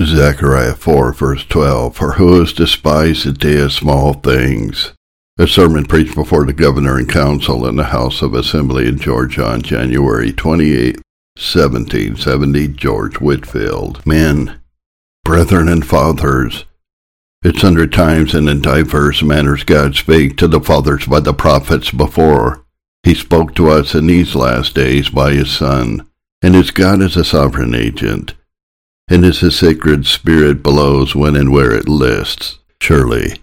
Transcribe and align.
Zechariah 0.00 0.74
4, 0.74 1.12
verse 1.12 1.44
12, 1.46 1.96
For 1.96 2.12
who 2.12 2.38
has 2.38 2.52
despised 2.52 3.26
the 3.26 3.32
day 3.32 3.60
of 3.60 3.72
small 3.72 4.14
things? 4.14 4.92
A 5.38 5.48
sermon 5.48 5.86
preached 5.86 6.14
before 6.14 6.44
the 6.44 6.52
governor 6.52 6.98
and 6.98 7.08
council 7.08 7.66
in 7.66 7.76
the 7.76 7.84
House 7.84 8.22
of 8.22 8.32
Assembly 8.34 8.86
in 8.86 8.98
Georgia 8.98 9.44
on 9.44 9.62
January 9.62 10.32
28, 10.32 10.96
1770, 11.36 12.68
George 12.68 13.20
Whitefield. 13.20 14.06
Men, 14.06 14.60
brethren, 15.24 15.68
and 15.68 15.84
fathers, 15.84 16.64
it's 17.42 17.62
under 17.62 17.86
times 17.86 18.34
and 18.34 18.48
in 18.48 18.60
diverse 18.60 19.22
manners 19.22 19.62
God 19.64 19.94
spake 19.94 20.36
to 20.38 20.48
the 20.48 20.60
fathers 20.60 21.06
by 21.06 21.20
the 21.20 21.34
prophets 21.34 21.90
before. 21.90 22.64
He 23.04 23.14
spoke 23.14 23.54
to 23.54 23.68
us 23.68 23.94
in 23.94 24.06
these 24.06 24.34
last 24.34 24.74
days 24.74 25.08
by 25.08 25.32
his 25.32 25.50
Son, 25.50 26.08
and 26.42 26.54
his 26.54 26.72
God 26.72 27.00
is 27.00 27.16
a 27.16 27.24
sovereign 27.24 27.74
agent, 27.74 28.34
and 29.08 29.24
as 29.24 29.40
his 29.40 29.58
sacred 29.58 30.06
spirit 30.06 30.62
blows 30.62 31.14
when 31.14 31.36
and 31.36 31.52
where 31.52 31.72
it 31.72 31.88
lists. 31.88 32.58
Surely, 32.80 33.40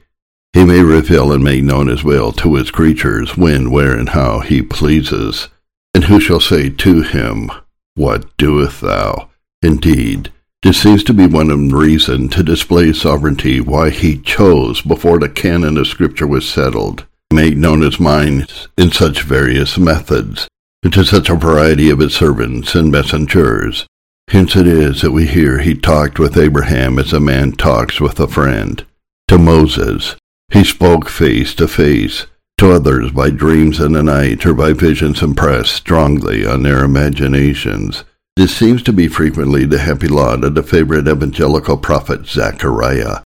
he 0.53 0.63
may 0.63 0.81
reveal 0.81 1.31
and 1.31 1.43
make 1.43 1.63
known 1.63 1.87
his 1.87 2.03
will 2.03 2.31
to 2.31 2.55
his 2.55 2.71
creatures 2.71 3.35
when, 3.35 3.69
where, 3.69 3.97
and 3.97 4.09
how 4.09 4.39
he 4.39 4.61
pleases. 4.61 5.49
And 5.93 6.05
who 6.05 6.19
shall 6.19 6.39
say 6.39 6.69
to 6.69 7.01
him, 7.01 7.51
What 7.95 8.37
doest 8.37 8.81
thou? 8.81 9.29
Indeed, 9.61 10.31
this 10.63 10.81
seems 10.81 11.03
to 11.03 11.13
be 11.13 11.27
one 11.27 11.69
reason 11.69 12.29
to 12.29 12.41
display 12.41 12.93
sovereignty 12.93 13.59
why 13.59 13.89
he 13.89 14.17
chose, 14.17 14.81
before 14.81 15.19
the 15.19 15.29
canon 15.29 15.77
of 15.77 15.87
Scripture 15.87 16.25
was 16.25 16.47
settled, 16.47 17.05
to 17.29 17.35
make 17.35 17.57
known 17.57 17.81
his 17.81 17.99
mind 17.99 18.51
in 18.77 18.91
such 18.91 19.23
various 19.23 19.77
methods, 19.77 20.47
and 20.83 20.93
to 20.93 21.03
such 21.03 21.29
a 21.29 21.35
variety 21.35 21.89
of 21.89 21.99
his 21.99 22.15
servants 22.15 22.75
and 22.75 22.91
messengers. 22.91 23.85
Hence 24.29 24.55
it 24.55 24.67
is 24.67 25.01
that 25.01 25.11
we 25.11 25.27
hear 25.27 25.59
he 25.59 25.75
talked 25.75 26.19
with 26.19 26.37
Abraham 26.37 26.99
as 26.99 27.13
a 27.13 27.19
man 27.19 27.51
talks 27.51 28.01
with 28.01 28.19
a 28.19 28.27
friend. 28.27 28.85
To 29.27 29.37
Moses, 29.37 30.15
he 30.51 30.63
spoke 30.63 31.09
face 31.09 31.53
to 31.55 31.67
face. 31.67 32.25
To 32.59 32.71
others 32.71 33.11
by 33.11 33.31
dreams 33.31 33.79
in 33.79 33.93
the 33.93 34.03
night 34.03 34.45
or 34.45 34.53
by 34.53 34.71
visions 34.71 35.21
impressed 35.21 35.73
strongly 35.73 36.45
on 36.45 36.63
their 36.63 36.85
imaginations. 36.85 38.05
This 38.37 38.55
seems 38.55 38.81
to 38.83 38.93
be 38.93 39.07
frequently 39.07 39.65
the 39.65 39.79
happy 39.79 40.07
lot 40.07 40.43
of 40.43 40.55
the 40.55 40.63
favorite 40.63 41.07
evangelical 41.07 41.77
prophet 41.77 42.25
Zechariah. 42.27 43.23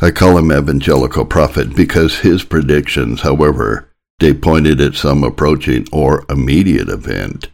I 0.00 0.10
call 0.10 0.38
him 0.38 0.50
evangelical 0.50 1.24
prophet 1.24 1.76
because 1.76 2.20
his 2.20 2.42
predictions, 2.42 3.20
however, 3.20 3.88
they 4.18 4.34
pointed 4.34 4.80
at 4.80 4.94
some 4.94 5.22
approaching 5.22 5.86
or 5.92 6.24
immediate 6.28 6.88
event, 6.88 7.48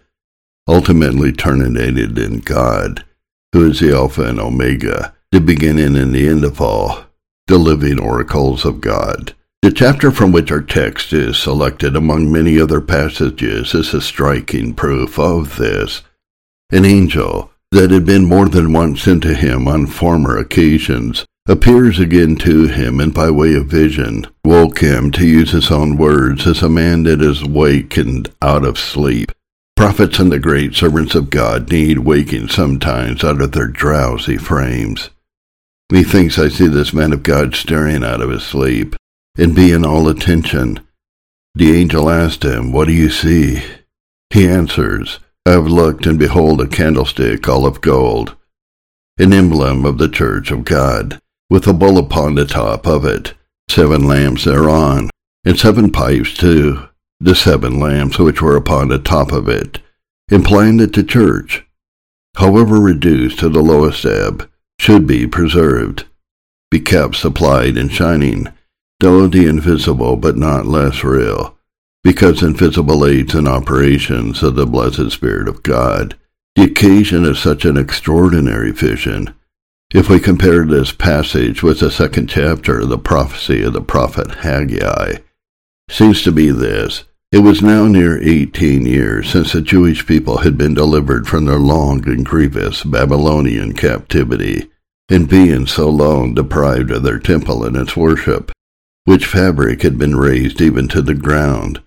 ultimately 0.69 1.33
terminated 1.33 2.19
in 2.19 2.41
God, 2.41 3.05
who 3.53 3.71
is 3.71 3.81
the 3.81 3.93
Alpha 3.93 4.25
and 4.25 4.39
Omega, 4.39 5.15
the 5.33 5.41
beginning 5.41 5.97
and 5.97 6.15
the 6.15 6.29
end 6.29 6.45
of 6.45 6.61
all, 6.61 7.07
the 7.47 7.59
living 7.59 7.99
oracles 7.99 8.65
of 8.65 8.83
God. 8.83 9.35
The 9.63 9.73
chapter 9.73 10.13
from 10.13 10.31
which 10.31 10.53
our 10.53 10.61
text 10.61 11.13
is 11.13 11.37
selected 11.37 11.97
among 11.97 12.31
many 12.31 12.61
other 12.61 12.81
passages 12.81 13.75
is 13.75 13.93
a 13.93 14.01
striking 14.01 14.75
proof 14.75 15.19
of 15.19 15.57
this. 15.57 16.03
An 16.71 16.85
angel 16.85 17.51
that 17.73 17.91
had 17.91 18.07
been 18.07 18.25
more 18.25 18.49
than 18.49 18.73
once 18.73 19.03
sent 19.03 19.23
to 19.25 19.35
him 19.35 19.67
on 19.67 19.87
former 19.87 20.37
occasions 20.37 21.25
appears 21.49 21.99
again 21.99 22.37
to 22.37 22.69
him 22.69 23.01
and 23.01 23.13
by 23.15 23.31
way 23.31 23.55
of 23.55 23.67
vision 23.67 24.27
woke 24.45 24.81
him 24.81 25.11
to 25.13 25.27
use 25.27 25.51
his 25.51 25.71
own 25.71 25.97
words 25.97 26.47
as 26.47 26.63
a 26.63 26.69
man 26.69 27.03
that 27.05 27.23
is 27.23 27.45
wakened 27.45 28.31
out 28.43 28.65
of 28.65 28.79
sleep. 28.79 29.33
Prophets 29.79 30.19
and 30.19 30.33
the 30.33 30.41
great 30.41 30.75
servants 30.75 31.15
of 31.15 31.31
God 31.31 31.71
need 31.71 32.01
waking 32.01 32.49
sometimes 32.49 33.23
out 33.23 33.41
of 33.41 33.53
their 33.53 33.69
drowsy 33.69 34.37
frames. 34.37 35.11
Methinks 35.93 36.37
I 36.37 36.49
see 36.49 36.67
this 36.67 36.93
man 36.93 37.13
of 37.13 37.23
God 37.23 37.55
staring 37.55 38.03
out 38.03 38.21
of 38.21 38.31
his 38.31 38.43
sleep 38.43 38.97
and 39.37 39.55
being 39.55 39.87
all 39.87 40.09
attention. 40.09 40.81
The 41.55 41.77
angel 41.77 42.11
asked 42.11 42.45
him, 42.45 42.73
What 42.73 42.89
do 42.89 42.93
you 42.93 43.09
see? 43.09 43.63
He 44.31 44.49
answers, 44.49 45.21
I 45.47 45.53
have 45.53 45.69
looked, 45.69 46.07
and 46.07 46.19
behold 46.19 46.61
a 46.61 46.67
candlestick 46.67 47.49
all 47.49 47.65
of 47.65 47.81
gold, 47.81 48.35
an 49.17 49.33
emblem 49.33 49.85
of 49.85 49.99
the 49.99 50.09
church 50.09 50.51
of 50.51 50.65
God, 50.65 51.21
with 51.51 51.69
a 51.69 51.73
bull 51.73 51.99
upon 51.99 52.35
the 52.35 52.47
top 52.47 52.85
of 52.85 53.05
it, 53.05 53.35
seven 53.71 54.09
lamps 54.09 54.43
thereon, 54.43 55.09
and 55.45 55.57
seven 55.57 55.93
pipes 55.93 56.35
too, 56.35 56.89
the 57.21 57.35
seven 57.35 57.81
lamps 57.81 58.19
which 58.19 58.41
were 58.41 58.57
upon 58.57 58.89
the 58.89 58.99
top 58.99 59.33
of 59.33 59.49
it, 59.49 59.81
implying 60.31 60.77
that 60.77 60.93
the 60.93 61.03
church, 61.03 61.67
however 62.37 62.79
reduced 62.79 63.39
to 63.39 63.49
the 63.49 63.63
lowest 63.63 64.05
ebb, 64.05 64.49
should 64.79 65.07
be 65.07 65.27
preserved, 65.27 66.05
be 66.71 66.79
kept 66.79 67.17
supplied 67.17 67.77
and 67.77 67.93
shining, 67.93 68.47
though 69.01 69.27
the 69.27 69.47
invisible 69.47 70.17
but 70.17 70.37
not 70.37 70.67
less 70.67 71.03
real, 71.03 71.57
because 72.05 72.43
invisible 72.43 73.05
aids 73.05 73.35
and 73.35 73.49
operations 73.49 74.43
of 74.43 74.55
the 74.55 74.67
blessed 74.67 75.11
Spirit 75.11 75.49
of 75.49 75.63
God, 75.63 76.17
the 76.55 76.65
occasion 76.65 77.25
of 77.25 77.39
such 77.39 77.65
an 77.65 77.77
extraordinary 77.77 78.71
vision. 78.71 79.35
If 79.93 80.09
we 80.09 80.21
compare 80.21 80.65
this 80.65 80.93
passage 80.93 81.63
with 81.63 81.81
the 81.81 81.91
second 81.91 82.29
chapter 82.29 82.81
of 82.81 82.91
the 82.91 82.99
prophecy 82.99 83.63
of 83.63 83.73
the 83.73 83.81
prophet 83.81 84.31
Haggai, 84.37 85.17
seems 85.89 86.23
to 86.23 86.33
be 86.33 86.51
this. 86.51 87.05
It 87.31 87.41
was 87.41 87.61
now 87.61 87.87
near 87.87 88.19
eighteen 88.23 88.87
years 88.87 89.29
since 89.29 89.53
the 89.53 89.61
Jewish 89.61 90.07
people 90.07 90.39
had 90.39 90.57
been 90.57 90.73
delivered 90.73 91.29
from 91.29 91.45
their 91.45 91.59
long 91.59 92.09
and 92.09 92.25
grievous 92.25 92.83
Babylonian 92.85 93.75
captivity, 93.75 94.71
and 95.11 95.29
being 95.29 95.67
so 95.67 95.91
long 95.91 96.33
deprived 96.33 96.91
of 96.91 97.03
their 97.03 97.19
temple 97.19 97.65
and 97.65 97.77
its 97.77 97.95
worship, 97.95 98.51
which 99.05 99.27
fabric 99.27 99.83
had 99.83 99.99
been 99.99 100.17
razed 100.17 100.63
even 100.63 100.89
to 100.89 101.03
the 101.03 101.15
ground, 101.15 101.83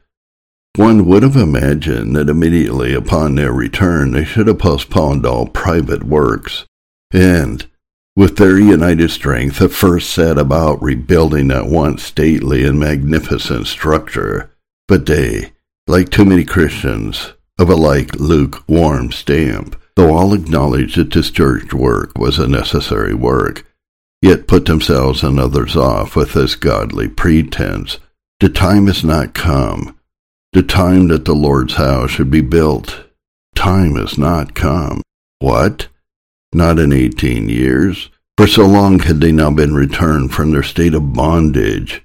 one 0.75 1.05
would 1.07 1.23
have 1.23 1.35
imagined 1.35 2.15
that 2.15 2.29
immediately 2.29 2.93
upon 2.93 3.33
their 3.33 3.51
return 3.51 4.11
they 4.11 4.23
should 4.23 4.45
have 4.47 4.59
postponed 4.59 5.25
all 5.25 5.47
private 5.47 6.03
works, 6.03 6.65
and, 7.11 7.67
with 8.15 8.37
their 8.37 8.59
united 8.59 9.09
strength, 9.09 9.57
have 9.57 9.73
first 9.73 10.11
set 10.11 10.37
about 10.37 10.81
rebuilding 10.83 11.47
that 11.47 11.65
once 11.65 12.03
stately 12.03 12.63
and 12.63 12.79
magnificent 12.79 13.65
structure. 13.65 14.51
But 14.91 15.05
they, 15.05 15.53
like 15.87 16.09
too 16.09 16.25
many 16.25 16.43
Christians, 16.43 17.31
of 17.57 17.69
a 17.69 17.75
like 17.75 18.19
lukewarm 18.19 19.13
stamp, 19.13 19.81
though 19.95 20.13
all 20.13 20.33
acknowledged 20.33 20.97
that 20.97 21.13
this 21.13 21.31
church 21.31 21.73
work 21.73 22.17
was 22.17 22.37
a 22.37 22.45
necessary 22.45 23.13
work, 23.13 23.65
yet 24.21 24.47
put 24.47 24.65
themselves 24.65 25.23
and 25.23 25.39
others 25.39 25.77
off 25.77 26.17
with 26.17 26.33
this 26.33 26.55
godly 26.55 27.07
pretense. 27.07 27.99
The 28.41 28.49
time 28.49 28.87
has 28.87 29.01
not 29.01 29.33
come 29.33 29.97
the 30.51 30.61
time 30.61 31.07
that 31.07 31.23
the 31.23 31.35
Lord's 31.35 31.75
house 31.75 32.11
should 32.11 32.29
be 32.29 32.41
built. 32.41 33.05
Time 33.55 33.95
has 33.95 34.17
not 34.17 34.55
come. 34.55 35.01
What? 35.39 35.87
Not 36.51 36.79
in 36.79 36.91
eighteen 36.91 37.47
years? 37.47 38.09
For 38.35 38.45
so 38.45 38.65
long 38.65 38.99
had 38.99 39.21
they 39.21 39.31
now 39.31 39.51
been 39.51 39.73
returned 39.73 40.33
from 40.33 40.51
their 40.51 40.63
state 40.63 40.93
of 40.93 41.13
bondage. 41.13 42.03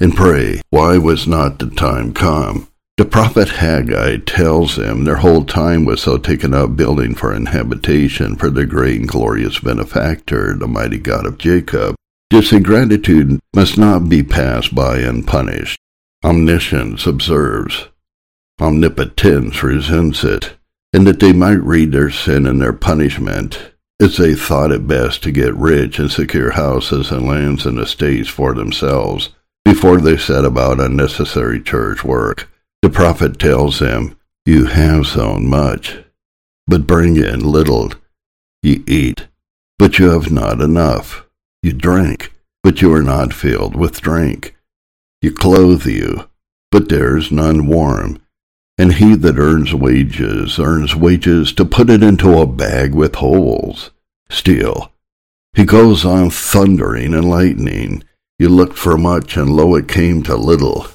And 0.00 0.14
pray, 0.14 0.60
why 0.70 0.98
was 0.98 1.26
not 1.26 1.60
the 1.60 1.70
time 1.70 2.12
come? 2.12 2.68
The 2.96 3.04
prophet 3.04 3.48
Haggai 3.48 4.18
tells 4.18 4.76
them 4.76 5.04
their 5.04 5.16
whole 5.16 5.44
time 5.44 5.84
was 5.84 6.02
so 6.02 6.18
taken 6.18 6.52
up 6.52 6.76
building 6.76 7.14
for 7.14 7.32
an 7.32 7.46
habitation 7.46 8.36
for 8.36 8.50
their 8.50 8.66
great 8.66 9.00
and 9.00 9.08
glorious 9.08 9.60
benefactor, 9.60 10.54
the 10.54 10.66
mighty 10.66 10.98
God 10.98 11.26
of 11.26 11.38
Jacob. 11.38 11.94
This 12.30 12.52
ingratitude 12.52 13.38
must 13.54 13.78
not 13.78 14.08
be 14.08 14.22
passed 14.22 14.74
by 14.74 14.98
unpunished. 14.98 15.78
Omniscience 16.24 17.06
observes, 17.06 17.88
omnipotence 18.60 19.62
resents 19.62 20.24
it, 20.24 20.54
and 20.92 21.06
that 21.06 21.20
they 21.20 21.32
might 21.32 21.62
read 21.62 21.92
their 21.92 22.10
sin 22.10 22.46
and 22.46 22.60
their 22.60 22.72
punishment, 22.72 23.72
as 24.00 24.16
they 24.16 24.34
thought 24.34 24.72
it 24.72 24.88
best 24.88 25.22
to 25.22 25.30
get 25.30 25.54
rich 25.54 25.98
and 26.00 26.10
secure 26.10 26.52
houses 26.52 27.12
and 27.12 27.26
lands 27.26 27.64
and 27.66 27.78
estates 27.78 28.28
for 28.28 28.54
themselves 28.54 29.30
before 29.64 29.98
they 29.98 30.16
set 30.16 30.44
about 30.44 30.80
unnecessary 30.80 31.60
church 31.60 32.04
work. 32.04 32.50
The 32.82 32.90
prophet 32.90 33.38
tells 33.38 33.78
them, 33.78 34.18
You 34.44 34.66
have 34.66 35.06
sown 35.06 35.48
much, 35.48 35.98
but 36.66 36.86
bring 36.86 37.16
in 37.16 37.40
little. 37.40 37.92
You 38.62 38.84
eat, 38.86 39.28
but 39.78 39.98
you 39.98 40.10
have 40.10 40.30
not 40.30 40.60
enough. 40.60 41.26
You 41.62 41.72
drink, 41.72 42.32
but 42.62 42.82
you 42.82 42.92
are 42.94 43.02
not 43.02 43.32
filled 43.32 43.74
with 43.74 44.00
drink. 44.00 44.54
You 45.22 45.32
clothe 45.32 45.86
you, 45.86 46.28
but 46.70 46.88
there's 46.88 47.32
none 47.32 47.66
warm. 47.66 48.20
And 48.76 48.94
he 48.94 49.14
that 49.14 49.38
earns 49.38 49.72
wages 49.72 50.58
earns 50.58 50.94
wages 50.94 51.52
to 51.54 51.64
put 51.64 51.88
it 51.88 52.02
into 52.02 52.38
a 52.38 52.46
bag 52.46 52.94
with 52.94 53.14
holes. 53.14 53.90
Still, 54.28 54.92
he 55.54 55.64
goes 55.64 56.04
on 56.04 56.30
thundering 56.30 57.14
and 57.14 57.30
lightning. 57.30 58.02
You 58.38 58.48
looked 58.48 58.76
for 58.76 58.98
much, 58.98 59.36
and 59.36 59.50
lo, 59.50 59.76
it 59.76 59.86
came 59.86 60.22
to 60.24 60.36
little. 60.36 60.86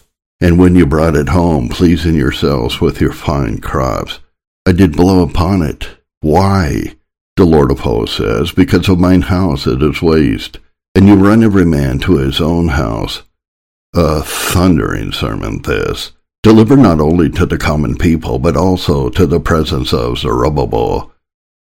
And 0.41 0.59
when 0.59 0.75
you 0.75 0.85
brought 0.85 1.15
it 1.15 1.29
home, 1.29 1.69
pleasing 1.69 2.15
yourselves 2.15 2.81
with 2.81 2.99
your 2.99 3.13
fine 3.13 3.59
crops, 3.59 4.19
I 4.65 4.71
did 4.71 4.95
blow 4.95 5.23
upon 5.23 5.61
it. 5.61 5.89
Why? 6.21 6.95
The 7.37 7.45
Lord 7.45 7.71
of 7.71 7.79
hosts 7.79 8.17
says, 8.17 8.51
Because 8.51 8.89
of 8.89 8.99
mine 8.99 9.23
house 9.23 9.65
it 9.67 9.81
is 9.81 10.01
waste, 10.01 10.59
and 10.93 11.07
you 11.07 11.15
run 11.15 11.43
every 11.43 11.65
man 11.65 11.99
to 11.99 12.17
his 12.17 12.41
own 12.41 12.69
house. 12.69 13.23
A 13.95 14.21
thundering 14.21 15.11
sermon 15.13 15.61
this, 15.61 16.11
delivered 16.43 16.79
not 16.79 16.99
only 16.99 17.29
to 17.29 17.45
the 17.45 17.57
common 17.57 17.97
people, 17.97 18.39
but 18.39 18.57
also 18.57 19.09
to 19.09 19.25
the 19.25 19.39
presence 19.39 19.93
of 19.93 20.17
Zerubbabel, 20.17 21.11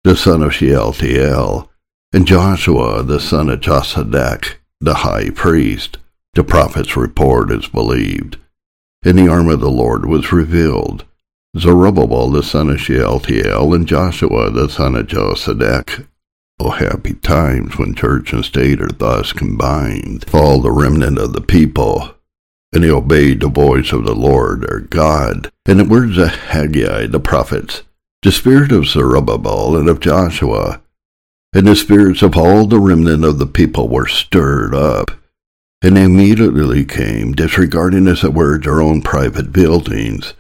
the 0.04 0.16
son 0.16 0.44
of 0.44 0.54
Shealtiel, 0.54 1.70
and 2.14 2.28
Joshua, 2.28 3.04
the 3.04 3.20
son 3.20 3.50
of 3.50 3.60
Josedech, 3.60 4.56
the 4.84 4.96
high 4.96 5.30
priest. 5.30 5.98
The 6.34 6.44
prophet's 6.44 6.98
report 6.98 7.52
is 7.52 7.68
believed, 7.68 8.38
and 9.04 9.18
the 9.18 9.30
arm 9.30 9.48
of 9.48 9.62
the 9.62 9.72
Lord 9.72 10.06
was 10.06 10.34
revealed. 10.34 11.06
Zerubbabel 11.58 12.32
the 12.32 12.44
son 12.44 12.70
of 12.70 12.82
Shealtiel, 12.82 13.74
and 13.74 13.88
Joshua 13.88 14.52
the 14.52 14.68
son 14.68 14.96
of 14.96 15.08
Josedech. 15.08 16.06
Oh, 16.60 16.68
o 16.68 16.70
happy 16.72 17.14
times 17.14 17.78
when 17.78 17.96
church 17.96 18.34
and 18.34 18.44
state 18.44 18.82
are 18.82 18.88
thus 18.88 19.32
combined, 19.32 20.26
all 20.34 20.60
the 20.60 20.72
remnant 20.72 21.18
of 21.18 21.32
the 21.32 21.42
people. 21.42 22.16
And 22.74 22.84
they 22.84 22.90
obeyed 22.90 23.40
the 23.40 23.48
voice 23.48 23.94
of 23.94 24.04
the 24.04 24.16
Lord 24.16 24.62
their 24.62 24.80
God. 24.80 25.50
And 25.66 25.80
the 25.80 25.86
words 25.86 26.18
of 26.18 26.30
Haggai 26.30 27.08
the 27.08 27.20
prophets, 27.22 27.84
the 28.22 28.32
spirit 28.34 28.74
of 28.74 28.88
Zerubbabel 28.88 29.78
and 29.78 29.88
of 29.88 30.02
Joshua, 30.02 30.82
and 31.54 31.68
the 31.68 31.76
spirits 31.76 32.22
of 32.22 32.36
all 32.36 32.66
the 32.66 32.80
remnant 32.80 33.24
of 33.24 33.38
the 33.38 33.48
people 33.48 33.88
were 33.88 34.08
stirred 34.08 34.74
up. 34.74 35.12
And 35.82 35.98
they 35.98 36.04
immediately 36.04 36.86
came, 36.86 37.34
disregarding 37.34 38.08
as 38.08 38.24
it 38.24 38.34
were 38.34 38.58
their 38.58 38.82
own 38.82 39.02
private 39.02 39.52
buildings, 39.52 40.34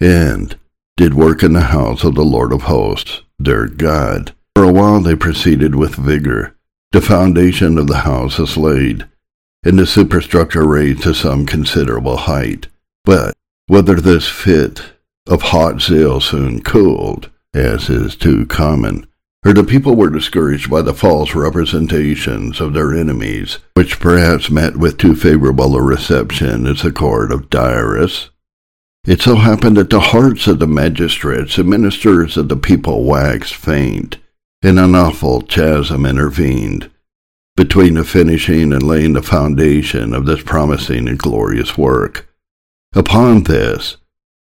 and 0.00 0.58
did 0.96 1.14
work 1.14 1.42
in 1.42 1.52
the 1.52 1.60
house 1.60 2.04
of 2.04 2.14
the 2.14 2.24
Lord 2.24 2.52
of 2.52 2.62
hosts, 2.62 3.22
their 3.38 3.66
God. 3.66 4.34
For 4.54 4.64
a 4.64 4.72
while 4.72 5.00
they 5.00 5.14
proceeded 5.14 5.76
with 5.76 5.94
vigor. 5.94 6.56
The 6.90 7.00
foundation 7.00 7.78
of 7.78 7.86
the 7.86 7.98
house 7.98 8.38
is 8.38 8.56
laid, 8.56 9.06
and 9.62 9.78
the 9.78 9.86
superstructure 9.86 10.66
raised 10.66 11.02
to 11.02 11.14
some 11.14 11.46
considerable 11.46 12.16
height. 12.16 12.66
But 13.04 13.34
whether 13.66 13.94
this 13.94 14.28
fit 14.28 14.82
of 15.26 15.42
hot 15.42 15.80
zeal 15.80 16.20
soon 16.20 16.62
cooled, 16.62 17.30
as 17.54 17.88
is 17.88 18.16
too 18.16 18.46
common, 18.46 19.06
or 19.44 19.52
the 19.52 19.64
people 19.64 19.94
were 19.94 20.10
discouraged 20.10 20.70
by 20.70 20.82
the 20.82 20.94
false 20.94 21.34
representations 21.34 22.60
of 22.60 22.74
their 22.74 22.94
enemies, 22.94 23.58
which 23.74 24.00
perhaps 24.00 24.50
met 24.50 24.76
with 24.76 24.98
too 24.98 25.14
favorable 25.14 25.76
a 25.76 25.82
reception 25.82 26.66
as 26.66 26.82
the 26.82 26.92
court 26.92 27.30
of 27.30 27.48
Darius, 27.48 28.30
it 29.06 29.22
so 29.22 29.36
happened 29.36 29.76
that 29.76 29.90
the 29.90 30.00
hearts 30.00 30.46
of 30.46 30.58
the 30.58 30.66
magistrates 30.66 31.56
and 31.56 31.70
ministers 31.70 32.36
of 32.36 32.48
the 32.48 32.56
people 32.56 33.04
waxed 33.04 33.54
faint, 33.54 34.18
and 34.62 34.78
an 34.78 34.94
awful 34.94 35.40
chasm 35.40 36.04
intervened 36.04 36.90
between 37.56 37.94
the 37.94 38.04
finishing 38.04 38.72
and 38.72 38.82
laying 38.82 39.14
the 39.14 39.22
foundation 39.22 40.14
of 40.14 40.26
this 40.26 40.42
promising 40.42 41.08
and 41.08 41.18
glorious 41.18 41.78
work. 41.78 42.28
Upon 42.94 43.44
this, 43.44 43.96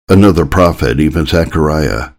another 0.08 0.44
prophet, 0.44 0.99
even 0.99 1.25
Zechariah, 1.25 2.11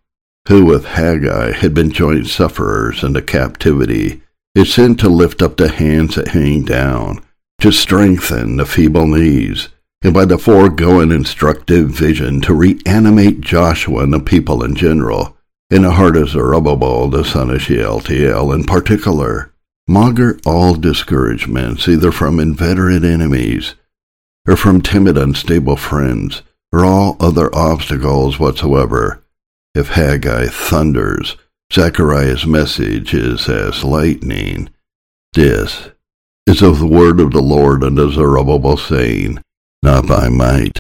who 0.48 0.66
with 0.66 0.86
Haggai 0.86 1.52
had 1.52 1.74
been 1.74 1.92
joint 1.92 2.28
sufferers 2.28 3.04
in 3.04 3.14
the 3.14 3.22
captivity, 3.22 4.22
is 4.56 4.74
sent 4.74 5.00
to 5.00 5.10
lift 5.10 5.42
up 5.42 5.58
the 5.58 5.70
hands 5.70 6.16
that 6.16 6.30
hang 6.30 6.64
down, 6.64 7.24
to 7.60 7.72
strengthen 7.72 8.58
the 8.58 8.66
feeble 8.66 9.08
knees, 9.08 9.70
and 10.02 10.14
by 10.14 10.26
the 10.26 10.38
foregoing 10.38 11.12
instructive 11.12 11.90
vision 11.90 12.42
to 12.42 12.54
reanimate 12.54 13.42
Joshua 13.42 14.04
and 14.04 14.14
the 14.14 14.20
people 14.20 14.64
in 14.64 14.76
general, 14.76 15.38
in 15.70 15.84
the 15.84 15.92
heart 15.92 16.18
of 16.18 16.30
Zerubbabel 16.30 17.10
the 17.10 17.24
son 17.24 17.50
of 17.50 17.62
Shealtiel 17.62 18.52
in 18.52 18.64
particular, 18.64 19.54
maugre 19.88 20.40
all 20.46 20.74
discouragements 20.74 21.88
either 21.88 22.12
from 22.12 22.40
inveterate 22.40 23.04
enemies, 23.04 23.76
or 24.48 24.56
from 24.56 24.82
timid 24.82 25.18
unstable 25.18 25.76
friends, 25.76 26.42
or 26.72 26.86
all 26.86 27.18
other 27.20 27.54
obstacles 27.54 28.40
whatsoever. 28.40 29.24
If 29.80 29.92
Haggai 29.92 30.48
thunders, 30.48 31.38
Zechariah's 31.72 32.46
message 32.46 33.14
is 33.14 33.48
as 33.48 33.82
lightning. 33.82 34.70
This 35.32 35.92
is 36.46 36.62
of 36.62 36.80
the 36.80 36.86
word 36.86 37.22
of 37.22 37.32
the 37.32 37.42
Lord 37.42 37.86
unto 37.86 38.12
Zerubbabel, 38.12 38.76
saying, 38.76 39.42
not 39.82 40.06
by 40.06 40.28
might, 40.28 40.80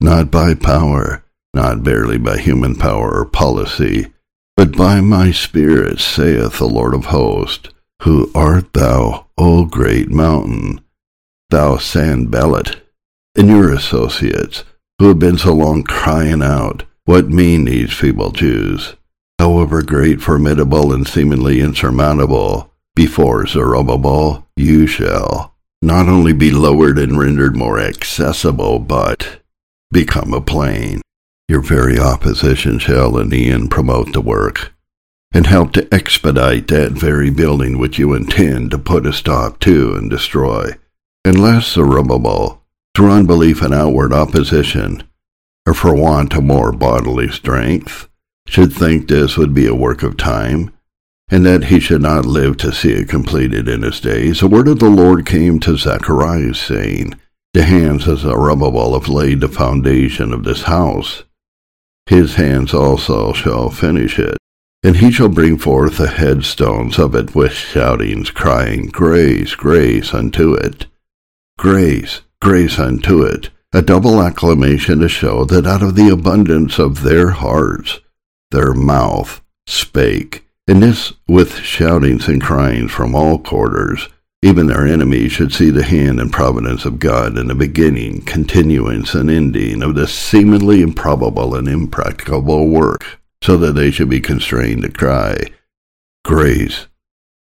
not 0.00 0.30
by 0.30 0.54
power, 0.54 1.24
not 1.52 1.82
barely 1.82 2.16
by 2.16 2.38
human 2.38 2.76
power 2.76 3.10
or 3.10 3.24
policy, 3.24 4.14
but 4.56 4.76
by 4.76 5.00
my 5.00 5.32
Spirit, 5.32 5.98
saith 5.98 6.58
the 6.58 6.68
Lord 6.68 6.94
of 6.94 7.06
hosts. 7.06 7.70
Who 8.02 8.30
art 8.36 8.72
thou, 8.72 9.26
O 9.36 9.64
great 9.64 10.10
mountain? 10.10 10.80
Thou 11.50 11.78
Sanballat, 11.78 12.86
and 13.34 13.48
your 13.48 13.72
associates, 13.72 14.62
who 15.00 15.08
have 15.08 15.18
been 15.18 15.38
so 15.38 15.52
long 15.52 15.82
crying 15.82 16.40
out, 16.40 16.84
What 17.08 17.30
mean 17.30 17.64
these 17.64 17.94
feeble 17.94 18.32
Jews? 18.32 18.94
However 19.38 19.80
great, 19.80 20.20
formidable, 20.20 20.92
and 20.92 21.08
seemingly 21.08 21.58
insurmountable, 21.58 22.70
before 22.94 23.46
Zerubbabel 23.46 24.46
you 24.58 24.86
shall 24.86 25.54
not 25.80 26.06
only 26.06 26.34
be 26.34 26.50
lowered 26.50 26.98
and 26.98 27.18
rendered 27.18 27.56
more 27.56 27.80
accessible, 27.80 28.78
but 28.78 29.40
become 29.90 30.34
a 30.34 30.42
plain. 30.42 31.00
Your 31.48 31.62
very 31.62 31.98
opposition 31.98 32.78
shall 32.78 33.16
in 33.16 33.30
the 33.30 33.48
end 33.48 33.70
promote 33.70 34.12
the 34.12 34.20
work, 34.20 34.74
and 35.32 35.46
help 35.46 35.72
to 35.72 35.88
expedite 35.90 36.68
that 36.68 36.92
very 36.92 37.30
building 37.30 37.78
which 37.78 37.98
you 37.98 38.12
intend 38.12 38.70
to 38.72 38.78
put 38.78 39.06
a 39.06 39.14
stop 39.14 39.60
to 39.60 39.94
and 39.94 40.10
destroy. 40.10 40.72
Unless 41.24 41.72
Zerubbabel, 41.72 42.62
through 42.94 43.12
unbelief 43.12 43.62
and 43.62 43.72
outward 43.72 44.12
opposition, 44.12 45.07
or 45.68 45.74
for 45.74 45.94
want 45.94 46.34
of 46.34 46.42
more 46.42 46.72
bodily 46.72 47.28
strength, 47.28 48.08
should 48.46 48.72
think 48.72 49.06
this 49.06 49.36
would 49.36 49.52
be 49.52 49.66
a 49.66 49.74
work 49.74 50.02
of 50.02 50.16
time, 50.16 50.72
and 51.28 51.44
that 51.44 51.64
he 51.64 51.78
should 51.78 52.00
not 52.00 52.24
live 52.24 52.56
to 52.56 52.72
see 52.72 52.92
it 52.92 53.06
completed 53.06 53.68
in 53.68 53.82
his 53.82 54.00
days, 54.00 54.40
the 54.40 54.48
word 54.48 54.66
of 54.66 54.78
the 54.78 54.88
Lord 54.88 55.26
came 55.26 55.60
to 55.60 55.76
Zacharias, 55.76 56.58
saying, 56.58 57.20
The 57.52 57.64
hands 57.64 58.08
of 58.08 58.20
Zerubbabel 58.20 58.94
have 58.94 59.10
laid 59.10 59.42
the 59.42 59.48
foundation 59.48 60.32
of 60.32 60.44
this 60.44 60.62
house. 60.62 61.24
His 62.06 62.36
hands 62.36 62.72
also 62.72 63.34
shall 63.34 63.68
finish 63.68 64.18
it, 64.18 64.38
and 64.82 64.96
he 64.96 65.12
shall 65.12 65.28
bring 65.28 65.58
forth 65.58 65.98
the 65.98 66.08
headstones 66.08 66.98
of 66.98 67.14
it 67.14 67.34
with 67.34 67.52
shoutings, 67.52 68.30
crying, 68.30 68.86
Grace, 68.86 69.54
grace 69.54 70.14
unto 70.14 70.54
it. 70.54 70.86
Grace, 71.58 72.22
grace 72.40 72.78
unto 72.78 73.22
it. 73.22 73.50
A 73.72 73.82
double 73.82 74.22
acclamation 74.22 75.00
to 75.00 75.08
show 75.08 75.44
that 75.44 75.66
out 75.66 75.82
of 75.82 75.94
the 75.94 76.08
abundance 76.08 76.78
of 76.78 77.02
their 77.02 77.30
hearts, 77.30 78.00
their 78.50 78.72
mouth 78.72 79.42
spake 79.66 80.48
and 80.68 80.82
this 80.82 81.14
with 81.26 81.56
shoutings 81.56 82.28
and 82.28 82.42
cryings 82.42 82.92
from 82.92 83.14
all 83.14 83.38
quarters. 83.38 84.08
Even 84.42 84.68
their 84.68 84.86
enemies 84.86 85.32
should 85.32 85.52
see 85.52 85.70
the 85.70 85.82
hand 85.82 86.20
and 86.20 86.30
providence 86.30 86.84
of 86.84 87.00
God 87.00 87.36
in 87.36 87.48
the 87.48 87.54
beginning, 87.54 88.20
continuance, 88.20 89.14
and 89.14 89.28
ending 89.28 89.82
of 89.82 89.96
this 89.96 90.14
seemingly 90.14 90.80
improbable 90.80 91.56
and 91.56 91.66
impracticable 91.66 92.68
work, 92.68 93.18
so 93.42 93.56
that 93.56 93.72
they 93.72 93.90
should 93.90 94.08
be 94.08 94.20
constrained 94.20 94.82
to 94.82 94.92
cry, 94.92 95.38
Grace 96.24 96.86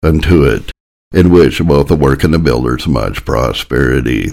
unto 0.03 0.43
it, 0.45 0.73
in 1.13 1.31
which 1.31 1.63
both 1.63 1.87
the 1.89 1.95
work 1.95 2.25
and 2.25 2.35
the 2.35 2.39
builders 2.39 2.89
much 2.89 3.25
prosperity. 3.25 4.33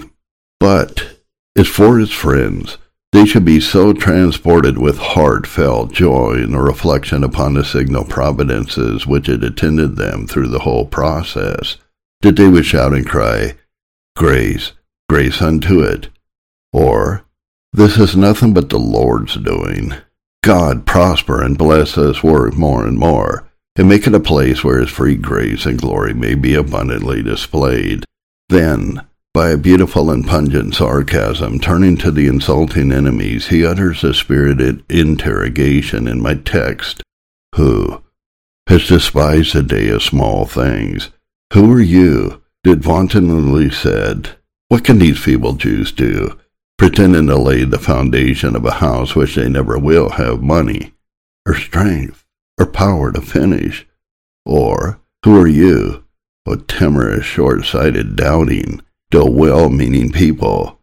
But 0.58 1.19
as 1.56 1.68
for 1.68 2.00
its 2.00 2.12
friends, 2.12 2.78
they 3.12 3.26
should 3.26 3.44
be 3.44 3.60
so 3.60 3.92
transported 3.92 4.78
with 4.78 4.98
heartfelt 4.98 5.92
joy 5.92 6.34
in 6.34 6.52
the 6.52 6.60
reflection 6.60 7.24
upon 7.24 7.54
the 7.54 7.64
signal 7.64 8.04
providences 8.04 9.06
which 9.06 9.26
had 9.26 9.42
attended 9.42 9.96
them 9.96 10.26
through 10.26 10.48
the 10.48 10.60
whole 10.60 10.86
process, 10.86 11.76
that 12.20 12.36
they 12.36 12.48
would 12.48 12.64
shout 12.64 12.92
and 12.94 13.08
cry, 13.08 13.54
Grace, 14.16 14.72
grace 15.08 15.42
unto 15.42 15.80
it, 15.80 16.08
or, 16.72 17.24
This 17.72 17.98
is 17.98 18.16
nothing 18.16 18.54
but 18.54 18.68
the 18.68 18.78
Lord's 18.78 19.34
doing. 19.36 19.94
God 20.42 20.86
prosper 20.86 21.42
and 21.42 21.58
bless 21.58 21.96
this 21.96 22.22
work 22.22 22.54
more 22.54 22.86
and 22.86 22.98
more, 22.98 23.48
and 23.76 23.88
make 23.88 24.06
it 24.06 24.14
a 24.14 24.20
place 24.20 24.62
where 24.62 24.78
his 24.78 24.90
free 24.90 25.16
grace 25.16 25.66
and 25.66 25.80
glory 25.80 26.14
may 26.14 26.34
be 26.34 26.54
abundantly 26.54 27.22
displayed. 27.22 28.04
Then, 28.48 29.06
by 29.32 29.50
a 29.50 29.56
beautiful 29.56 30.10
and 30.10 30.26
pungent 30.26 30.74
sarcasm, 30.74 31.60
turning 31.60 31.96
to 31.96 32.10
the 32.10 32.26
insulting 32.26 32.90
enemies, 32.90 33.46
he 33.46 33.64
utters 33.64 34.02
a 34.02 34.12
spirited 34.12 34.84
interrogation 34.90 36.08
in 36.08 36.20
my 36.20 36.34
text 36.34 37.02
Who 37.54 38.02
has 38.68 38.88
despised 38.88 39.54
the 39.54 39.62
day 39.62 39.88
of 39.88 40.02
small 40.02 40.46
things? 40.46 41.10
Who 41.52 41.72
are 41.72 41.80
you? 41.80 42.42
Did 42.64 42.82
vauntingly 42.82 43.70
said, 43.70 44.30
What 44.68 44.84
can 44.84 44.98
these 44.98 45.18
feeble 45.18 45.54
Jews 45.54 45.92
do? 45.92 46.38
Pretending 46.76 47.28
to 47.28 47.36
lay 47.36 47.64
the 47.64 47.78
foundation 47.78 48.56
of 48.56 48.64
a 48.64 48.72
house 48.72 49.14
which 49.14 49.36
they 49.36 49.48
never 49.48 49.78
will 49.78 50.10
have 50.10 50.42
money, 50.42 50.92
or 51.46 51.54
strength, 51.54 52.24
or 52.58 52.66
power 52.66 53.12
to 53.12 53.20
finish. 53.20 53.86
Or, 54.44 55.00
who 55.24 55.40
are 55.40 55.48
you? 55.48 56.04
O 56.46 56.56
timorous, 56.56 57.24
short-sighted, 57.24 58.16
doubting, 58.16 58.82
though 59.10 59.30
well-meaning 59.30 60.12
people, 60.12 60.78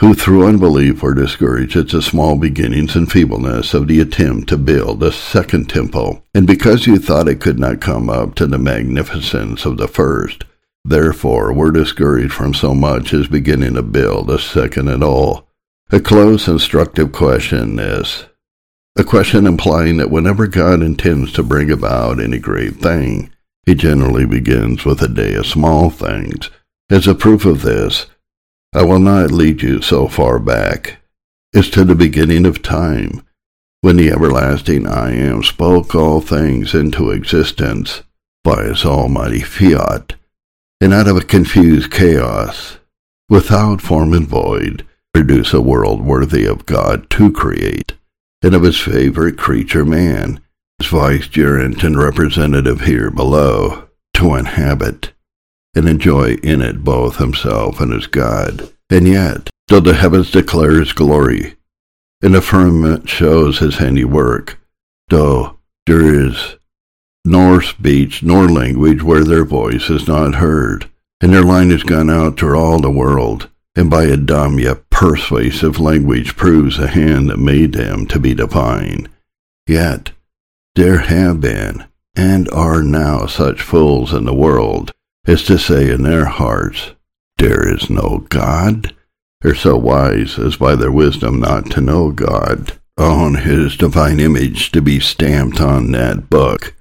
who 0.00 0.14
through 0.14 0.46
unbelief 0.46 1.02
were 1.02 1.14
discouraged 1.14 1.76
at 1.76 1.88
the 1.88 2.00
small 2.00 2.36
beginnings 2.36 2.96
and 2.96 3.10
feebleness 3.10 3.74
of 3.74 3.86
the 3.86 4.00
attempt 4.00 4.48
to 4.48 4.56
build 4.56 5.02
a 5.02 5.12
second 5.12 5.68
temple, 5.68 6.24
and 6.34 6.46
because 6.46 6.86
you 6.86 6.98
thought 6.98 7.28
it 7.28 7.40
could 7.40 7.58
not 7.58 7.80
come 7.80 8.08
up 8.08 8.34
to 8.34 8.46
the 8.46 8.58
magnificence 8.58 9.64
of 9.64 9.76
the 9.76 9.88
first, 9.88 10.44
therefore 10.84 11.52
were 11.52 11.70
discouraged 11.70 12.32
from 12.32 12.54
so 12.54 12.74
much 12.74 13.12
as 13.12 13.28
beginning 13.28 13.74
to 13.74 13.82
build 13.82 14.30
a 14.30 14.38
second 14.38 14.88
at 14.88 15.02
all. 15.02 15.46
A 15.90 16.00
close 16.00 16.48
instructive 16.48 17.12
question 17.12 17.76
this. 17.76 18.24
A 18.96 19.04
question 19.04 19.46
implying 19.46 19.98
that 19.98 20.10
whenever 20.10 20.46
God 20.46 20.82
intends 20.82 21.32
to 21.32 21.42
bring 21.42 21.70
about 21.70 22.20
any 22.20 22.38
great 22.38 22.76
thing, 22.76 23.30
he 23.66 23.74
generally 23.74 24.24
begins 24.24 24.84
with 24.84 25.02
a 25.02 25.08
day 25.08 25.34
of 25.34 25.46
small 25.46 25.90
things. 25.90 26.50
As 26.90 27.06
a 27.06 27.14
proof 27.14 27.44
of 27.44 27.62
this, 27.62 28.06
I 28.74 28.82
will 28.82 28.98
not 28.98 29.30
lead 29.30 29.62
you 29.62 29.80
so 29.80 30.08
far 30.08 30.40
back 30.40 30.96
as 31.54 31.70
to 31.70 31.84
the 31.84 31.94
beginning 31.94 32.44
of 32.44 32.62
time, 32.62 33.22
when 33.80 33.96
the 33.96 34.10
everlasting 34.10 34.88
I 34.88 35.12
Am 35.12 35.44
spoke 35.44 35.94
all 35.94 36.20
things 36.20 36.74
into 36.74 37.12
existence 37.12 38.02
by 38.42 38.64
his 38.64 38.84
almighty 38.84 39.40
fiat, 39.40 40.14
and 40.80 40.92
out 40.92 41.06
of 41.06 41.16
a 41.16 41.20
confused 41.20 41.92
chaos, 41.92 42.78
without 43.28 43.80
form 43.80 44.12
and 44.12 44.26
void, 44.26 44.84
produce 45.14 45.52
a 45.52 45.60
world 45.60 46.04
worthy 46.04 46.44
of 46.44 46.66
God 46.66 47.08
to 47.10 47.30
create, 47.30 47.92
and 48.42 48.52
of 48.52 48.64
his 48.64 48.80
favorite 48.80 49.38
creature 49.38 49.84
man, 49.84 50.40
his 50.78 50.88
vicegerent 50.88 51.84
and 51.84 51.96
representative 51.96 52.80
here 52.80 53.12
below, 53.12 53.88
to 54.14 54.34
inhabit 54.34 55.12
and 55.74 55.88
enjoy 55.88 56.34
in 56.42 56.60
it 56.60 56.84
both 56.84 57.16
himself 57.16 57.80
and 57.80 57.92
his 57.92 58.06
God. 58.06 58.72
And 58.88 59.06
yet, 59.06 59.50
though 59.68 59.80
the 59.80 59.94
heavens 59.94 60.30
declare 60.30 60.80
his 60.80 60.92
glory, 60.92 61.54
and 62.22 62.34
the 62.34 62.42
firmament 62.42 63.08
shows 63.08 63.58
his 63.58 63.78
handiwork, 63.78 64.58
though 65.08 65.58
there 65.86 66.02
is 66.02 66.56
nor 67.24 67.62
speech 67.62 68.22
nor 68.22 68.48
language 68.48 69.02
where 69.02 69.24
their 69.24 69.44
voice 69.44 69.90
is 69.90 70.08
not 70.08 70.36
heard, 70.36 70.90
and 71.20 71.32
their 71.32 71.42
line 71.42 71.70
is 71.70 71.82
gone 71.82 72.10
out 72.10 72.36
to 72.38 72.54
all 72.54 72.80
the 72.80 72.90
world, 72.90 73.48
and 73.76 73.90
by 73.90 74.04
a 74.04 74.16
dumb 74.16 74.58
yet 74.58 74.88
persuasive 74.90 75.78
language 75.78 76.36
proves 76.36 76.78
the 76.78 76.88
hand 76.88 77.28
that 77.30 77.38
made 77.38 77.72
them 77.72 78.06
to 78.06 78.18
be 78.18 78.34
divine. 78.34 79.08
Yet 79.66 80.12
there 80.74 80.98
have 80.98 81.40
been, 81.40 81.84
and 82.16 82.48
are 82.50 82.82
now 82.82 83.26
such 83.26 83.62
fools 83.62 84.12
in 84.12 84.24
the 84.24 84.34
world, 84.34 84.92
is 85.26 85.42
to 85.44 85.58
say 85.58 85.90
in 85.90 86.02
their 86.02 86.26
hearts, 86.26 86.92
There 87.38 87.66
is 87.66 87.90
no 87.90 88.26
God. 88.28 88.94
They're 89.40 89.54
so 89.54 89.76
wise 89.76 90.38
as 90.38 90.56
by 90.56 90.76
their 90.76 90.92
wisdom 90.92 91.40
not 91.40 91.70
to 91.72 91.80
know 91.80 92.10
God, 92.10 92.78
on 92.98 93.36
his 93.36 93.76
divine 93.76 94.20
image 94.20 94.70
to 94.72 94.82
be 94.82 95.00
stamped 95.00 95.60
on 95.60 95.92
that 95.92 96.28
book, 96.28 96.74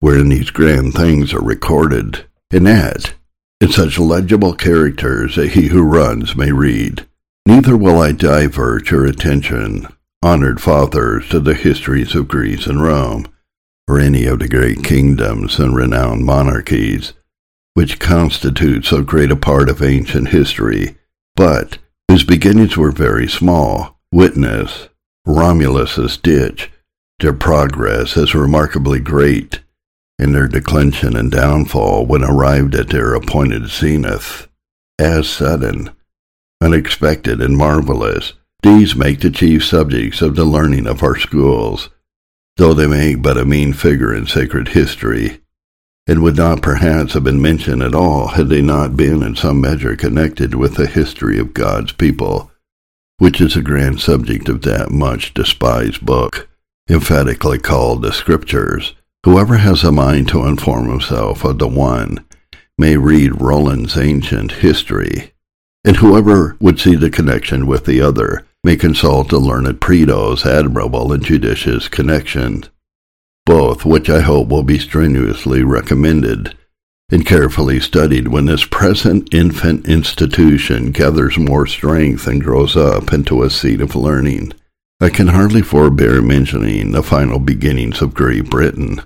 wherein 0.00 0.28
these 0.28 0.50
grand 0.50 0.94
things 0.94 1.32
are 1.32 1.40
recorded, 1.42 2.26
and 2.50 2.66
that 2.66 3.14
in 3.62 3.70
such 3.70 3.96
legible 3.96 4.54
characters 4.54 5.36
that 5.36 5.50
he 5.50 5.68
who 5.68 5.82
runs 5.82 6.34
may 6.34 6.50
read. 6.50 7.06
Neither 7.46 7.76
will 7.76 8.00
I 8.00 8.10
divert 8.10 8.90
your 8.90 9.06
attention, 9.06 9.86
honored 10.20 10.60
fathers, 10.60 11.28
to 11.28 11.38
the 11.38 11.54
histories 11.54 12.16
of 12.16 12.26
Greece 12.26 12.66
and 12.66 12.82
Rome, 12.82 13.26
or 13.86 14.00
any 14.00 14.26
of 14.26 14.40
the 14.40 14.48
great 14.48 14.82
kingdoms 14.82 15.60
and 15.60 15.76
renowned 15.76 16.24
monarchies, 16.24 17.12
which 17.74 17.98
constitute 17.98 18.84
so 18.84 19.02
great 19.02 19.30
a 19.30 19.36
part 19.36 19.68
of 19.68 19.82
ancient 19.82 20.28
history, 20.28 20.96
but 21.34 21.78
whose 22.08 22.24
beginnings 22.24 22.76
were 22.76 22.92
very 22.92 23.28
small. 23.28 23.98
Witness 24.12 24.88
Romulus's 25.26 26.16
ditch, 26.18 26.70
their 27.20 27.32
progress 27.32 28.16
is 28.16 28.34
remarkably 28.34 29.00
great, 29.00 29.60
and 30.18 30.34
their 30.34 30.48
declension 30.48 31.16
and 31.16 31.30
downfall 31.30 32.04
when 32.04 32.22
arrived 32.22 32.74
at 32.74 32.90
their 32.90 33.14
appointed 33.14 33.68
zenith, 33.68 34.48
as 34.98 35.28
sudden, 35.28 35.90
unexpected, 36.60 37.40
and 37.40 37.56
marvelous. 37.56 38.34
These 38.62 38.94
make 38.94 39.20
the 39.20 39.30
chief 39.30 39.64
subjects 39.64 40.20
of 40.20 40.36
the 40.36 40.44
learning 40.44 40.86
of 40.86 41.02
our 41.02 41.16
schools, 41.16 41.88
though 42.56 42.74
they 42.74 42.86
make 42.86 43.22
but 43.22 43.38
a 43.38 43.44
mean 43.44 43.72
figure 43.72 44.14
in 44.14 44.26
sacred 44.26 44.68
history 44.68 45.40
and 46.06 46.22
would 46.22 46.36
not 46.36 46.62
perhaps 46.62 47.14
have 47.14 47.24
been 47.24 47.40
mentioned 47.40 47.82
at 47.82 47.94
all 47.94 48.28
had 48.28 48.48
they 48.48 48.60
not 48.60 48.96
been 48.96 49.22
in 49.22 49.36
some 49.36 49.60
measure 49.60 49.96
connected 49.96 50.54
with 50.54 50.74
the 50.74 50.86
history 50.86 51.38
of 51.38 51.54
God's 51.54 51.92
people, 51.92 52.50
which 53.18 53.40
is 53.40 53.56
a 53.56 53.62
grand 53.62 54.00
subject 54.00 54.48
of 54.48 54.62
that 54.62 54.90
much 54.90 55.32
despised 55.32 56.04
book, 56.04 56.48
emphatically 56.90 57.58
called 57.58 58.02
the 58.02 58.12
Scriptures. 58.12 58.94
Whoever 59.24 59.58
has 59.58 59.84
a 59.84 59.92
mind 59.92 60.28
to 60.28 60.44
inform 60.44 60.88
himself 60.88 61.44
of 61.44 61.58
the 61.58 61.68
one 61.68 62.24
may 62.76 62.96
read 62.96 63.40
Rollin's 63.40 63.96
ancient 63.96 64.52
history, 64.52 65.32
and 65.84 65.96
whoever 65.96 66.56
would 66.58 66.80
see 66.80 66.96
the 66.96 67.10
connection 67.10 67.66
with 67.68 67.84
the 67.84 68.00
other 68.00 68.44
may 68.64 68.74
consult 68.74 69.28
the 69.28 69.38
learned 69.38 69.80
Prideaux's 69.80 70.44
admirable 70.44 71.12
and 71.12 71.24
judicious 71.24 71.88
connections 71.88 72.68
both 73.52 73.84
which 73.84 74.08
I 74.08 74.22
hope 74.22 74.48
will 74.48 74.62
be 74.62 74.78
strenuously 74.78 75.62
recommended 75.62 76.56
and 77.10 77.26
carefully 77.26 77.80
studied 77.80 78.28
when 78.28 78.46
this 78.46 78.64
present 78.64 79.34
infant 79.34 79.86
institution 79.86 80.90
gathers 80.90 81.36
more 81.36 81.66
strength 81.66 82.26
and 82.26 82.42
grows 82.42 82.78
up 82.78 83.12
into 83.12 83.42
a 83.42 83.50
seat 83.50 83.82
of 83.82 83.94
learning. 83.94 84.54
I 85.02 85.10
can 85.10 85.28
hardly 85.28 85.60
forbear 85.60 86.22
mentioning 86.22 86.92
the 86.92 87.02
final 87.02 87.38
beginnings 87.38 88.00
of 88.00 88.14
Great 88.14 88.48
Britain. 88.48 89.02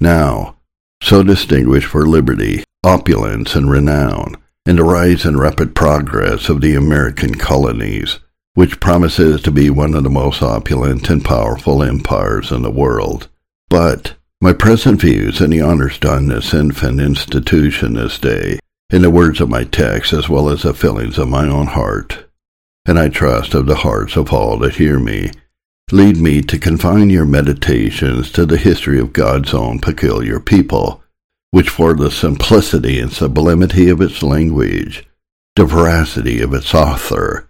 Now, 0.00 0.56
so 1.00 1.22
distinguished 1.22 1.86
for 1.86 2.04
liberty, 2.06 2.64
opulence, 2.82 3.54
and 3.54 3.70
renown, 3.70 4.34
and 4.66 4.78
the 4.78 4.82
rise 4.82 5.24
and 5.24 5.38
rapid 5.38 5.76
progress 5.76 6.48
of 6.48 6.60
the 6.60 6.74
American 6.74 7.36
colonies, 7.36 8.18
which 8.54 8.80
promises 8.80 9.40
to 9.42 9.52
be 9.52 9.70
one 9.70 9.94
of 9.94 10.02
the 10.02 10.10
most 10.10 10.42
opulent 10.42 11.08
and 11.08 11.24
powerful 11.24 11.84
empires 11.84 12.50
in 12.50 12.62
the 12.62 12.70
world. 12.72 13.28
But 13.70 14.16
my 14.40 14.52
present 14.52 15.00
views 15.00 15.40
and 15.40 15.52
the 15.52 15.60
honors 15.60 15.96
done 15.98 16.26
this 16.26 16.52
infant 16.52 17.00
institution 17.00 17.94
this 17.94 18.18
day, 18.18 18.58
in 18.90 19.02
the 19.02 19.10
words 19.10 19.40
of 19.40 19.48
my 19.48 19.62
text 19.62 20.12
as 20.12 20.28
well 20.28 20.50
as 20.50 20.62
the 20.62 20.74
feelings 20.74 21.18
of 21.18 21.28
my 21.28 21.46
own 21.46 21.68
heart, 21.68 22.24
and 22.84 22.98
I 22.98 23.08
trust 23.08 23.54
of 23.54 23.66
the 23.66 23.76
hearts 23.76 24.16
of 24.16 24.32
all 24.32 24.58
that 24.58 24.74
hear 24.74 24.98
me, 24.98 25.30
lead 25.92 26.16
me 26.16 26.42
to 26.42 26.58
confine 26.58 27.10
your 27.10 27.24
meditations 27.24 28.32
to 28.32 28.44
the 28.44 28.56
history 28.56 28.98
of 28.98 29.12
God's 29.12 29.54
own 29.54 29.78
peculiar 29.78 30.40
people, 30.40 31.02
which 31.52 31.68
for 31.68 31.94
the 31.94 32.10
simplicity 32.10 32.98
and 32.98 33.12
sublimity 33.12 33.88
of 33.88 34.00
its 34.00 34.20
language, 34.20 35.06
the 35.54 35.64
veracity 35.64 36.40
of 36.40 36.54
its 36.54 36.74
author, 36.74 37.48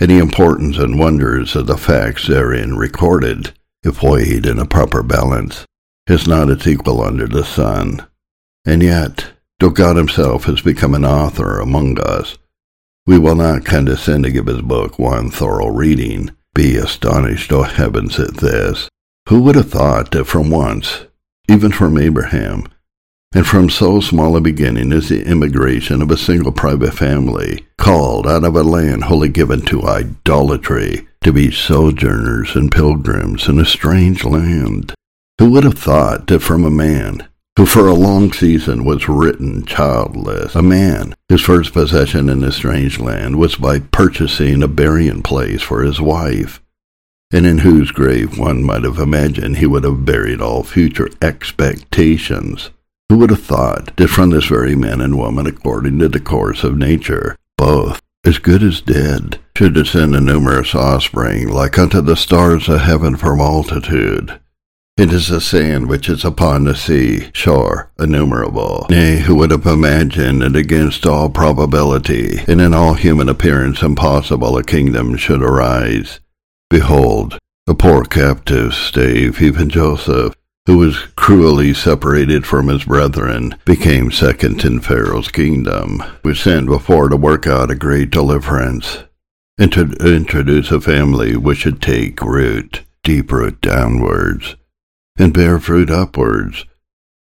and 0.00 0.10
the 0.10 0.18
importance 0.18 0.78
and 0.78 0.98
wonders 0.98 1.54
of 1.54 1.68
the 1.68 1.76
facts 1.76 2.26
therein 2.26 2.76
recorded, 2.76 3.52
if 3.84 4.02
weighed 4.02 4.46
in 4.46 4.58
a 4.58 4.66
proper 4.66 5.02
balance, 5.02 5.64
is 6.06 6.26
not 6.26 6.48
its 6.48 6.66
equal 6.66 7.02
under 7.02 7.26
the 7.26 7.44
sun. 7.44 8.06
And 8.64 8.82
yet, 8.82 9.32
though 9.60 9.70
God 9.70 9.96
himself 9.96 10.44
has 10.44 10.60
become 10.60 10.94
an 10.94 11.04
author 11.04 11.58
among 11.58 12.00
us, 12.00 12.38
we 13.06 13.18
will 13.18 13.34
not 13.34 13.64
condescend 13.64 14.24
to 14.24 14.30
give 14.30 14.46
his 14.46 14.62
book 14.62 14.98
one 14.98 15.30
thorough 15.30 15.68
reading. 15.68 16.30
Be 16.54 16.76
astonished, 16.76 17.52
O 17.52 17.62
heavens, 17.62 18.18
at 18.20 18.36
this. 18.36 18.88
Who 19.28 19.42
would 19.42 19.56
have 19.56 19.70
thought 19.70 20.10
that 20.12 20.26
from 20.26 20.50
once, 20.50 21.06
even 21.48 21.72
from 21.72 21.98
Abraham, 21.98 22.68
and 23.34 23.46
from 23.46 23.70
so 23.70 24.00
small 24.00 24.36
a 24.36 24.40
beginning 24.40 24.92
is 24.92 25.08
the 25.08 25.24
immigration 25.24 26.02
of 26.02 26.10
a 26.10 26.16
single 26.16 26.52
private 26.52 26.92
family, 26.92 27.64
called 27.78 28.26
out 28.26 28.44
of 28.44 28.54
a 28.54 28.62
land 28.62 29.04
wholly 29.04 29.28
given 29.28 29.60
to 29.62 29.82
idolatry, 29.82 31.06
to 31.22 31.32
be 31.32 31.50
sojourners 31.50 32.54
and 32.54 32.70
pilgrims 32.70 33.48
in 33.48 33.58
a 33.58 33.64
strange 33.64 34.24
land. 34.24 34.92
Who 35.38 35.50
would 35.52 35.64
have 35.64 35.78
thought 35.78 36.26
that 36.26 36.40
from 36.40 36.64
a 36.64 36.70
man 36.70 37.26
who 37.56 37.66
for 37.66 37.86
a 37.86 37.94
long 37.94 38.32
season 38.32 38.84
was 38.84 39.08
written 39.08 39.64
childless, 39.64 40.54
a 40.54 40.62
man 40.62 41.14
whose 41.28 41.42
first 41.42 41.72
possession 41.72 42.28
in 42.28 42.42
a 42.42 42.52
strange 42.52 42.98
land 42.98 43.38
was 43.38 43.56
by 43.56 43.78
purchasing 43.78 44.62
a 44.62 44.68
burying 44.68 45.22
place 45.22 45.60
for 45.60 45.82
his 45.82 46.00
wife, 46.00 46.62
and 47.30 47.46
in 47.46 47.58
whose 47.58 47.90
grave 47.90 48.38
one 48.38 48.62
might 48.62 48.84
have 48.84 48.98
imagined 48.98 49.58
he 49.58 49.66
would 49.66 49.84
have 49.84 50.04
buried 50.04 50.40
all 50.40 50.62
future 50.62 51.10
expectations, 51.20 52.70
who 53.12 53.18
would 53.18 53.28
have 53.28 53.44
thought 53.44 53.94
that 53.98 54.08
from 54.08 54.30
this 54.30 54.46
very 54.46 54.74
man 54.74 55.02
and 55.02 55.18
woman, 55.18 55.46
according 55.46 55.98
to 55.98 56.08
the 56.08 56.18
course 56.18 56.64
of 56.64 56.78
nature, 56.78 57.36
both, 57.58 58.00
as 58.24 58.38
good 58.38 58.62
as 58.62 58.80
dead, 58.80 59.38
should 59.54 59.74
descend 59.74 60.16
a 60.16 60.20
numerous 60.20 60.74
offspring, 60.74 61.46
like 61.46 61.78
unto 61.78 62.00
the 62.00 62.16
stars 62.16 62.70
of 62.70 62.80
heaven 62.80 63.14
for 63.14 63.36
multitude, 63.36 64.40
It 64.96 65.12
is 65.12 65.28
the 65.28 65.42
sand 65.42 65.90
which 65.90 66.08
is 66.08 66.24
upon 66.24 66.64
the 66.64 66.74
sea 66.74 67.28
shore 67.34 67.90
innumerable. 67.98 68.86
Nay, 68.88 69.18
who 69.18 69.34
would 69.34 69.50
have 69.50 69.66
imagined 69.66 70.40
that 70.40 70.56
against 70.56 71.04
all 71.04 71.28
probability, 71.28 72.38
and 72.48 72.62
in 72.62 72.72
all 72.72 72.94
human 72.94 73.28
appearance 73.28 73.82
impossible, 73.82 74.56
a 74.56 74.64
kingdom 74.64 75.18
should 75.18 75.42
arise? 75.42 76.20
Behold, 76.70 77.38
the 77.66 77.74
poor 77.74 78.04
captive 78.04 78.72
stave, 78.72 79.42
even 79.42 79.68
Joseph, 79.68 80.34
who 80.66 80.78
was 80.78 80.96
cruelly 81.16 81.74
separated 81.74 82.46
from 82.46 82.68
his 82.68 82.84
brethren, 82.84 83.56
became 83.64 84.12
second 84.12 84.64
in 84.64 84.80
Pharaoh's 84.80 85.28
kingdom, 85.28 86.02
was 86.22 86.38
sent 86.38 86.66
before 86.66 87.08
to 87.08 87.16
work 87.16 87.46
out 87.46 87.70
a 87.70 87.74
great 87.74 88.10
deliverance, 88.10 88.98
and 89.58 89.72
to 89.72 89.92
introduce 90.00 90.70
a 90.70 90.80
family 90.80 91.36
which 91.36 91.58
should 91.58 91.82
take 91.82 92.22
root, 92.22 92.82
deep 93.02 93.32
root 93.32 93.60
downwards, 93.60 94.56
and 95.18 95.34
bear 95.34 95.58
fruit 95.58 95.90
upwards, 95.90 96.64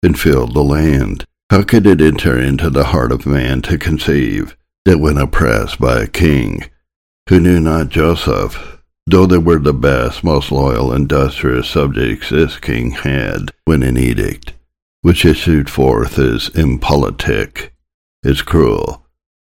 and 0.01 0.19
fill 0.19 0.47
the 0.47 0.63
land. 0.63 1.25
How 1.49 1.63
could 1.63 1.85
it 1.85 2.01
enter 2.01 2.37
into 2.37 2.69
the 2.69 2.85
heart 2.85 3.11
of 3.11 3.25
man 3.25 3.61
to 3.63 3.77
conceive 3.77 4.57
that 4.85 4.99
when 4.99 5.17
oppressed 5.17 5.79
by 5.79 6.01
a 6.01 6.07
king 6.07 6.69
who 7.29 7.39
knew 7.39 7.59
not 7.59 7.89
Joseph, 7.89 8.76
though 9.07 9.25
they 9.25 9.37
were 9.37 9.59
the 9.59 9.73
best, 9.73 10.23
most 10.23 10.51
loyal, 10.51 10.93
industrious 10.93 11.69
subjects 11.69 12.29
this 12.29 12.57
king 12.59 12.91
had, 12.91 13.51
when 13.63 13.81
an 13.81 13.97
edict, 13.97 14.53
which 15.01 15.23
issued 15.23 15.69
forth 15.69 16.19
is 16.19 16.49
impolitic, 16.49 17.73
is 18.23 18.41
cruel, 18.41 19.05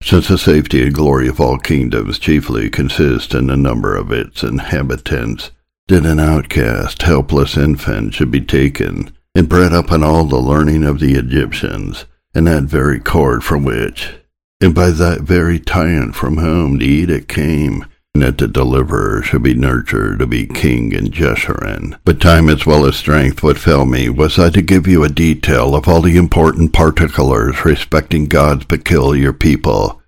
since 0.04 0.28
the 0.28 0.38
safety 0.38 0.84
and 0.84 0.94
glory 0.94 1.28
of 1.28 1.42
all 1.42 1.58
kingdoms 1.58 2.20
chiefly 2.20 2.70
consist 2.70 3.34
in 3.34 3.48
the 3.48 3.58
number 3.58 3.96
of 3.96 4.12
its 4.12 4.44
inhabitants, 4.44 5.50
did 5.88 6.06
an 6.06 6.20
outcast, 6.20 7.02
helpless 7.02 7.58
infant 7.58 8.14
should 8.14 8.30
be 8.30 8.42
taken 8.42 9.12
and 9.36 9.50
bred 9.50 9.74
up 9.74 9.92
in 9.92 10.04
all 10.04 10.26
the 10.26 10.38
learning 10.38 10.84
of 10.84 11.00
the 11.00 11.16
Egyptians, 11.16 12.06
in 12.36 12.44
that 12.44 12.64
very 12.64 13.00
court 13.00 13.44
from 13.44 13.64
which, 13.64 14.14
and 14.62 14.76
by 14.76 14.92
that 14.92 15.22
very 15.22 15.60
tyrant 15.60 16.16
from 16.16 16.38
whom 16.38 16.78
the 16.78 16.86
edict 16.86 17.28
came, 17.28 17.86
that 18.20 18.38
the 18.38 18.48
deliverer 18.48 19.22
should 19.22 19.44
be 19.44 19.54
nurtured 19.54 20.20
to 20.20 20.28
be 20.28 20.46
king 20.46 20.92
in 20.92 21.08
Jeshurun. 21.08 22.00
But 22.06 22.22
time 22.22 22.50
as 22.50 22.66
well 22.66 22.86
as 22.86 22.96
strength 22.96 23.44
would 23.44 23.60
fail 23.60 23.86
me 23.86 24.10
was 24.10 24.38
I 24.40 24.50
to 24.52 24.62
give 24.62 24.88
you 24.88 25.04
a 25.04 25.10
detail 25.10 25.76
of 25.76 25.88
all 25.88 26.02
the 26.02 26.18
important 26.18 26.74
particulars 26.74 27.66
respecting 27.66 28.26
God's 28.26 28.66
peculiar 28.66 29.34
people. 29.34 30.02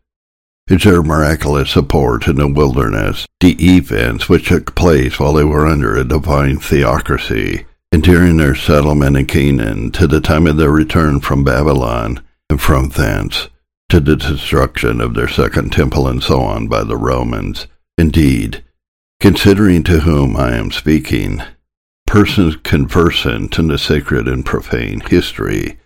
Is 0.68 0.84
their 0.84 1.04
miraculous 1.04 1.72
support 1.72 2.28
in 2.28 2.38
the 2.38 2.48
wilderness, 2.48 3.26
the 3.42 3.58
events 3.76 4.30
which 4.30 4.48
took 4.48 4.74
place 4.76 5.20
while 5.20 5.34
they 5.34 5.44
were 5.44 5.68
under 5.68 5.96
a 5.96 6.06
divine 6.06 6.60
theocracy, 6.60 7.66
and 7.92 8.02
during 8.02 8.38
their 8.38 8.56
settlement 8.56 9.18
in 9.18 9.26
Canaan 9.26 9.92
to 9.92 10.08
the 10.08 10.22
time 10.22 10.48
of 10.48 10.56
their 10.58 10.72
return 10.72 11.20
from 11.20 11.44
Babylon, 11.44 12.24
and 12.50 12.62
from 12.62 12.90
thence 12.90 13.50
to 13.90 14.00
the 14.00 14.16
destruction 14.16 15.02
of 15.02 15.14
their 15.14 15.28
second 15.28 15.74
temple 15.74 16.08
and 16.08 16.24
so 16.24 16.40
on 16.40 16.70
by 16.70 16.86
the 16.86 16.96
Romans, 16.96 17.68
Indeed, 17.98 18.64
considering 19.20 19.84
to 19.84 20.02
whom 20.02 20.36
I 20.36 20.56
am 20.56 20.72
speaking, 20.72 21.42
persons 22.08 22.56
conversant 22.58 23.58
in 23.60 23.68
the 23.68 23.78
sacred 23.78 24.28
and 24.28 24.46
profane 24.46 25.02
history, 25.02 25.78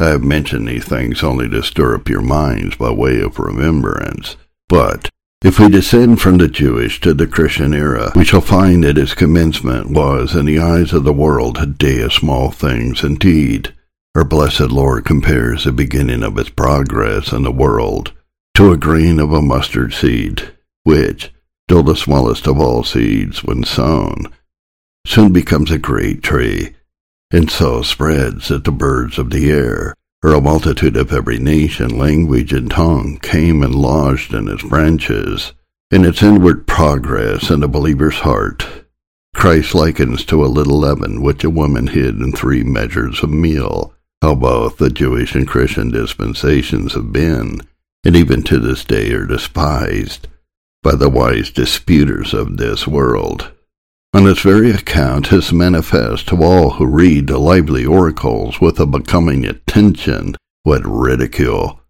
I 0.00 0.06
have 0.06 0.24
mentioned 0.24 0.66
these 0.68 0.84
things 0.84 1.22
only 1.22 1.48
to 1.50 1.62
stir 1.62 1.94
up 1.94 2.08
your 2.08 2.22
minds 2.22 2.76
by 2.76 2.90
way 2.90 3.20
of 3.20 3.38
remembrance. 3.38 4.36
But 4.68 5.08
if 5.44 5.60
we 5.60 5.68
descend 5.68 6.20
from 6.22 6.38
the 6.38 6.48
Jewish 6.48 7.00
to 7.02 7.12
the 7.12 7.26
Christian 7.26 7.74
era, 7.74 8.10
we 8.16 8.24
shall 8.24 8.40
find 8.40 8.82
that 8.82 8.96
its 8.96 9.14
commencement 9.14 9.90
was, 9.90 10.34
in 10.34 10.46
the 10.46 10.58
eyes 10.58 10.92
of 10.92 11.04
the 11.04 11.12
world, 11.12 11.58
a 11.58 11.66
day 11.66 12.00
of 12.00 12.14
small 12.14 12.50
things 12.50 13.04
indeed. 13.04 13.74
Our 14.14 14.24
blessed 14.24 14.70
Lord 14.70 15.04
compares 15.04 15.64
the 15.64 15.72
beginning 15.72 16.22
of 16.22 16.38
its 16.38 16.48
progress 16.48 17.30
in 17.30 17.42
the 17.42 17.52
world 17.52 18.12
to 18.54 18.72
a 18.72 18.76
grain 18.76 19.20
of 19.20 19.32
a 19.32 19.42
mustard 19.42 19.92
seed, 19.92 20.54
which, 20.84 21.30
though 21.68 21.82
the 21.82 21.96
smallest 21.96 22.46
of 22.46 22.60
all 22.60 22.84
seeds 22.84 23.42
when 23.42 23.64
sown, 23.64 24.26
soon 25.06 25.32
becomes 25.32 25.70
a 25.70 25.78
great 25.78 26.22
tree, 26.22 26.74
and 27.30 27.50
so 27.50 27.82
spreads 27.82 28.48
that 28.48 28.64
the 28.64 28.72
birds 28.72 29.18
of 29.18 29.30
the 29.30 29.50
air, 29.50 29.94
or 30.22 30.32
a 30.32 30.40
multitude 30.40 30.96
of 30.96 31.12
every 31.12 31.38
nation, 31.38 31.98
language, 31.98 32.52
and 32.52 32.70
tongue, 32.70 33.18
came 33.18 33.62
and 33.62 33.74
lodged 33.74 34.32
in 34.32 34.48
its 34.48 34.62
branches. 34.62 35.52
In 35.90 36.04
its 36.04 36.22
inward 36.22 36.66
progress 36.66 37.50
in 37.50 37.60
the 37.60 37.68
believer's 37.68 38.20
heart, 38.20 38.66
Christ 39.34 39.74
likens 39.74 40.24
to 40.26 40.44
a 40.44 40.46
little 40.46 40.78
leaven 40.78 41.22
which 41.22 41.44
a 41.44 41.50
woman 41.50 41.88
hid 41.88 42.16
in 42.16 42.32
three 42.32 42.62
measures 42.62 43.22
of 43.22 43.30
meal, 43.30 43.94
how 44.22 44.34
both 44.34 44.78
the 44.78 44.90
Jewish 44.90 45.34
and 45.34 45.46
Christian 45.46 45.90
dispensations 45.90 46.94
have 46.94 47.12
been, 47.12 47.60
and 48.04 48.16
even 48.16 48.42
to 48.44 48.58
this 48.58 48.84
day 48.84 49.12
are 49.12 49.26
despised 49.26 50.28
by 50.84 50.94
the 50.94 51.08
wise 51.08 51.50
disputers 51.50 52.34
of 52.34 52.58
this 52.58 52.86
world. 52.86 53.50
On 54.12 54.28
its 54.28 54.42
very 54.42 54.70
account 54.70 55.32
is 55.32 55.52
manifest 55.52 56.28
to 56.28 56.40
all 56.40 56.70
who 56.70 56.86
read 56.86 57.26
the 57.26 57.38
lively 57.38 57.84
oracles 57.84 58.60
with 58.60 58.78
a 58.78 58.86
becoming 58.86 59.44
attention 59.44 60.36
what 60.62 60.82
ridicule, 60.84 61.80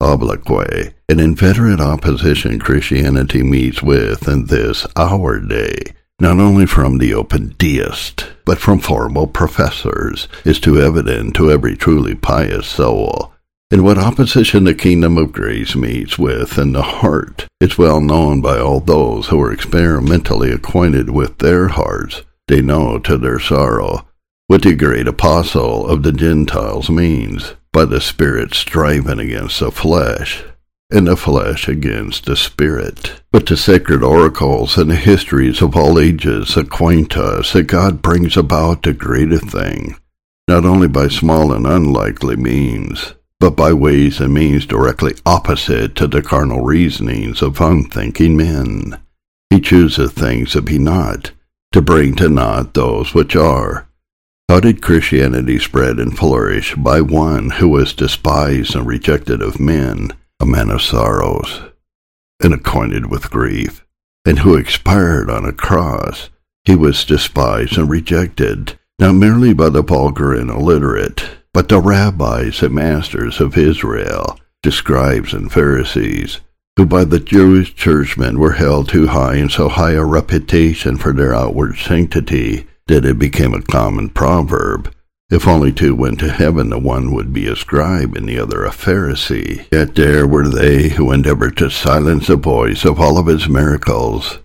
obloquy, 0.00 0.92
and 1.08 1.20
inveterate 1.20 1.80
opposition 1.80 2.60
Christianity 2.60 3.42
meets 3.42 3.82
with 3.82 4.28
in 4.28 4.46
this 4.46 4.86
our 4.96 5.40
day, 5.40 5.94
not 6.20 6.38
only 6.38 6.66
from 6.66 6.98
the 6.98 7.14
open 7.14 7.56
deist, 7.58 8.28
but 8.44 8.58
from 8.58 8.78
formal 8.78 9.26
professors, 9.26 10.28
is 10.44 10.60
too 10.60 10.80
evident 10.80 11.34
to 11.36 11.50
every 11.50 11.76
truly 11.76 12.14
pious 12.14 12.66
soul 12.66 13.31
and 13.72 13.82
what 13.82 13.96
opposition 13.96 14.64
the 14.64 14.74
kingdom 14.74 15.16
of 15.16 15.32
grace 15.32 15.74
meets 15.74 16.18
with 16.18 16.58
in 16.58 16.72
the 16.72 16.82
heart 16.82 17.48
is 17.58 17.78
well 17.78 18.02
known 18.02 18.42
by 18.42 18.58
all 18.58 18.80
those 18.80 19.28
who 19.28 19.40
are 19.40 19.50
experimentally 19.50 20.52
acquainted 20.52 21.08
with 21.08 21.38
their 21.38 21.68
hearts. 21.68 22.20
They 22.48 22.60
know 22.60 22.98
to 22.98 23.16
their 23.16 23.40
sorrow 23.40 24.06
what 24.46 24.60
the 24.60 24.74
great 24.74 25.08
apostle 25.08 25.86
of 25.86 26.02
the 26.02 26.12
Gentiles 26.12 26.90
means 26.90 27.54
by 27.72 27.86
the 27.86 28.02
Spirit 28.02 28.52
striving 28.52 29.18
against 29.18 29.60
the 29.60 29.70
flesh, 29.70 30.44
and 30.90 31.06
the 31.06 31.16
flesh 31.16 31.66
against 31.66 32.26
the 32.26 32.36
Spirit. 32.36 33.22
But 33.30 33.46
the 33.46 33.56
sacred 33.56 34.02
oracles 34.02 34.76
and 34.76 34.90
the 34.90 34.96
histories 34.96 35.62
of 35.62 35.74
all 35.74 35.98
ages 35.98 36.58
acquaint 36.58 37.16
us 37.16 37.54
that 37.54 37.68
God 37.68 38.02
brings 38.02 38.36
about 38.36 38.82
the 38.82 38.92
greater 38.92 39.38
thing, 39.38 39.96
not 40.46 40.66
only 40.66 40.88
by 40.88 41.08
small 41.08 41.54
and 41.54 41.66
unlikely 41.66 42.36
means, 42.36 43.14
but 43.42 43.56
by 43.56 43.72
ways 43.72 44.20
and 44.20 44.32
means 44.32 44.64
directly 44.66 45.12
opposite 45.26 45.96
to 45.96 46.06
the 46.06 46.22
carnal 46.22 46.60
reasonings 46.60 47.42
of 47.42 47.60
unthinking 47.60 48.36
men. 48.36 49.02
He 49.50 49.60
chooseth 49.60 50.12
things 50.12 50.52
that 50.52 50.64
be 50.64 50.78
not, 50.78 51.32
to 51.72 51.82
bring 51.82 52.14
to 52.14 52.28
naught 52.28 52.74
those 52.74 53.14
which 53.14 53.34
are. 53.34 53.88
How 54.48 54.60
did 54.60 54.80
Christianity 54.80 55.58
spread 55.58 55.98
and 55.98 56.16
flourish? 56.16 56.76
By 56.76 57.00
one 57.00 57.50
who 57.50 57.68
was 57.68 57.94
despised 57.94 58.76
and 58.76 58.86
rejected 58.86 59.42
of 59.42 59.58
men, 59.58 60.12
a 60.38 60.46
man 60.46 60.70
of 60.70 60.80
sorrows, 60.80 61.62
and 62.40 62.54
acquainted 62.54 63.10
with 63.10 63.32
grief, 63.32 63.84
and 64.24 64.38
who 64.38 64.54
expired 64.54 65.28
on 65.28 65.44
a 65.44 65.52
cross. 65.52 66.30
He 66.64 66.76
was 66.76 67.04
despised 67.04 67.76
and 67.76 67.90
rejected, 67.90 68.78
not 69.00 69.16
merely 69.16 69.52
by 69.52 69.68
the 69.68 69.82
vulgar 69.82 70.32
and 70.32 70.48
illiterate, 70.48 71.41
but 71.54 71.68
the 71.68 71.80
rabbis 71.80 72.62
and 72.62 72.74
masters 72.74 73.40
of 73.40 73.58
Israel, 73.58 74.38
the 74.62 74.72
scribes 74.72 75.32
and 75.32 75.52
Pharisees, 75.52 76.40
who 76.76 76.86
by 76.86 77.04
the 77.04 77.20
Jewish 77.20 77.74
churchmen 77.74 78.38
were 78.38 78.52
held 78.52 78.88
too 78.88 79.08
high 79.08 79.34
in 79.36 79.50
so 79.50 79.68
high 79.68 79.92
a 79.92 80.04
reputation 80.04 80.96
for 80.96 81.12
their 81.12 81.34
outward 81.34 81.76
sanctity 81.76 82.66
that 82.86 83.04
it 83.04 83.18
became 83.18 83.54
a 83.54 83.62
common 83.62 84.08
proverb, 84.08 84.92
if 85.32 85.48
only 85.48 85.72
two 85.72 85.94
went 85.94 86.20
to 86.20 86.30
heaven, 86.30 86.68
the 86.68 86.78
one 86.78 87.10
would 87.14 87.32
be 87.32 87.46
a 87.46 87.56
scribe 87.56 88.14
and 88.16 88.28
the 88.28 88.38
other 88.38 88.66
a 88.66 88.70
Pharisee. 88.70 89.66
Yet 89.72 89.94
there 89.94 90.26
were 90.26 90.46
they 90.46 90.90
who 90.90 91.10
endeavored 91.10 91.56
to 91.56 91.70
silence 91.70 92.26
the 92.26 92.36
voice 92.36 92.84
of 92.84 93.00
all 93.00 93.16
of 93.16 93.28
his 93.28 93.48
miracles 93.48 94.40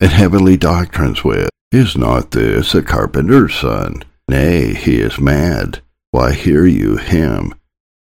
and 0.00 0.10
heavenly 0.10 0.58
doctrines 0.58 1.24
with, 1.24 1.48
Is 1.72 1.96
not 1.96 2.32
this 2.32 2.74
a 2.74 2.82
carpenter's 2.82 3.54
son? 3.54 4.04
Nay, 4.28 4.74
he 4.74 5.00
is 5.00 5.18
mad. 5.18 5.80
Why 6.10 6.32
hear 6.32 6.64
you 6.64 6.96
him? 6.96 7.54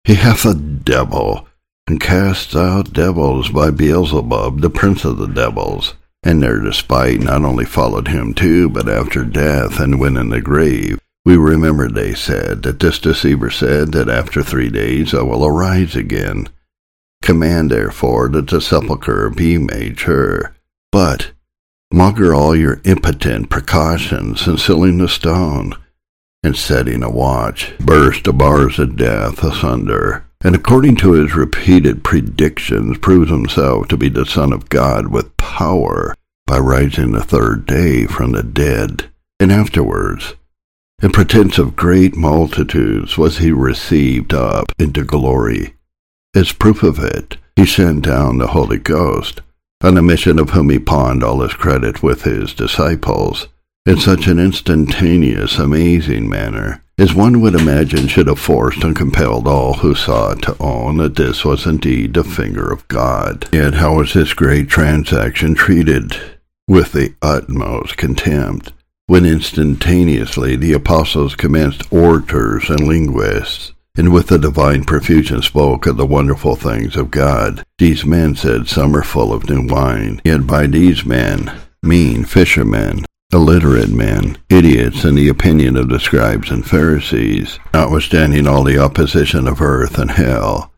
He 0.03 0.15
hath 0.15 0.45
a 0.45 0.53
devil, 0.53 1.47
and 1.87 2.01
casts 2.01 2.55
out 2.55 2.91
devils 2.91 3.49
by 3.49 3.71
Beelzebub, 3.71 4.59
the 4.59 4.69
prince 4.69 5.05
of 5.05 5.17
the 5.17 5.27
devils. 5.27 5.93
And 6.21 6.41
their 6.41 6.59
despite 6.59 7.21
not 7.21 7.43
only 7.43 7.65
followed 7.65 8.09
him 8.09 8.33
too, 8.33 8.69
but 8.69 8.89
after 8.89 9.23
death, 9.23 9.79
and 9.79 9.99
when 9.99 10.17
in 10.17 10.29
the 10.29 10.41
grave. 10.41 10.99
We 11.25 11.37
remember 11.37 11.89
they 11.89 12.13
said 12.13 12.63
that 12.63 12.81
this 12.81 12.99
deceiver 12.99 13.49
said 13.49 13.93
that 13.93 14.09
after 14.09 14.43
three 14.43 14.69
days 14.69 15.13
I 15.13 15.21
will 15.21 15.45
arise 15.45 15.95
again. 15.95 16.49
Command 17.21 17.71
therefore 17.71 18.27
that 18.29 18.47
the 18.47 18.59
sepulchre 18.59 19.29
be 19.29 19.57
made 19.57 19.97
sure. 19.97 20.53
But 20.91 21.31
maugre 21.91 22.33
all 22.33 22.53
your 22.53 22.81
impotent 22.83 23.49
precautions 23.49 24.45
in 24.45 24.57
sealing 24.57 24.97
the 24.97 25.07
stone 25.07 25.75
and 26.43 26.57
setting 26.57 27.03
a 27.03 27.09
watch, 27.09 27.73
burst 27.79 28.25
the 28.25 28.33
bars 28.33 28.77
of 28.79 28.97
death 28.97 29.43
asunder, 29.43 30.25
and 30.41 30.55
according 30.55 30.97
to 30.97 31.13
his 31.13 31.35
repeated 31.35 32.03
predictions, 32.03 32.97
proves 32.97 33.29
himself 33.29 33.87
to 33.87 33.97
be 33.97 34.09
the 34.09 34.25
Son 34.25 34.51
of 34.51 34.69
God 34.69 35.07
with 35.07 35.35
power 35.37 36.13
by 36.45 36.59
rising 36.59 37.11
the 37.11 37.23
third 37.23 37.65
day 37.65 38.05
from 38.05 38.33
the 38.33 38.43
dead. 38.43 39.09
And 39.39 39.51
afterwards, 39.51 40.35
in 41.01 41.11
pretense 41.11 41.57
of 41.57 41.75
great 41.75 42.15
multitudes, 42.15 43.17
was 43.17 43.37
he 43.37 43.51
received 43.51 44.33
up 44.33 44.65
into 44.77 45.03
glory. 45.03 45.75
As 46.35 46.51
proof 46.51 46.83
of 46.83 46.99
it, 46.99 47.37
he 47.55 47.65
sent 47.65 48.05
down 48.05 48.37
the 48.37 48.47
Holy 48.47 48.77
Ghost, 48.77 49.41
on 49.81 49.97
a 49.97 50.01
mission 50.01 50.39
of 50.39 50.51
whom 50.51 50.69
he 50.69 50.79
pawned 50.79 51.23
all 51.23 51.41
his 51.41 51.53
credit 51.53 52.01
with 52.01 52.23
his 52.23 52.53
disciples, 52.53 53.47
in 53.85 53.97
such 53.99 54.27
an 54.27 54.39
instantaneous, 54.39 55.59
amazing 55.59 56.29
manner, 56.29 56.83
as 56.97 57.13
one 57.13 57.41
would 57.41 57.55
imagine 57.55 58.07
should 58.07 58.27
have 58.27 58.39
forced 58.39 58.83
and 58.83 58.95
compelled 58.95 59.47
all 59.47 59.73
who 59.73 59.93
saw 59.93 60.31
it 60.31 60.41
to 60.41 60.55
own 60.59 60.97
that 60.97 61.15
this 61.15 61.43
was 61.43 61.65
indeed 61.65 62.13
the 62.13 62.23
finger 62.23 62.71
of 62.71 62.87
God. 62.87 63.47
Yet 63.51 63.73
how 63.73 63.97
was 63.97 64.13
this 64.13 64.33
great 64.33 64.69
transaction 64.69 65.55
treated? 65.55 66.15
With 66.67 66.93
the 66.93 67.13
utmost 67.21 67.97
contempt, 67.97 68.71
when 69.07 69.25
instantaneously 69.25 70.55
the 70.55 70.71
apostles 70.71 71.35
commenced 71.35 71.91
orators 71.91 72.69
and 72.69 72.87
linguists, 72.87 73.73
and 73.95 74.13
with 74.13 74.31
a 74.31 74.37
divine 74.37 74.85
profusion 74.85 75.41
spoke 75.41 75.85
of 75.85 75.97
the 75.97 76.05
wonderful 76.05 76.55
things 76.55 76.95
of 76.95 77.11
God. 77.11 77.63
These 77.77 78.05
men 78.05 78.35
said 78.35 78.67
some 78.67 78.95
are 78.95 79.03
full 79.03 79.31
of 79.31 79.47
new 79.49 79.67
wine. 79.67 80.19
Yet 80.23 80.47
by 80.47 80.67
these 80.67 81.05
men, 81.05 81.51
mean 81.83 82.23
fishermen, 82.23 83.05
illiterate 83.33 83.89
men, 83.89 84.37
idiots 84.49 85.03
in 85.03 85.15
the 85.15 85.27
opinion 85.27 85.75
of 85.75 85.89
the 85.89 85.99
scribes 85.99 86.51
and 86.51 86.65
Pharisees, 86.65 87.59
notwithstanding 87.73 88.47
all 88.47 88.63
the 88.63 88.77
opposition 88.77 89.47
of 89.47 89.61
earth 89.61 89.97
and 89.97 90.11
hell, 90.11 90.71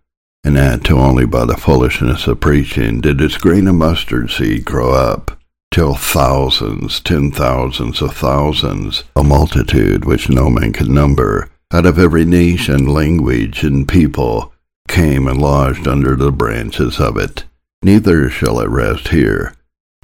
and 0.44 0.56
that 0.56 0.84
too 0.84 0.98
only 0.98 1.26
by 1.26 1.46
the 1.46 1.58
foolishness 1.58 2.28
of 2.28 2.40
preaching 2.40 3.02
did 3.02 3.18
this 3.18 3.38
grain 3.38 3.68
of 3.68 3.76
mustard 3.76 4.32
seed 4.32 4.64
grow 4.64 4.92
up, 4.92 5.40
till 5.72 5.96
thousands, 5.96 7.00
ten 7.02 7.32
thousands 7.32 8.02
of 8.02 8.16
thousands, 8.16 9.04
a 9.16 9.24
multitude 9.24 10.06
which 10.06 10.30
no 10.30 10.50
man 10.50 10.72
could 10.72 10.90
number, 10.90 11.50
out 11.74 11.86
of 11.86 12.00
every 12.00 12.24
nation, 12.24 12.86
language, 12.86 13.64
and 13.64 13.88
people, 13.88 14.54
came 14.88 15.28
and 15.28 15.42
lodged 15.42 15.88
under 15.88 16.16
the 16.16 16.32
branches 16.32 17.00
of 17.00 17.18
it. 17.18 17.44
Neither 17.82 18.30
shall 18.30 18.60
it 18.60 18.70
rest 18.70 19.10
here. 19.10 19.54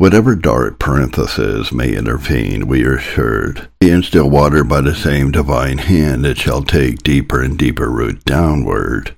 Whatever 0.02 0.36
dark 0.36 0.80
parenthesis 0.80 1.72
may 1.72 1.96
intervene, 1.96 2.66
we 2.66 2.84
are 2.86 2.96
assured, 2.96 3.70
being 3.80 4.02
still 4.02 4.32
water 4.32 4.64
by 4.64 4.82
the 4.82 4.96
same 4.96 5.30
divine 5.30 5.78
hand, 5.78 6.26
it 6.26 6.40
shall 6.40 6.64
take 6.64 7.04
deeper 7.04 7.40
and 7.40 7.56
deeper 7.56 7.88
root 7.88 8.26
downward, 8.26 9.16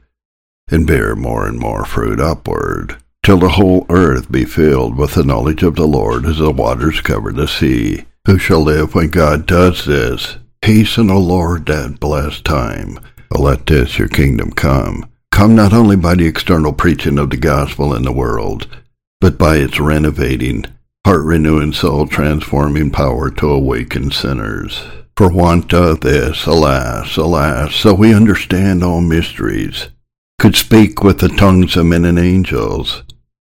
and 0.69 0.85
bear 0.85 1.15
more 1.15 1.47
and 1.47 1.57
more 1.57 1.85
fruit 1.85 2.19
upward, 2.19 2.97
till 3.23 3.37
the 3.37 3.47
whole 3.47 3.85
earth 3.87 4.29
be 4.29 4.43
filled 4.43 4.97
with 4.97 5.13
the 5.13 5.23
knowledge 5.23 5.63
of 5.63 5.77
the 5.77 5.87
Lord 5.87 6.25
as 6.25 6.39
the 6.39 6.51
waters 6.51 6.99
cover 6.99 7.31
the 7.31 7.47
sea. 7.47 8.03
Who 8.25 8.37
shall 8.37 8.59
live 8.59 8.93
when 8.93 9.07
God 9.07 9.45
does 9.45 9.85
this? 9.85 10.35
Hasten, 10.63 11.09
O 11.09 11.17
Lord, 11.17 11.65
that 11.67 12.01
blessed 12.01 12.43
time. 12.43 12.99
Oh, 13.31 13.41
let 13.41 13.67
this 13.67 13.97
your 13.97 14.09
kingdom 14.09 14.51
come. 14.51 15.09
Come 15.31 15.55
not 15.55 15.71
only 15.71 15.95
by 15.95 16.15
the 16.15 16.27
external 16.27 16.73
preaching 16.73 17.17
of 17.19 17.29
the 17.29 17.37
gospel 17.37 17.95
in 17.95 18.03
the 18.03 18.11
world, 18.11 18.67
but 19.23 19.37
by 19.37 19.55
its 19.55 19.79
renovating, 19.79 20.65
heart 21.05 21.23
renewing, 21.23 21.71
soul 21.71 22.05
transforming 22.05 22.91
power 22.91 23.31
to 23.31 23.49
awaken 23.49 24.11
sinners. 24.11 24.83
For 25.15 25.31
want 25.31 25.73
of 25.73 26.01
this, 26.01 26.45
alas, 26.45 27.15
alas, 27.15 27.73
so 27.73 27.93
we 27.93 28.13
understand 28.13 28.83
all 28.83 28.99
mysteries, 28.99 29.87
could 30.39 30.57
speak 30.57 31.05
with 31.05 31.19
the 31.19 31.29
tongues 31.29 31.77
of 31.77 31.85
men 31.85 32.03
and 32.03 32.19
angels, 32.19 33.03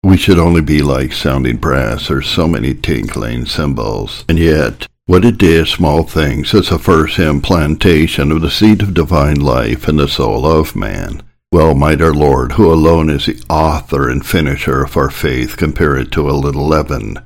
we 0.02 0.16
should 0.16 0.38
only 0.38 0.62
be 0.62 0.80
like 0.80 1.12
sounding 1.12 1.58
brass 1.58 2.10
or 2.10 2.22
so 2.22 2.48
many 2.48 2.72
tinkling 2.72 3.44
cymbals. 3.44 4.24
And 4.26 4.38
yet, 4.38 4.86
what 5.04 5.26
it 5.26 5.42
is, 5.42 5.68
small 5.68 6.02
things, 6.02 6.54
is 6.54 6.70
a 6.70 6.78
first 6.78 7.18
implantation 7.18 8.32
of 8.32 8.40
the 8.40 8.50
seed 8.50 8.80
of 8.80 8.94
divine 8.94 9.40
life 9.40 9.86
in 9.86 9.98
the 9.98 10.08
soul 10.08 10.46
of 10.46 10.74
man. 10.74 11.20
Well 11.50 11.74
might 11.74 12.02
our 12.02 12.12
Lord, 12.12 12.52
who 12.52 12.72
alone 12.72 13.08
is 13.08 13.26
the 13.26 13.42
author 13.48 14.08
and 14.08 14.24
finisher 14.24 14.82
of 14.82 14.96
our 14.96 15.10
faith, 15.10 15.56
compare 15.56 15.96
it 15.96 16.10
to 16.12 16.28
a 16.28 16.32
little 16.32 16.66
leaven, 16.66 17.18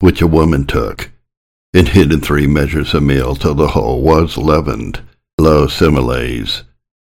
which 0.00 0.20
a 0.20 0.26
woman 0.26 0.66
took, 0.66 1.10
and 1.72 1.88
hid 1.88 2.12
in 2.12 2.20
three 2.20 2.46
measures 2.46 2.92
of 2.94 3.04
meal 3.04 3.36
till 3.36 3.54
the 3.54 3.68
whole 3.68 4.02
was 4.02 4.36
leavened. 4.36 5.00
Lo, 5.40 5.68
similes, 5.68 6.64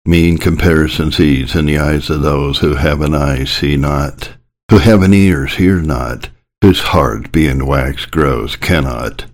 mean 0.05 0.37
comparisons 0.37 1.17
these 1.17 1.55
in 1.55 1.67
the 1.67 1.79
eyes 1.79 2.11
of 2.11 2.23
those 2.23 2.59
who 2.59 2.75
have 2.75 3.01
an 3.01 3.15
eye 3.15 3.45
see 3.45 3.77
not, 3.77 4.33
who 4.71 4.79
have 4.79 5.03
an 5.03 5.15
ears 5.15 5.55
hear 5.55 5.81
not, 5.81 6.29
whose 6.61 6.81
heart 6.81 7.33
being 7.33 7.65
wax 7.65 8.05
grows 8.05 8.57
cannot 8.57 9.25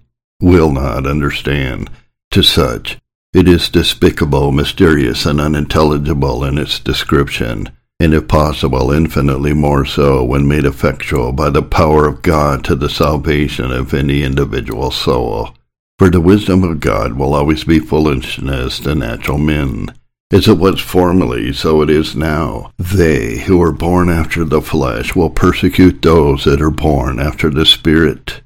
will 0.41 0.73
not 0.73 1.07
understand. 1.07 1.91
To 2.33 2.43
such, 2.43 2.99
it 3.35 3.49
is 3.49 3.69
despicable, 3.69 4.53
mysterious, 4.53 5.27
and 5.27 5.41
unintelligible 5.41 6.45
in 6.45 6.57
its 6.57 6.79
description, 6.79 7.69
and 7.99 8.15
if 8.15 8.29
possible, 8.29 8.93
infinitely 8.93 9.53
more 9.53 9.85
so 9.85 10.25
when 10.25 10.47
made 10.47 10.65
effectual 10.65 11.33
by 11.33 11.51
the 11.51 11.63
power 11.63 12.07
of 12.07 12.23
God 12.23 12.65
to 12.65 12.77
the 12.77 12.89
salvation 12.89 13.73
of 13.73 13.93
any 13.93 14.23
individual 14.23 14.93
soul. 14.93 15.55
For 15.99 16.09
the 16.11 16.21
wisdom 16.21 16.63
of 16.63 16.81
God 16.81 17.15
will 17.15 17.35
always 17.35 17.65
be 17.65 17.81
foolishness 17.81 18.79
to 18.81 18.95
natural 18.95 19.39
men. 19.39 19.95
As 20.33 20.49
it 20.49 20.59
was 20.59 20.81
formerly, 20.81 21.53
so 21.53 21.83
it 21.83 21.91
is 21.91 22.17
now. 22.17 22.73
They 22.79 23.39
who 23.39 23.61
are 23.63 23.73
born 23.73 24.09
after 24.09 24.45
the 24.45 24.63
flesh 24.63 25.15
will 25.15 25.31
persecute 25.31 26.03
those 26.03 26.45
that 26.45 26.63
are 26.63 26.71
born 26.71 27.21
after 27.21 27.51
the 27.51 27.67
Spirit. 27.67 28.43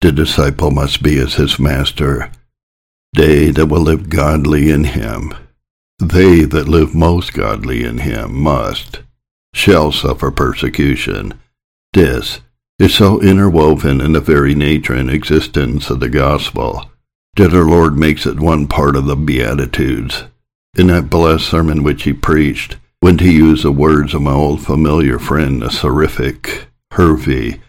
The 0.00 0.12
disciple 0.12 0.70
must 0.70 1.02
be 1.02 1.18
as 1.18 1.34
his 1.34 1.58
master. 1.58 2.30
They 3.14 3.50
that 3.50 3.66
will 3.66 3.82
live 3.82 4.08
godly 4.08 4.70
in 4.70 4.84
him, 4.84 5.34
they 5.98 6.44
that 6.44 6.68
live 6.68 6.94
most 6.94 7.34
godly 7.34 7.84
in 7.84 7.98
him 7.98 8.42
must, 8.42 9.00
shall 9.54 9.92
suffer 9.92 10.30
persecution. 10.30 11.38
This 11.92 12.40
is 12.78 12.94
so 12.94 13.20
interwoven 13.20 14.00
in 14.00 14.12
the 14.12 14.20
very 14.20 14.54
nature 14.54 14.94
and 14.94 15.10
existence 15.10 15.90
of 15.90 16.00
the 16.00 16.08
gospel 16.08 16.90
that 17.36 17.54
our 17.54 17.64
Lord 17.64 17.98
makes 17.98 18.26
it 18.26 18.40
one 18.40 18.66
part 18.66 18.96
of 18.96 19.04
the 19.04 19.16
Beatitudes. 19.16 20.24
In 20.74 20.86
that 20.86 21.10
blessed 21.10 21.46
sermon 21.46 21.82
which 21.82 22.04
he 22.04 22.14
preached, 22.14 22.76
when 23.00 23.18
to 23.18 23.30
use 23.30 23.62
the 23.62 23.72
words 23.72 24.14
of 24.14 24.22
my 24.22 24.32
old 24.32 24.64
familiar 24.64 25.18
friend, 25.18 25.60
the 25.60 25.70
seraphic 25.70 26.66
Hervey, 26.92 27.60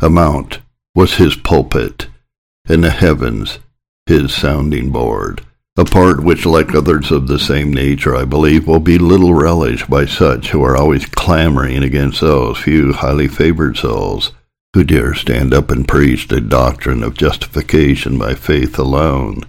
amount 0.00 0.60
was 0.94 1.16
his 1.16 1.36
pulpit, 1.36 2.08
and 2.66 2.82
the 2.82 2.90
heavens 2.90 3.58
his 4.08 4.34
sounding 4.34 4.90
board, 4.90 5.42
a 5.76 5.84
part 5.84 6.24
which, 6.24 6.46
like 6.46 6.74
others 6.74 7.10
of 7.10 7.28
the 7.28 7.38
same 7.38 7.72
nature, 7.72 8.16
I 8.16 8.24
believe, 8.24 8.66
will 8.66 8.80
be 8.80 8.98
little 8.98 9.34
relished 9.34 9.88
by 9.88 10.06
such 10.06 10.48
who 10.48 10.62
are 10.64 10.76
always 10.76 11.04
clamoring 11.04 11.84
against 11.84 12.22
those 12.22 12.58
few 12.58 12.94
highly 12.94 13.28
favored 13.28 13.76
souls 13.76 14.32
who 14.74 14.82
dare 14.82 15.14
stand 15.14 15.52
up 15.52 15.70
and 15.70 15.86
preach 15.86 16.28
the 16.28 16.40
doctrine 16.40 17.02
of 17.02 17.18
justification 17.18 18.18
by 18.18 18.34
faith 18.34 18.78
alone, 18.78 19.42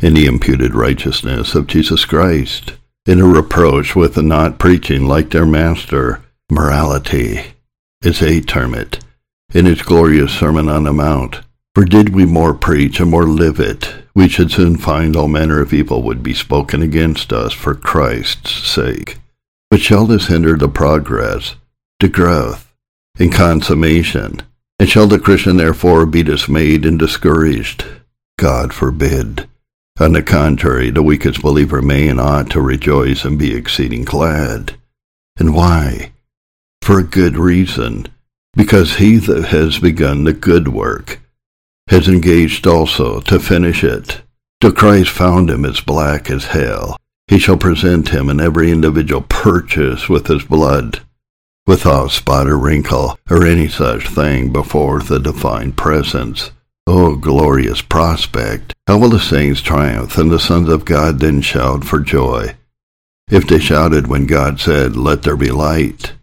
in 0.00 0.14
the 0.14 0.26
imputed 0.26 0.74
righteousness 0.74 1.56
of 1.56 1.66
Jesus 1.66 2.04
Christ, 2.04 2.74
in 3.04 3.20
a 3.20 3.26
reproach 3.26 3.96
with 3.96 4.14
the 4.14 4.22
not 4.22 4.60
preaching 4.60 5.06
like 5.06 5.30
their 5.30 5.46
master, 5.46 6.22
morality, 6.50 7.42
as 8.04 8.20
they 8.20 8.40
term 8.40 8.74
it, 8.74 9.00
in 9.52 9.66
his 9.66 9.82
glorious 9.82 10.32
Sermon 10.32 10.68
on 10.68 10.84
the 10.84 10.92
Mount. 10.92 11.40
For 11.78 11.84
did 11.84 12.08
we 12.08 12.26
more 12.26 12.54
preach 12.54 12.98
and 12.98 13.08
more 13.08 13.24
live 13.24 13.60
it, 13.60 13.94
we 14.12 14.28
should 14.28 14.50
soon 14.50 14.78
find 14.78 15.14
all 15.14 15.28
manner 15.28 15.60
of 15.60 15.72
evil 15.72 16.02
would 16.02 16.24
be 16.24 16.34
spoken 16.34 16.82
against 16.82 17.32
us 17.32 17.52
for 17.52 17.72
Christ's 17.72 18.50
sake. 18.68 19.18
But 19.70 19.78
shall 19.78 20.04
this 20.04 20.26
hinder 20.26 20.56
the 20.56 20.68
progress, 20.68 21.54
the 22.00 22.08
growth, 22.08 22.74
and 23.20 23.32
consummation? 23.32 24.42
And 24.80 24.88
shall 24.88 25.06
the 25.06 25.20
Christian 25.20 25.56
therefore 25.56 26.04
be 26.04 26.24
dismayed 26.24 26.84
and 26.84 26.98
discouraged? 26.98 27.84
God 28.40 28.74
forbid. 28.74 29.48
On 30.00 30.14
the 30.14 30.22
contrary, 30.24 30.90
the 30.90 31.04
weakest 31.04 31.42
believer 31.42 31.80
may 31.80 32.08
and 32.08 32.20
ought 32.20 32.50
to 32.50 32.60
rejoice 32.60 33.24
and 33.24 33.38
be 33.38 33.54
exceeding 33.54 34.02
glad. 34.02 34.74
And 35.38 35.54
why? 35.54 36.10
For 36.82 36.98
a 36.98 37.04
good 37.04 37.36
reason 37.36 38.08
because 38.54 38.96
he 38.96 39.18
that 39.18 39.44
has 39.50 39.78
begun 39.78 40.24
the 40.24 40.32
good 40.32 40.66
work 40.66 41.20
has 41.88 42.08
engaged 42.08 42.66
also 42.66 43.20
to 43.20 43.38
finish 43.38 43.82
it. 43.84 44.20
Till 44.60 44.72
Christ 44.72 45.10
found 45.10 45.50
him 45.50 45.64
as 45.64 45.80
black 45.80 46.30
as 46.30 46.46
hell, 46.46 46.96
he 47.28 47.38
shall 47.38 47.56
present 47.56 48.08
him 48.08 48.28
in 48.28 48.40
every 48.40 48.70
individual 48.70 49.22
purchase 49.22 50.08
with 50.08 50.26
his 50.26 50.44
blood, 50.44 51.00
without 51.66 52.10
spot 52.10 52.48
or 52.48 52.58
wrinkle 52.58 53.18
or 53.30 53.44
any 53.44 53.68
such 53.68 54.08
thing 54.08 54.52
before 54.52 55.00
the 55.00 55.18
divine 55.18 55.72
presence 55.72 56.50
Oh, 56.90 57.16
glorious 57.16 57.82
prospect! 57.82 58.72
How 58.86 58.96
will 58.96 59.10
the 59.10 59.20
saints 59.20 59.60
triumph, 59.60 60.16
and 60.16 60.30
the 60.30 60.40
sons 60.40 60.70
of 60.70 60.86
God 60.86 61.18
then 61.18 61.42
shout 61.42 61.84
for 61.84 62.00
joy? 62.00 62.56
If 63.30 63.46
they 63.46 63.58
shouted 63.58 64.06
when 64.06 64.24
God 64.24 64.58
said, 64.58 64.96
Let 64.96 65.22
there 65.22 65.36
be 65.36 65.50
light, 65.50 66.14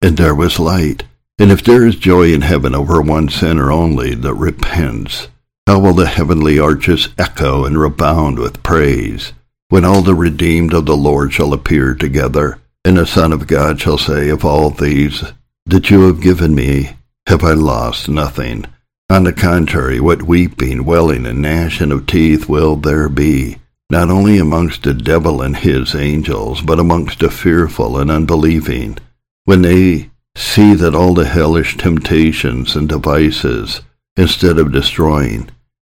and 0.00 0.16
there 0.16 0.34
was 0.34 0.58
light, 0.58 1.04
and 1.38 1.52
if 1.52 1.62
there 1.62 1.86
is 1.86 1.96
joy 1.96 2.32
in 2.32 2.40
heaven 2.40 2.74
over 2.74 3.00
one 3.00 3.28
sinner 3.28 3.70
only 3.70 4.14
that 4.14 4.34
repents, 4.34 5.28
how 5.66 5.78
will 5.78 5.92
the 5.92 6.06
heavenly 6.06 6.58
arches 6.58 7.08
echo 7.18 7.64
and 7.64 7.78
rebound 7.78 8.38
with 8.38 8.62
praise, 8.62 9.32
when 9.68 9.84
all 9.84 10.00
the 10.02 10.14
redeemed 10.14 10.72
of 10.72 10.86
the 10.86 10.96
Lord 10.96 11.32
shall 11.32 11.52
appear 11.52 11.94
together, 11.94 12.58
and 12.84 12.96
the 12.96 13.06
Son 13.06 13.32
of 13.32 13.46
God 13.46 13.80
shall 13.80 13.98
say 13.98 14.28
of 14.28 14.44
all 14.44 14.70
these 14.70 15.24
that 15.66 15.90
you 15.90 16.06
have 16.06 16.20
given 16.20 16.54
me, 16.54 16.90
have 17.26 17.42
I 17.42 17.52
lost 17.52 18.08
nothing. 18.08 18.64
On 19.10 19.24
the 19.24 19.32
contrary, 19.32 20.00
what 20.00 20.22
weeping, 20.22 20.84
wailing, 20.84 21.26
and 21.26 21.42
gnashing 21.42 21.92
of 21.92 22.06
teeth 22.06 22.48
will 22.48 22.76
there 22.76 23.08
be, 23.08 23.58
not 23.90 24.08
only 24.08 24.38
amongst 24.38 24.84
the 24.84 24.94
devil 24.94 25.42
and 25.42 25.56
his 25.56 25.94
angels, 25.94 26.62
but 26.62 26.78
amongst 26.78 27.18
the 27.18 27.30
fearful 27.30 27.98
and 27.98 28.10
unbelieving, 28.10 28.98
when 29.44 29.62
they 29.62 30.10
see 30.36 30.74
that 30.74 30.94
all 30.94 31.14
the 31.14 31.24
hellish 31.26 31.76
temptations 31.76 32.76
and 32.76 32.88
devices, 32.88 33.80
instead 34.16 34.58
of 34.58 34.70
destroying, 34.70 35.48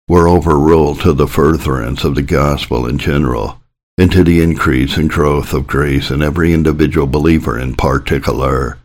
were 0.08 0.30
overruled 0.30 1.02
to 1.02 1.12
the 1.12 1.28
furtherance 1.28 2.04
of 2.04 2.16
the 2.16 2.22
gospel 2.22 2.86
in 2.88 2.98
general, 2.98 3.60
and 3.98 4.12
to 4.12 4.24
the 4.24 4.42
increase 4.42 4.96
and 4.96 5.10
growth 5.10 5.54
of 5.54 5.68
grace 5.68 6.12
in 6.12 6.22
every 6.22 6.54
individual 6.54 7.08
believer 7.08 7.60
in 7.60 7.76
particular. 7.76 8.78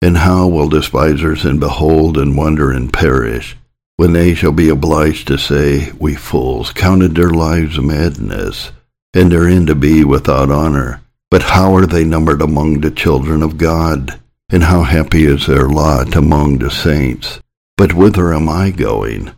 And 0.00 0.18
how 0.18 0.46
will 0.46 0.68
despisers 0.68 1.44
and 1.44 1.58
behold 1.58 2.16
and 2.16 2.36
wonder 2.36 2.70
and 2.70 2.92
perish, 2.92 3.56
when 3.96 4.12
they 4.12 4.34
shall 4.34 4.52
be 4.52 4.68
obliged 4.68 5.26
to 5.26 5.38
say, 5.38 5.90
We 5.98 6.14
fools 6.14 6.72
counted 6.72 7.16
their 7.16 7.30
lives 7.30 7.80
madness, 7.80 8.70
and 9.12 9.32
their 9.32 9.48
end 9.48 9.66
to 9.68 9.74
be 9.74 10.04
without 10.04 10.50
honor. 10.50 11.00
But 11.30 11.42
how 11.42 11.74
are 11.74 11.86
they 11.86 12.04
numbered 12.04 12.40
among 12.40 12.80
the 12.80 12.92
children 12.92 13.42
of 13.42 13.58
God? 13.58 14.20
And 14.50 14.62
how 14.62 14.82
happy 14.82 15.24
is 15.26 15.46
their 15.46 15.68
lot 15.68 16.16
among 16.16 16.58
the 16.58 16.70
saints? 16.70 17.40
But 17.76 17.92
whither 17.92 18.32
am 18.32 18.48
I 18.48 18.70
going? 18.70 19.32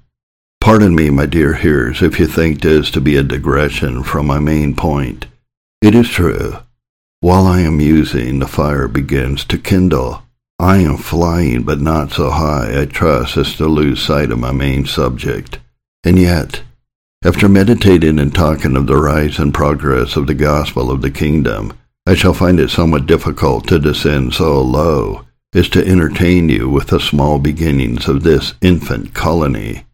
Pardon 0.60 0.94
me, 0.94 1.10
my 1.10 1.26
dear 1.26 1.54
hearers, 1.54 2.00
if 2.00 2.20
you 2.20 2.26
think 2.26 2.60
this 2.60 2.90
to 2.92 3.00
be 3.00 3.16
a 3.16 3.22
digression 3.22 4.04
from 4.04 4.26
my 4.26 4.38
main 4.38 4.76
point. 4.76 5.26
It 5.82 5.94
is 5.94 6.08
true. 6.08 6.58
While 7.20 7.46
I 7.46 7.60
am 7.60 7.78
musing, 7.78 8.38
the 8.38 8.46
fire 8.46 8.86
begins 8.86 9.44
to 9.46 9.58
kindle. 9.58 10.22
I 10.60 10.78
am 10.78 10.96
flying, 10.96 11.64
but 11.64 11.80
not 11.80 12.12
so 12.12 12.30
high, 12.30 12.80
I 12.80 12.84
trust, 12.84 13.36
as 13.36 13.56
to 13.56 13.66
lose 13.66 14.02
sight 14.02 14.30
of 14.30 14.38
my 14.38 14.52
main 14.52 14.86
subject. 14.86 15.58
And 16.04 16.18
yet, 16.18 16.62
after 17.24 17.48
meditating 17.48 18.18
and 18.18 18.34
talking 18.34 18.76
of 18.76 18.86
the 18.86 18.96
rise 18.96 19.38
and 19.38 19.52
progress 19.52 20.16
of 20.16 20.26
the 20.26 20.34
gospel 20.34 20.90
of 20.90 21.02
the 21.02 21.10
kingdom, 21.10 21.72
I 22.06 22.14
shall 22.14 22.34
find 22.34 22.58
it 22.58 22.70
somewhat 22.70 23.06
difficult 23.06 23.68
to 23.68 23.78
descend 23.78 24.34
so 24.34 24.60
low 24.60 25.26
as 25.54 25.68
to 25.70 25.86
entertain 25.86 26.48
you 26.48 26.68
with 26.68 26.88
the 26.88 27.00
small 27.00 27.38
beginnings 27.38 28.08
of 28.08 28.22
this 28.22 28.54
infant 28.60 29.14
colony 29.14 29.84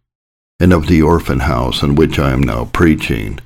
and 0.61 0.73
of 0.73 0.87
the 0.87 1.03
orphan 1.03 1.41
house 1.41 1.83
in 1.83 1.95
which 1.95 2.19
I 2.19 2.31
am 2.31 2.43
now 2.43 2.67
preaching. 2.67 3.41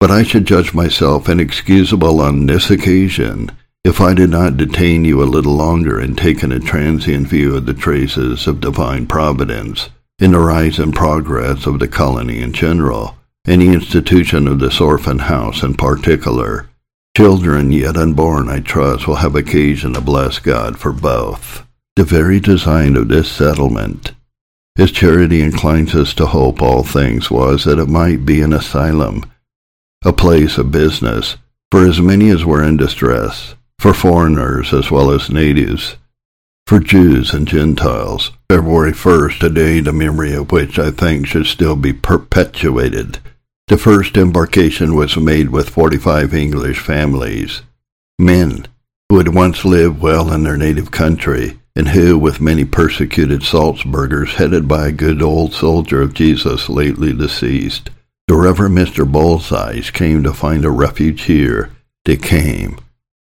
But 0.00 0.10
I 0.10 0.22
should 0.22 0.46
judge 0.46 0.74
myself 0.74 1.28
inexcusable 1.28 2.20
on 2.20 2.46
this 2.46 2.70
occasion 2.70 3.52
if 3.84 4.00
I 4.00 4.14
did 4.14 4.30
not 4.30 4.56
detain 4.56 5.04
you 5.04 5.22
a 5.22 5.24
little 5.24 5.54
longer 5.54 6.00
in 6.00 6.16
taking 6.16 6.50
a 6.52 6.58
transient 6.58 7.28
view 7.28 7.54
of 7.56 7.66
the 7.66 7.74
traces 7.74 8.46
of 8.46 8.60
divine 8.60 9.06
providence 9.06 9.90
in 10.18 10.32
the 10.32 10.40
rise 10.40 10.78
and 10.78 10.94
progress 10.94 11.66
of 11.66 11.78
the 11.78 11.86
colony 11.86 12.40
in 12.40 12.52
general, 12.52 13.16
and 13.44 13.60
the 13.60 13.68
institution 13.68 14.48
of 14.48 14.58
this 14.58 14.80
orphan 14.80 15.20
house 15.20 15.62
in 15.62 15.74
particular. 15.74 16.68
Children 17.16 17.72
yet 17.72 17.96
unborn, 17.96 18.50
I 18.50 18.60
trust, 18.60 19.08
will 19.08 19.14
have 19.14 19.34
occasion 19.34 19.94
to 19.94 20.02
bless 20.02 20.38
God 20.38 20.78
for 20.78 20.92
both. 20.92 21.66
The 21.94 22.04
very 22.04 22.40
design 22.40 22.94
of 22.94 23.08
this 23.08 23.32
settlement 23.32 24.12
his 24.74 24.92
charity 24.92 25.40
inclines 25.40 25.94
us 25.94 26.12
to 26.12 26.26
hope 26.26 26.60
all 26.60 26.82
things 26.82 27.30
was 27.30 27.64
that 27.64 27.78
it 27.78 27.88
might 27.88 28.26
be 28.26 28.42
an 28.42 28.52
asylum, 28.52 29.24
a 30.04 30.12
place 30.12 30.58
of 30.58 30.70
business, 30.70 31.38
for 31.70 31.86
as 31.86 32.02
many 32.02 32.28
as 32.28 32.44
were 32.44 32.62
in 32.62 32.76
distress, 32.76 33.54
for 33.78 33.94
foreigners 33.94 34.74
as 34.74 34.90
well 34.90 35.10
as 35.10 35.30
natives, 35.30 35.96
for 36.66 36.80
Jews 36.80 37.32
and 37.32 37.48
Gentiles. 37.48 38.32
February 38.50 38.92
1st, 38.92 39.42
a 39.42 39.48
day 39.48 39.80
the 39.80 39.90
memory 39.90 40.34
of 40.34 40.52
which 40.52 40.78
I 40.78 40.90
think 40.90 41.26
should 41.26 41.46
still 41.46 41.76
be 41.76 41.94
perpetuated. 41.94 43.20
The 43.68 43.78
first 43.78 44.16
embarkation 44.16 44.94
was 44.94 45.16
made 45.16 45.50
with 45.50 45.70
45 45.70 46.32
English 46.32 46.78
families, 46.78 47.62
men 48.16 48.68
who 49.08 49.18
had 49.18 49.34
once 49.34 49.64
lived 49.64 50.00
well 50.00 50.32
in 50.32 50.44
their 50.44 50.56
native 50.56 50.92
country 50.92 51.58
and 51.74 51.88
who, 51.88 52.16
with 52.16 52.40
many 52.40 52.64
persecuted 52.64 53.40
Salzburgers, 53.40 54.34
headed 54.34 54.68
by 54.68 54.86
a 54.86 54.92
good 54.92 55.20
old 55.20 55.52
soldier 55.52 56.00
of 56.00 56.14
Jesus 56.14 56.68
lately 56.68 57.12
deceased, 57.12 57.90
the 58.28 58.36
Reverend 58.36 58.78
Mr. 58.78 59.04
Bolzius 59.04 59.92
came 59.92 60.22
to 60.22 60.32
find 60.32 60.64
a 60.64 60.70
refuge 60.70 61.22
here. 61.22 61.72
They 62.04 62.16
came. 62.16 62.78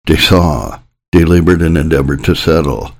They 0.07 0.15
saw. 0.15 0.79
They 1.11 1.25
labored 1.25 1.61
and 1.61 1.77
endeavored 1.77 2.23
to 2.23 2.33
settle. 2.33 2.93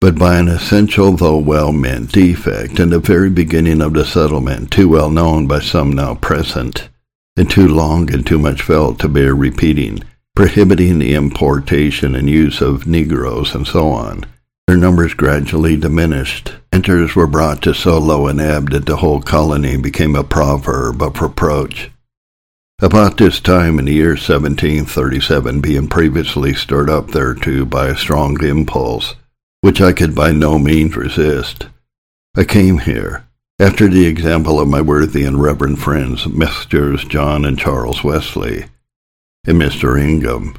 But 0.00 0.18
by 0.18 0.38
an 0.38 0.48
essential 0.48 1.12
though 1.12 1.38
well 1.38 1.72
meant 1.72 2.12
defect 2.12 2.78
in 2.78 2.90
the 2.90 2.98
very 2.98 3.30
beginning 3.30 3.80
of 3.80 3.94
the 3.94 4.04
settlement, 4.04 4.70
too 4.70 4.88
well 4.88 5.10
known 5.10 5.46
by 5.46 5.60
some 5.60 5.92
now 5.92 6.14
present, 6.14 6.90
and 7.36 7.48
too 7.50 7.66
long 7.66 8.12
and 8.12 8.26
too 8.26 8.38
much 8.38 8.60
felt 8.60 8.98
to 9.00 9.08
bear 9.08 9.34
repeating, 9.34 10.04
prohibiting 10.34 10.98
the 10.98 11.14
importation 11.14 12.14
and 12.14 12.28
use 12.28 12.60
of 12.60 12.86
Negroes 12.86 13.54
and 13.54 13.66
so 13.66 13.88
on, 13.88 14.24
their 14.66 14.76
numbers 14.76 15.14
gradually 15.14 15.76
diminished. 15.76 16.52
Enters 16.72 17.16
were 17.16 17.26
brought 17.26 17.62
to 17.62 17.72
so 17.72 17.98
low 17.98 18.26
an 18.26 18.38
ebb 18.38 18.70
that 18.70 18.84
the 18.84 18.96
whole 18.96 19.22
colony 19.22 19.78
became 19.78 20.14
a 20.14 20.22
proverb 20.24 21.00
of 21.00 21.22
reproach. 21.22 21.90
About 22.80 23.16
this 23.16 23.40
time 23.40 23.78
in 23.78 23.86
the 23.86 23.94
year 23.94 24.10
1737, 24.10 25.62
being 25.62 25.88
previously 25.88 26.52
stirred 26.52 26.90
up 26.90 27.12
thereto 27.12 27.64
by 27.64 27.86
a 27.86 27.96
strong 27.96 28.42
impulse, 28.44 29.14
which 29.66 29.80
I 29.80 29.92
could 29.92 30.14
by 30.14 30.30
no 30.30 30.60
means 30.60 30.94
resist, 30.94 31.66
I 32.36 32.44
came 32.44 32.78
here, 32.78 33.26
after 33.58 33.88
the 33.88 34.06
example 34.06 34.60
of 34.60 34.68
my 34.68 34.80
worthy 34.80 35.24
and 35.24 35.42
reverend 35.42 35.80
friends, 35.80 36.24
Messrs. 36.24 37.04
John 37.04 37.44
and 37.44 37.58
Charles 37.58 38.04
Wesley, 38.04 38.66
and 39.44 39.60
Mr. 39.60 40.00
Ingham, 40.00 40.54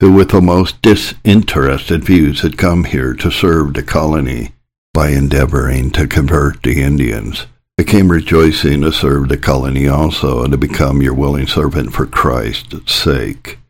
who 0.00 0.12
with 0.12 0.30
the 0.30 0.40
most 0.40 0.82
disinterested 0.82 2.02
views 2.02 2.40
had 2.40 2.58
come 2.58 2.82
here 2.82 3.14
to 3.14 3.30
serve 3.30 3.74
the 3.74 3.84
colony 3.84 4.50
by 4.92 5.10
endeavoring 5.10 5.92
to 5.92 6.08
convert 6.08 6.60
the 6.64 6.82
Indians. 6.82 7.46
I 7.78 7.84
came 7.84 8.10
rejoicing 8.10 8.80
to 8.80 8.90
serve 8.90 9.28
the 9.28 9.38
colony 9.38 9.86
also 9.86 10.42
and 10.42 10.50
to 10.50 10.58
become 10.58 11.00
your 11.00 11.14
willing 11.14 11.46
servant 11.46 11.92
for 11.92 12.06
Christ's 12.06 12.92
sake. 12.92 13.60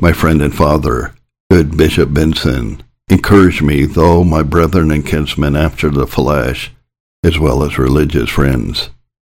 My 0.00 0.12
friend 0.12 0.40
and 0.40 0.54
father, 0.54 1.16
good 1.50 1.76
Bishop 1.76 2.14
Benson, 2.14 2.84
encouraged 3.10 3.62
me, 3.62 3.84
though 3.84 4.24
my 4.24 4.42
brethren 4.42 4.90
and 4.90 5.04
kinsmen 5.04 5.56
after 5.56 5.90
the 5.90 6.06
flesh, 6.06 6.70
as 7.24 7.38
well 7.38 7.62
as 7.62 7.78
religious 7.78 8.30
friends, 8.30 8.90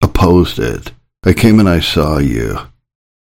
opposed 0.03 0.59
it. 0.59 0.93
I 1.25 1.33
came 1.33 1.59
and 1.59 1.69
I 1.69 1.81
saw 1.81 2.19
you. 2.19 2.59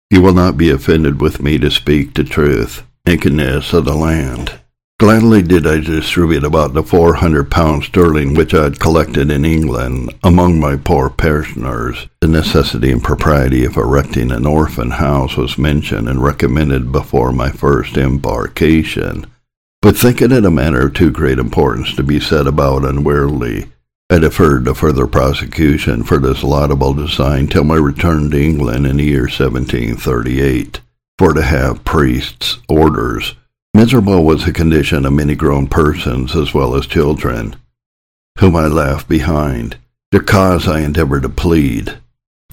You 0.09 0.21
will 0.21 0.33
not 0.33 0.57
be 0.57 0.69
offended 0.69 1.21
with 1.21 1.41
me 1.41 1.57
to 1.59 1.71
speak 1.71 2.13
the 2.13 2.23
truth 2.23 2.83
nakedness 3.05 3.73
of 3.73 3.85
the 3.85 3.95
land. 3.95 4.59
Gladly 4.99 5.41
did 5.41 5.65
I 5.65 5.79
distribute 5.79 6.43
about 6.43 6.73
the 6.73 6.83
four 6.83 7.15
hundred 7.15 7.49
pounds 7.49 7.85
sterling 7.85 8.35
which 8.35 8.53
I 8.53 8.65
had 8.65 8.79
collected 8.79 9.31
in 9.31 9.43
England 9.43 10.13
among 10.23 10.59
my 10.59 10.75
poor 10.75 11.09
parishioners. 11.09 12.07
The 12.19 12.27
necessity 12.27 12.91
and 12.91 13.03
propriety 13.03 13.65
of 13.65 13.77
erecting 13.77 14.31
an 14.31 14.45
orphan 14.45 14.91
house 14.91 15.35
was 15.37 15.57
mentioned 15.57 16.07
and 16.07 16.21
recommended 16.21 16.91
before 16.91 17.31
my 17.31 17.49
first 17.49 17.97
embarkation. 17.97 19.25
But 19.81 19.97
thinking 19.97 20.31
it 20.31 20.45
a 20.45 20.51
matter 20.51 20.85
of 20.85 20.93
too 20.93 21.09
great 21.09 21.39
importance 21.39 21.95
to 21.95 22.03
be 22.03 22.19
set 22.19 22.45
about 22.45 22.85
unwarily, 22.85 23.71
I 24.11 24.19
deferred 24.19 24.65
the 24.65 24.75
further 24.75 25.07
prosecution 25.07 26.03
for 26.03 26.19
this 26.19 26.43
laudable 26.43 26.93
design 26.93 27.47
till 27.47 27.63
my 27.63 27.77
return 27.77 28.29
to 28.29 28.39
England 28.39 28.85
in 28.85 28.97
the 28.97 29.05
year 29.05 29.21
1738 29.21 30.81
for 31.17 31.33
to 31.33 31.41
have 31.41 31.83
priests' 31.83 32.59
orders. 32.69 33.35
Miserable 33.73 34.23
was 34.23 34.45
the 34.45 34.51
condition 34.51 35.05
of 35.05 35.13
many 35.13 35.33
grown 35.33 35.65
persons 35.65 36.35
as 36.35 36.53
well 36.53 36.75
as 36.75 36.85
children, 36.85 37.55
whom 38.37 38.55
I 38.55 38.67
left 38.67 39.07
behind. 39.07 39.77
Their 40.11 40.21
cause 40.21 40.67
I 40.67 40.81
endeavored 40.81 41.23
to 41.23 41.29
plead 41.29 42.00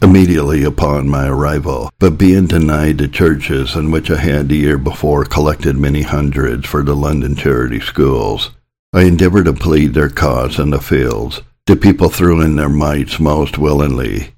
immediately 0.03 0.65
upon 0.65 1.09
my 1.09 1.29
arrival, 1.29 1.91
but 1.99 2.19
being 2.19 2.47
denied 2.47 2.99
the 2.99 3.09
churches 3.09 3.75
in 3.75 3.91
which 3.91 4.11
I 4.11 4.17
had 4.17 4.49
the 4.49 4.57
year 4.57 4.79
before 4.79 5.25
collected 5.25 5.77
many 5.77 6.03
hundreds 6.03 6.67
for 6.67 6.83
the 6.83 6.95
London 6.95 7.35
charity 7.37 7.81
schools, 7.81 8.51
I 8.93 9.03
endeavored 9.03 9.47
to 9.47 9.53
plead 9.53 9.95
their 9.95 10.09
cause 10.09 10.59
in 10.59 10.71
the 10.71 10.81
fields. 10.81 11.43
The 11.67 11.77
people 11.77 12.09
threw 12.09 12.41
in 12.41 12.57
their 12.57 12.69
mites 12.69 13.21
most 13.21 13.59
willingly, 13.59 14.35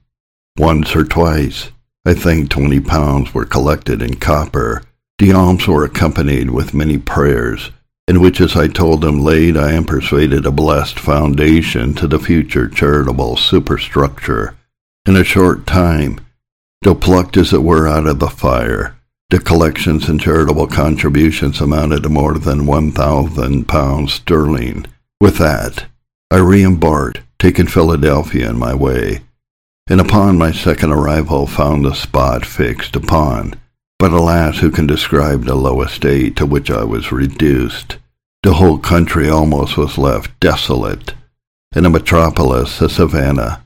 Once 0.59 0.95
or 0.97 1.05
twice, 1.05 1.71
I 2.05 2.15
think 2.15 2.51
twenty 2.51 2.81
pounds 2.81 3.33
were 3.33 3.45
collected 3.45 4.03
in 4.03 4.17
copper. 4.17 4.83
The 5.19 5.33
alms 5.33 5.67
were 5.67 5.85
accompanied 5.85 6.51
with 6.51 6.75
many 6.75 6.99
prayers, 6.99 7.71
in 8.09 8.21
which, 8.21 8.41
as 8.41 8.57
I 8.57 8.67
told 8.67 9.01
them 9.01 9.21
laid, 9.23 9.57
I 9.57 9.73
am 9.73 9.85
persuaded, 9.85 10.45
a 10.47 10.51
blessed 10.51 10.99
foundation 10.99 11.95
to 11.95 12.09
the 12.09 12.19
future 12.19 12.69
charitable 12.69 13.37
superstructure. 13.37 14.57
In 15.07 15.17
a 15.17 15.25
short 15.25 15.67
time, 15.67 16.21
though 16.83 16.95
plucked 16.95 17.37
as 17.37 17.53
it 17.53 17.63
were 17.63 17.89
out 17.89 18.07
of 18.07 18.19
the 18.19 18.29
fire, 18.29 18.97
the 19.31 19.39
collections 19.39 20.09
and 20.09 20.21
charitable 20.21 20.67
contributions 20.67 21.61
amounted 21.61 22.03
to 22.03 22.09
more 22.09 22.35
than 22.35 22.67
one 22.67 22.93
thousand 22.93 23.67
pounds 23.67 24.13
sterling. 24.13 24.87
With 25.21 25.39
that, 25.39 25.87
I 26.31 26.37
re-embarked, 26.37 27.21
taking 27.39 27.67
Philadelphia 27.67 28.51
in 28.51 28.59
my 28.59 28.75
way, 28.75 29.21
and 29.89 30.01
upon 30.01 30.37
my 30.37 30.53
second 30.53 30.93
arrival 30.93 31.47
found 31.47 31.85
the 31.85 31.95
spot 31.95 32.45
fixed 32.45 32.95
upon. 32.95 33.55
But 33.99 34.13
alas, 34.13 34.59
who 34.59 34.71
can 34.71 34.87
describe 34.87 35.45
the 35.45 35.55
low 35.55 35.81
estate 35.83 36.37
to 36.37 36.47
which 36.47 36.71
I 36.71 36.85
was 36.85 37.11
reduced? 37.11 37.97
The 38.43 38.55
whole 38.55 38.79
country 38.79 39.29
almost 39.29 39.77
was 39.77 39.99
left 39.99 40.39
desolate, 40.41 41.15
and 41.73 41.85
the 41.85 41.91
metropolis, 41.91 42.81
a 42.81 42.89
Savannah, 42.89 43.65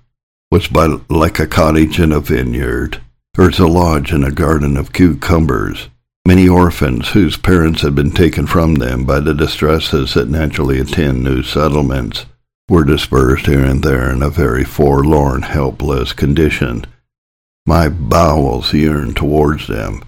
was 0.55 0.69
but 0.69 1.11
like 1.11 1.41
a 1.41 1.49
cottage 1.49 1.99
in 1.99 2.13
a 2.13 2.21
vineyard, 2.21 3.01
or 3.37 3.49
as 3.49 3.59
a 3.59 3.67
lodge 3.67 4.13
in 4.13 4.23
a 4.23 4.31
garden 4.31 4.77
of 4.77 4.93
cucumbers. 4.93 5.89
Many 6.29 6.49
orphans 6.49 7.09
whose 7.09 7.37
parents 7.37 7.83
had 7.83 7.97
been 7.97 8.13
taken 8.13 8.47
from 8.47 8.77
them 8.77 9.05
by 9.05 9.19
the 9.19 9.35
distresses 9.35 10.15
that 10.15 10.29
naturally 10.29 10.79
attend 10.79 11.25
new 11.25 11.43
settlements 11.43 12.27
were 12.69 12.85
dispersed 12.85 13.47
here 13.47 13.65
and 13.65 13.83
there 13.83 14.09
in 14.13 14.23
a 14.23 14.31
very 14.31 14.63
forlorn, 14.63 15.43
helpless 15.43 16.13
condition. 16.13 16.85
My 17.67 17.89
bowels 17.89 18.73
yearned 18.73 19.17
towards 19.17 19.67
them, 19.67 20.05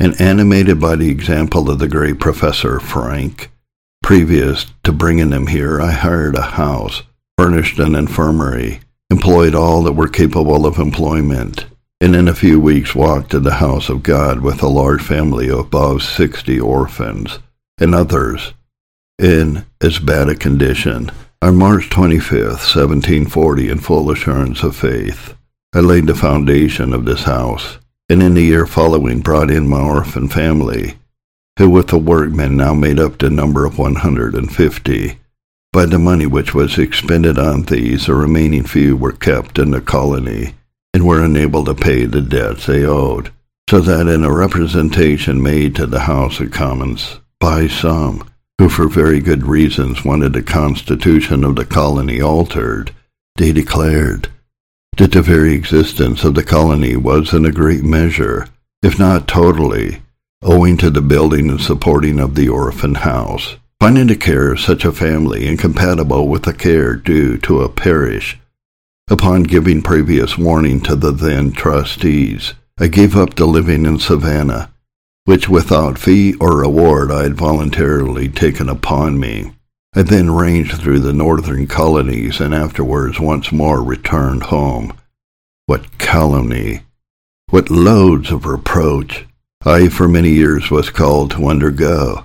and 0.00 0.20
animated 0.20 0.80
by 0.80 0.96
the 0.96 1.10
example 1.10 1.70
of 1.70 1.78
the 1.78 1.86
great 1.86 2.18
Professor 2.18 2.80
Franck, 2.80 3.52
previous 4.02 4.66
to 4.82 4.90
bringing 4.90 5.30
them 5.30 5.46
here, 5.46 5.80
I 5.80 5.92
hired 5.92 6.34
a 6.34 6.42
house, 6.42 7.04
furnished 7.38 7.78
an 7.78 7.94
infirmary, 7.94 8.80
employed 9.10 9.54
all 9.54 9.82
that 9.82 9.92
were 9.92 10.08
capable 10.08 10.66
of 10.66 10.78
employment, 10.78 11.66
and 12.00 12.14
in 12.14 12.28
a 12.28 12.34
few 12.34 12.60
weeks 12.60 12.94
walked 12.94 13.30
to 13.30 13.40
the 13.40 13.54
house 13.54 13.88
of 13.88 14.02
God 14.02 14.40
with 14.40 14.62
a 14.62 14.68
large 14.68 15.02
family 15.02 15.48
of 15.48 15.60
above 15.60 16.02
sixty 16.02 16.58
orphans, 16.60 17.38
and 17.78 17.94
others 17.94 18.54
in 19.18 19.64
as 19.80 19.98
bad 19.98 20.28
a 20.28 20.34
condition 20.34 21.10
on 21.42 21.56
March 21.56 21.90
25th, 21.90 22.74
1740, 22.74 23.68
in 23.68 23.78
full 23.78 24.10
assurance 24.10 24.62
of 24.62 24.74
faith, 24.74 25.34
I 25.74 25.80
laid 25.80 26.06
the 26.06 26.14
foundation 26.14 26.94
of 26.94 27.04
this 27.04 27.24
house, 27.24 27.78
and 28.08 28.22
in 28.22 28.34
the 28.34 28.42
year 28.42 28.66
following 28.66 29.20
brought 29.20 29.50
in 29.50 29.68
my 29.68 29.80
orphan 29.80 30.28
family, 30.28 30.96
who 31.58 31.68
with 31.68 31.88
the 31.88 31.98
workmen 31.98 32.56
now 32.56 32.72
made 32.72 32.98
up 32.98 33.18
the 33.18 33.28
number 33.28 33.66
of 33.66 33.78
150. 33.78 35.18
By 35.76 35.84
the 35.84 35.98
money 35.98 36.24
which 36.24 36.54
was 36.54 36.78
expended 36.78 37.38
on 37.38 37.64
these, 37.64 38.06
the 38.06 38.14
remaining 38.14 38.64
few 38.64 38.96
were 38.96 39.12
kept 39.12 39.58
in 39.58 39.72
the 39.72 39.82
colony, 39.82 40.54
and 40.94 41.04
were 41.04 41.22
unable 41.22 41.66
to 41.66 41.74
pay 41.74 42.06
the 42.06 42.22
debts 42.22 42.64
they 42.64 42.86
owed, 42.86 43.30
so 43.68 43.80
that 43.80 44.08
in 44.08 44.24
a 44.24 44.32
representation 44.32 45.42
made 45.42 45.76
to 45.76 45.84
the 45.84 46.00
House 46.00 46.40
of 46.40 46.50
Commons 46.50 47.20
by 47.40 47.66
some, 47.66 48.26
who 48.58 48.70
for 48.70 48.88
very 48.88 49.20
good 49.20 49.44
reasons 49.44 50.02
wanted 50.02 50.32
the 50.32 50.42
constitution 50.42 51.44
of 51.44 51.56
the 51.56 51.66
colony 51.66 52.22
altered, 52.22 52.92
they 53.34 53.52
declared 53.52 54.30
that 54.96 55.12
the 55.12 55.20
very 55.20 55.52
existence 55.52 56.24
of 56.24 56.34
the 56.36 56.42
colony 56.42 56.96
was 56.96 57.34
in 57.34 57.44
a 57.44 57.52
great 57.52 57.84
measure, 57.84 58.48
if 58.82 58.98
not 58.98 59.28
totally, 59.28 60.00
owing 60.40 60.78
to 60.78 60.88
the 60.88 61.02
building 61.02 61.50
and 61.50 61.60
supporting 61.60 62.18
of 62.18 62.34
the 62.34 62.48
orphan 62.48 62.94
house. 62.94 63.56
Finding 63.80 64.06
the 64.06 64.16
care 64.16 64.52
of 64.52 64.60
such 64.60 64.84
a 64.84 64.92
family 64.92 65.46
incompatible 65.46 66.28
with 66.28 66.42
the 66.42 66.54
care 66.54 66.94
due 66.94 67.38
to 67.38 67.62
a 67.62 67.68
parish, 67.68 68.38
upon 69.08 69.42
giving 69.44 69.82
previous 69.82 70.36
warning 70.36 70.80
to 70.82 70.96
the 70.96 71.12
then 71.12 71.52
trustees, 71.52 72.54
I 72.78 72.88
gave 72.88 73.16
up 73.16 73.34
the 73.34 73.46
living 73.46 73.86
in 73.86 73.98
Savannah 73.98 74.70
which 75.26 75.48
without 75.48 75.98
fee 75.98 76.34
or 76.40 76.58
reward 76.58 77.10
I 77.10 77.24
had 77.24 77.34
voluntarily 77.34 78.28
taken 78.28 78.68
upon 78.68 79.18
me. 79.18 79.52
I 79.94 80.02
then 80.02 80.30
ranged 80.30 80.80
through 80.80 81.00
the 81.00 81.12
northern 81.12 81.66
colonies 81.66 82.40
and 82.40 82.54
afterwards 82.54 83.18
once 83.18 83.50
more 83.50 83.82
returned 83.82 84.44
home. 84.44 84.96
What 85.66 85.98
calumny! 85.98 86.82
What 87.50 87.70
loads 87.70 88.30
of 88.30 88.46
reproach 88.46 89.26
I 89.64 89.88
for 89.88 90.06
many 90.06 90.30
years 90.30 90.70
was 90.70 90.90
called 90.90 91.32
to 91.32 91.48
undergo, 91.48 92.24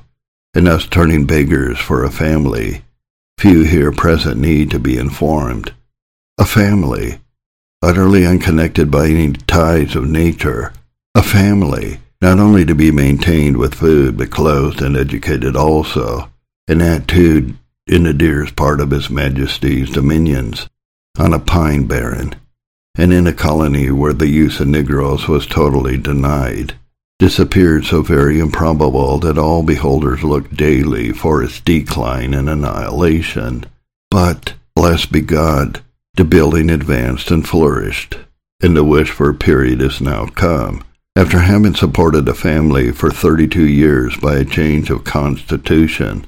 and 0.54 0.68
thus 0.68 0.86
turning 0.86 1.26
beggars 1.26 1.80
for 1.80 2.04
a 2.04 2.12
family. 2.12 2.84
Few 3.38 3.64
here 3.64 3.92
present 3.92 4.40
need 4.40 4.72
to 4.72 4.80
be 4.80 4.98
informed. 4.98 5.74
A 6.38 6.46
family, 6.46 7.20
utterly 7.82 8.26
unconnected 8.26 8.92
by 8.92 9.08
any 9.08 9.34
ties 9.34 9.96
of 9.96 10.08
nature. 10.08 10.74
A 11.16 11.24
family 11.24 12.00
not 12.22 12.40
only 12.40 12.64
to 12.66 12.76
be 12.76 12.92
maintained 12.92 13.58
with 13.58 13.76
food, 13.76 14.16
but 14.18 14.30
clothed 14.30 14.82
and 14.82 14.96
educated 14.96 15.56
also, 15.56 16.30
and 16.68 16.80
that 16.80 17.08
too 17.08 17.56
in 17.88 18.04
the 18.04 18.14
dearest 18.14 18.56
part 18.56 18.80
of 18.80 18.92
His 18.92 19.10
Majesty's 19.10 19.90
dominions, 19.90 20.70
on 21.18 21.34
a 21.34 21.40
pine 21.40 21.88
barren, 21.88 22.36
and 22.96 23.12
in 23.12 23.26
a 23.26 23.34
colony 23.34 23.90
where 23.90 24.14
the 24.14 24.28
use 24.28 24.60
of 24.60 24.68
negroes 24.68 25.28
was 25.28 25.48
totally 25.48 25.98
denied. 25.98 26.76
This 27.22 27.38
appeared 27.38 27.86
so 27.86 28.02
very 28.02 28.40
improbable 28.40 29.20
that 29.20 29.38
all 29.38 29.62
beholders 29.62 30.24
looked 30.24 30.58
daily 30.58 31.12
for 31.12 31.44
its 31.44 31.60
decline 31.60 32.34
and 32.34 32.50
annihilation. 32.50 33.68
But, 34.10 34.56
blessed 34.76 35.12
be 35.12 35.22
God, 35.22 35.82
the 36.16 36.26
building 36.26 36.72
advanced 36.72 37.30
and 37.30 37.48
flourished, 37.48 38.18
and 38.64 38.76
the 38.76 38.84
wished 38.84 39.14
for 39.14 39.32
period 39.36 39.84
is 39.84 40.02
now 40.02 40.26
come 40.26 40.84
after 41.16 41.38
having 41.38 41.76
supported 41.76 42.28
a 42.28 42.34
family 42.34 42.92
for 42.92 43.12
32 43.12 43.68
years 43.68 44.18
by 44.18 44.38
a 44.38 44.44
change 44.44 44.90
of 44.90 45.04
constitution 45.04 46.26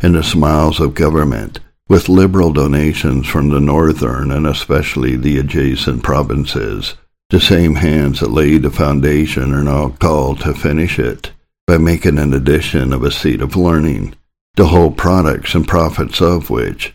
and 0.00 0.16
the 0.16 0.24
smiles 0.24 0.80
of 0.80 0.94
government, 0.94 1.60
with 1.88 2.08
liberal 2.08 2.52
donations 2.52 3.28
from 3.28 3.50
the 3.50 3.60
northern 3.60 4.32
and 4.32 4.48
especially 4.48 5.14
the 5.14 5.38
adjacent 5.38 6.02
provinces, 6.02 6.96
the 7.30 7.40
same 7.40 7.74
hands 7.74 8.20
that 8.20 8.30
laid 8.30 8.62
the 8.62 8.70
foundation 8.70 9.52
are 9.52 9.62
now 9.62 9.90
called 10.00 10.40
to 10.40 10.54
finish 10.54 10.98
it 10.98 11.30
by 11.66 11.76
making 11.76 12.18
an 12.18 12.32
addition 12.32 12.92
of 12.92 13.02
a 13.02 13.10
seat 13.10 13.42
of 13.42 13.54
learning, 13.54 14.14
the 14.54 14.68
whole 14.68 14.90
products 14.90 15.54
and 15.54 15.68
profits 15.68 16.22
of 16.22 16.48
which 16.48 16.94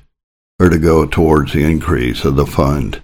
are 0.60 0.70
to 0.70 0.80
go 0.80 1.06
towards 1.06 1.54
the 1.54 1.64
increase 1.64 2.26
of 2.26 2.36
the 2.36 2.48
fund 2.48 3.02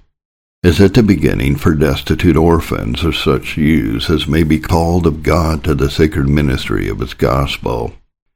is 0.63 0.81
at 0.81 0.93
the 0.95 1.03
beginning 1.03 1.55
for 1.55 1.73
destitute 1.73 2.35
orphans 2.35 3.05
or 3.05 3.13
such 3.13 3.55
youths 3.55 4.09
as 4.09 4.27
may 4.27 4.43
be 4.43 4.59
called 4.59 5.07
of 5.07 5.23
God 5.23 5.63
to 5.63 5.73
the 5.73 5.89
sacred 5.89 6.27
ministry 6.27 6.89
of 6.89 6.99
his 6.99 7.13
gospel. 7.13 7.93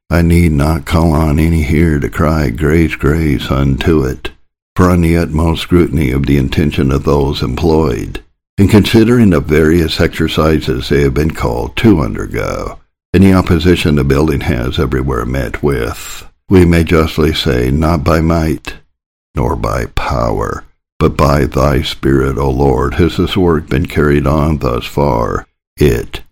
I 0.08 0.22
need 0.22 0.52
not 0.52 0.86
call 0.86 1.12
on 1.12 1.38
any 1.38 1.64
here 1.64 1.98
to 1.98 2.08
cry 2.08 2.50
grace, 2.50 2.94
grace 2.94 3.50
unto 3.50 4.04
it, 4.04 4.30
for 4.76 4.88
on 4.88 5.02
the 5.02 5.16
utmost 5.16 5.62
scrutiny 5.62 6.12
of 6.12 6.26
the 6.26 6.38
intention 6.38 6.92
of 6.92 7.04
those 7.04 7.42
employed, 7.42 8.22
in 8.56 8.68
considering 8.68 9.30
the 9.30 9.40
various 9.40 10.00
exercises 10.00 10.88
they 10.88 11.02
have 11.02 11.14
been 11.14 11.32
called 11.32 11.76
to 11.76 12.00
undergo, 12.00 12.78
and 13.12 13.22
the 13.22 13.32
opposition 13.32 13.96
the 13.96 14.04
building 14.04 14.40
has 14.40 14.78
everywhere 14.78 15.24
met 15.24 15.62
with, 15.62 16.28
we 16.48 16.64
may 16.64 16.84
justly 16.84 17.32
say, 17.32 17.70
not 17.70 18.04
by 18.04 18.20
might, 18.20 18.74
nor 19.34 19.56
by 19.56 19.86
power, 19.86 20.64
but 20.98 21.16
by 21.16 21.44
thy 21.44 21.82
Spirit, 21.82 22.38
O 22.38 22.50
Lord, 22.50 22.94
has 22.94 23.16
this 23.16 23.36
work 23.36 23.68
been 23.68 23.86
carried 23.86 24.26
on 24.26 24.58
thus 24.58 24.86
far. 24.86 25.46
It 25.76 26.22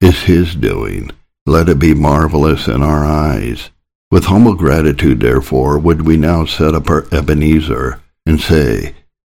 is 0.00 0.22
his 0.22 0.54
doing. 0.54 1.10
Let 1.46 1.68
it 1.68 1.78
be 1.78 1.94
marvelous 1.94 2.68
in 2.68 2.82
our 2.82 3.04
eyes. 3.04 3.70
With 4.10 4.26
humble 4.26 4.54
gratitude, 4.54 5.20
therefore, 5.20 5.78
would 5.78 6.02
we 6.02 6.16
now 6.16 6.44
set 6.44 6.74
up 6.74 6.88
our 6.88 7.06
Ebenezer, 7.12 8.00
and 8.24 8.40
say, 8.40 8.94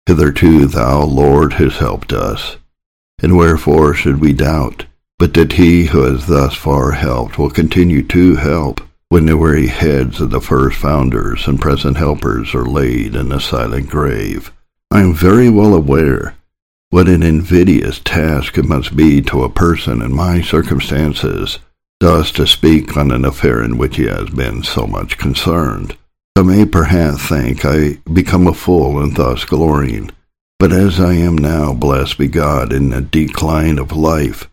Hitherto 0.07 0.67
thou, 0.67 1.03
Lord, 1.03 1.53
hast 1.53 1.79
helped 1.79 2.13
us. 2.13 2.55
And 3.21 3.35
wherefore 3.35 3.93
should 3.93 4.21
we 4.21 4.31
doubt, 4.31 4.85
but 5.19 5.33
that 5.33 5.53
he 5.53 5.87
who 5.87 6.03
has 6.03 6.27
thus 6.27 6.55
far 6.55 6.91
helped 6.91 7.37
will 7.37 7.49
continue 7.49 8.01
to 8.03 8.37
help, 8.37 8.79
when 9.09 9.25
the 9.25 9.35
weary 9.35 9.67
heads 9.67 10.21
of 10.21 10.29
the 10.29 10.39
first 10.39 10.77
founders 10.77 11.45
and 11.45 11.59
present 11.59 11.97
helpers 11.97 12.55
are 12.55 12.65
laid 12.65 13.15
in 13.15 13.33
a 13.33 13.41
silent 13.41 13.89
grave? 13.89 14.53
I 14.89 15.01
am 15.01 15.13
very 15.13 15.49
well 15.49 15.73
aware 15.73 16.37
what 16.89 17.09
an 17.09 17.21
invidious 17.21 17.99
task 17.99 18.57
it 18.57 18.63
must 18.63 18.95
be 18.95 19.21
to 19.23 19.43
a 19.43 19.49
person 19.49 20.01
in 20.01 20.15
my 20.15 20.41
circumstances 20.41 21.59
thus 21.99 22.31
to 22.31 22.47
speak 22.47 22.95
on 22.95 23.11
an 23.11 23.25
affair 23.25 23.61
in 23.61 23.77
which 23.77 23.97
he 23.97 24.05
has 24.05 24.29
been 24.29 24.63
so 24.63 24.87
much 24.87 25.17
concerned. 25.17 25.97
Some 26.37 26.49
may 26.49 26.65
perhaps 26.65 27.29
think 27.29 27.65
I 27.65 27.97
become 28.13 28.45
a 28.45 28.53
fool 28.53 29.01
in 29.01 29.15
thus 29.15 29.43
glorying, 29.43 30.11
But 30.59 30.71
as 30.71 30.99
I 30.99 31.13
am 31.13 31.35
now, 31.35 31.73
blessed 31.73 32.19
be 32.19 32.27
God, 32.27 32.71
in 32.71 32.91
the 32.91 33.01
decline 33.01 33.79
of 33.79 33.91
life, 33.91 34.47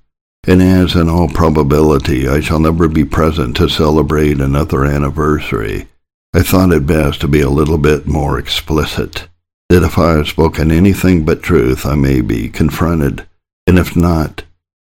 and 0.47 0.63
as 0.63 0.95
in 0.95 1.11
all 1.11 1.29
probability 1.29 2.27
I 2.27 2.41
shall 2.41 2.59
never 2.59 2.89
be 2.89 3.05
present 3.05 3.59
to 3.59 3.69
celebrate 3.69 4.41
another 4.41 4.87
anniversary, 4.87 5.89
I 6.33 6.41
thought 6.41 6.73
it 6.73 6.87
best 6.87 7.21
to 7.21 7.29
be 7.29 7.43
a 7.43 7.51
little 7.51 7.77
bit 7.77 8.07
more 8.07 8.39
explicit, 8.39 9.29
that 9.69 9.83
if 9.83 9.99
I 9.99 10.13
have 10.13 10.29
spoken 10.29 10.73
anything 10.73 11.27
but 11.27 11.43
truth 11.43 11.85
I 11.85 11.97
may 11.97 12.23
be 12.23 12.49
confronted, 12.49 13.27
and 13.67 13.79
if 13.79 13.95
not, 13.95 14.45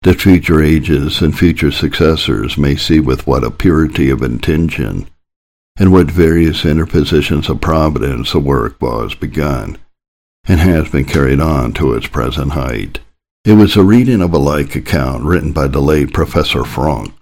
that 0.04 0.22
future 0.22 0.62
ages 0.62 1.20
and 1.20 1.36
future 1.36 1.72
successors 1.72 2.60
may 2.60 2.76
see 2.76 3.00
with 3.00 3.26
what 3.26 3.44
a 3.44 3.50
purity 3.50 4.12
of 4.12 4.22
intention 4.22 5.08
and 5.78 5.92
what 5.92 6.10
various 6.10 6.66
interpositions 6.66 7.50
of 7.50 7.62
providence 7.62 8.32
the 8.32 8.40
work 8.40 8.82
was 8.82 9.14
begun, 9.16 9.78
and 10.46 10.60
has 10.60 10.90
been 10.90 11.06
carried 11.06 11.40
on 11.40 11.74
to 11.74 11.94
its 11.94 12.08
present 12.08 12.52
height. 12.52 13.00
It 13.44 13.54
was 13.54 13.76
a 13.76 13.84
reading 13.84 14.22
of 14.22 14.34
a 14.34 14.38
like 14.38 14.76
account 14.76 15.24
written 15.24 15.52
by 15.52 15.68
the 15.68 15.82
late 15.82 16.14
Professor 16.14 16.64
Franck 16.64 17.14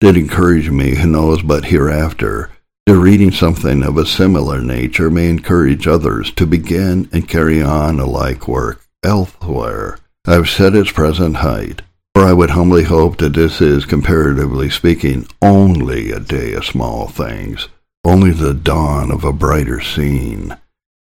that 0.00 0.16
encouraged 0.16 0.72
me 0.72 0.96
who 0.96 1.08
knows 1.08 1.42
but 1.42 1.66
hereafter 1.66 2.50
that 2.86 2.96
reading 2.96 3.30
something 3.30 3.82
of 3.82 3.96
a 3.96 4.06
similar 4.06 4.60
nature 4.60 5.10
may 5.10 5.28
encourage 5.28 5.86
others 5.86 6.32
to 6.32 6.46
begin 6.46 7.08
and 7.12 7.28
carry 7.28 7.62
on 7.62 8.00
a 8.00 8.06
like 8.06 8.48
work 8.48 8.82
elsewhere. 9.04 9.98
I 10.26 10.34
have 10.34 10.48
set 10.48 10.74
its 10.74 10.90
present 10.90 11.36
height, 11.36 11.82
for 12.14 12.24
I 12.24 12.32
would 12.32 12.50
humbly 12.50 12.84
hope 12.84 13.18
that 13.18 13.34
this 13.34 13.60
is, 13.60 13.84
comparatively 13.86 14.68
speaking, 14.68 15.26
only 15.40 16.10
a 16.10 16.20
day 16.20 16.52
of 16.54 16.64
small 16.64 17.06
things, 17.08 17.68
only 18.04 18.30
the 18.30 18.54
dawn 18.54 19.10
of 19.10 19.24
a 19.24 19.32
brighter 19.32 19.80
scene. 19.80 20.56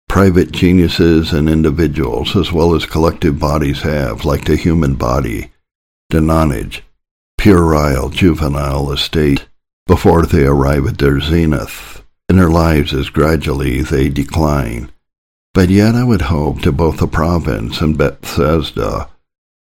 Private 0.08 0.52
geniuses 0.52 1.32
and 1.32 1.48
individuals, 1.48 2.36
as 2.36 2.52
well 2.52 2.74
as 2.74 2.86
collective 2.86 3.38
bodies, 3.38 3.82
have, 3.82 4.24
like 4.24 4.44
the 4.44 4.56
human 4.56 4.94
body, 4.94 5.50
the 6.10 6.20
nonage, 6.20 6.82
puerile, 7.36 8.10
juvenile 8.10 8.92
estate 8.92 9.46
before 9.86 10.24
they 10.24 10.44
arrive 10.46 10.86
at 10.86 10.98
their 10.98 11.20
zenith, 11.20 12.02
in 12.28 12.36
their 12.36 12.48
lives 12.48 12.94
as 12.94 13.10
gradually 13.10 13.82
they 13.82 14.08
decline. 14.08 14.90
But 15.52 15.70
yet 15.70 15.94
I 15.94 16.04
would 16.04 16.22
hope 16.22 16.62
that 16.62 16.72
both 16.72 16.98
the 16.98 17.06
province 17.06 17.80
and 17.80 17.98
Bethesda 17.98 19.08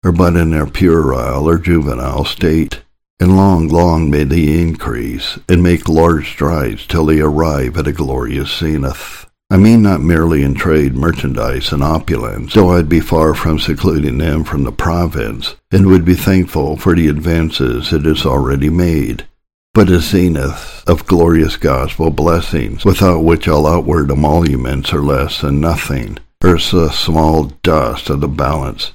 are 0.03 0.11
but 0.11 0.35
in 0.35 0.51
their 0.51 0.67
puerile 0.67 1.49
or 1.49 1.57
juvenile 1.57 2.25
state, 2.25 2.82
and 3.23 3.37
long, 3.37 3.69
long 3.69 4.11
may 4.11 4.25
they 4.25 4.59
increase, 4.59 5.39
and 5.47 5.63
make 5.63 5.87
large 5.87 6.29
strides 6.29 6.85
till 6.85 7.05
they 7.05 7.21
arrive 7.21 7.77
at 7.77 7.87
a 7.87 7.93
glorious 7.93 8.57
zenith. 8.57 9.25
I 9.49 9.55
mean 9.55 9.81
not 9.81 10.01
merely 10.01 10.43
in 10.43 10.55
trade, 10.55 10.93
merchandise, 10.93 11.71
and 11.71 11.81
opulence, 11.81 12.53
though 12.53 12.71
I'd 12.71 12.89
be 12.89 12.99
far 12.99 13.33
from 13.33 13.59
secluding 13.59 14.17
them 14.17 14.43
from 14.43 14.65
the 14.65 14.73
province, 14.73 15.55
and 15.71 15.87
would 15.87 16.03
be 16.03 16.15
thankful 16.15 16.75
for 16.75 16.95
the 16.95 17.07
advances 17.07 17.93
it 17.93 18.03
has 18.03 18.25
already 18.25 18.69
made, 18.69 19.25
but 19.73 19.89
a 19.89 20.01
zenith 20.01 20.83
of 20.85 21.05
glorious 21.05 21.55
gospel 21.55 22.09
blessings, 22.09 22.83
without 22.83 23.19
which 23.19 23.47
all 23.47 23.65
outward 23.65 24.11
emoluments 24.11 24.91
are 24.91 25.01
less 25.01 25.39
than 25.39 25.61
nothing, 25.61 26.17
or 26.43 26.55
a 26.55 26.59
small 26.59 27.45
dust 27.63 28.09
of 28.09 28.19
the 28.19 28.27
balance. 28.27 28.91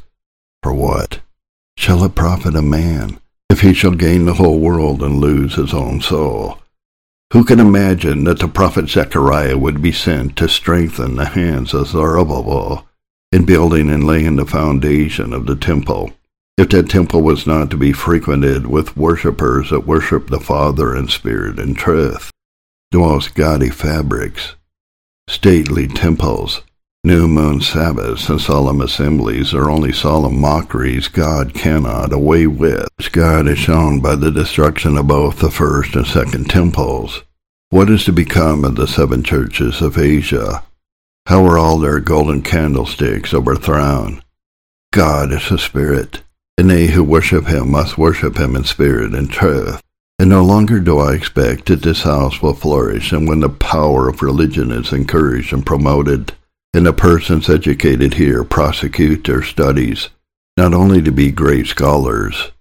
For 0.63 0.75
what 0.75 1.21
shall 1.79 2.05
it 2.05 2.15
profit 2.15 2.55
a 2.55 2.61
man 2.61 3.21
if 3.51 3.61
he 3.61 3.73
shall 3.73 3.93
gain 3.93 4.25
the 4.25 4.35
whole 4.35 4.59
world 4.59 5.03
and 5.03 5.21
lose 5.21 5.55
his 5.55 5.73
own 5.75 6.01
soul? 6.01 6.59
Who 7.33 7.45
can 7.45 7.61
imagine 7.61 8.25
that 8.25 8.39
the 8.39 8.49
prophet 8.49 8.89
Zechariah 8.89 9.59
would 9.59 9.83
be 9.83 9.93
sent 9.93 10.37
to 10.37 10.49
strengthen 10.49 11.17
the 11.17 11.27
hands 11.27 11.75
of 11.75 11.89
Zerubbabel 11.89 12.87
in 13.33 13.45
building 13.45 13.91
and 13.91 14.05
laying 14.05 14.37
the 14.37 14.47
foundation 14.47 15.35
of 15.35 15.45
the 15.45 15.57
temple, 15.57 16.11
if 16.57 16.71
that 16.71 16.89
temple 16.89 17.21
was 17.21 17.47
not 17.47 17.71
to 17.71 17.77
be 17.77 17.93
frequented 17.93 18.67
with 18.67 18.97
worshippers 18.97 19.69
that 19.71 19.87
worship 19.87 20.29
the 20.29 20.41
Father 20.41 20.97
in 20.97 21.09
spirit 21.09 21.59
and 21.59 21.77
truth? 21.77 22.31
The 22.91 22.99
most 22.99 23.35
gaudy 23.35 23.69
fabrics, 23.69 24.55
stately 25.29 25.87
temples, 25.87 26.63
New 27.05 27.29
moon 27.29 27.61
Sabbaths 27.61 28.29
and 28.29 28.41
solemn 28.41 28.81
assemblies 28.81 29.55
are 29.55 29.71
only 29.71 29.93
solemn 29.93 30.41
mockeries 30.41 31.07
God 31.07 31.55
cannot 31.55 32.13
away 32.13 32.49
with, 32.49 32.89
God 33.13 33.47
is 33.47 33.59
shown 33.59 34.01
by 34.01 34.17
the 34.17 34.33
destruction 34.33 34.99
of 34.99 35.07
both 35.07 35.39
the 35.39 35.51
first 35.51 35.95
and 35.95 36.05
second 36.05 36.51
temples. 36.51 37.23
What 37.71 37.89
is 37.89 38.05
to 38.07 38.13
become 38.13 38.65
of 38.65 38.75
the 38.75 38.89
seven 38.89 39.23
churches 39.23 39.81
of 39.81 39.97
Asia? 39.97 40.65
How 41.27 41.45
are 41.47 41.57
all 41.57 41.79
their 41.79 42.01
golden 42.01 42.43
candlesticks 42.43 43.33
overthrown? 43.33 44.21
God 44.93 45.33
is 45.33 45.53
a 45.53 45.59
spirit, 45.59 46.23
and 46.57 46.69
they 46.69 46.89
who 46.89 47.05
worship 47.05 47.47
him 47.47 47.71
must 47.71 47.97
worship 47.97 48.39
him 48.39 48.57
in 48.57 48.65
spirit 48.65 49.15
and 49.15 49.31
truth. 49.31 49.81
And 50.19 50.31
no 50.31 50.45
longer 50.45 50.81
do 50.81 50.99
I 50.99 51.15
expect 51.15 51.67
that 51.67 51.83
this 51.83 52.03
house 52.03 52.43
will 52.43 52.55
flourish, 52.55 53.13
and 53.13 53.29
when 53.29 53.39
the 53.39 53.49
power 53.49 54.09
of 54.09 54.21
religion 54.21 54.73
is 54.73 54.93
encouraged 54.93 55.53
and 55.53 55.65
promoted, 55.65 56.33
and 56.79 56.87
the 56.87 56.93
persons 56.93 57.51
educated 57.51 58.15
here 58.15 58.45
prosecute 58.45 59.25
their 59.25 59.43
studies, 59.43 60.11
not 60.57 60.73
only 60.73 61.03
to 61.03 61.11
be 61.11 61.33
great 61.33 61.67
scholars, 61.67 62.53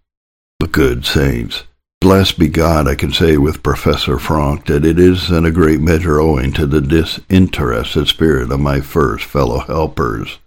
but 0.59 0.71
good 0.71 1.05
saints. 1.05 1.65
Blessed 2.01 2.39
be 2.39 2.47
God, 2.47 2.87
I 2.87 2.95
can 2.95 3.13
say 3.13 3.37
with 3.37 3.61
Professor 3.61 4.17
Franck 4.17 4.65
that 4.65 4.83
it 4.83 4.97
is 4.97 5.29
in 5.29 5.45
a 5.45 5.51
great 5.51 5.81
measure 5.81 6.19
owing 6.19 6.51
to 6.53 6.65
the 6.65 6.81
disinterested 6.81 8.07
spirit 8.07 8.51
of 8.51 8.59
my 8.59 8.81
first 8.81 9.23
fellow 9.23 9.59
helpers, 9.59 10.39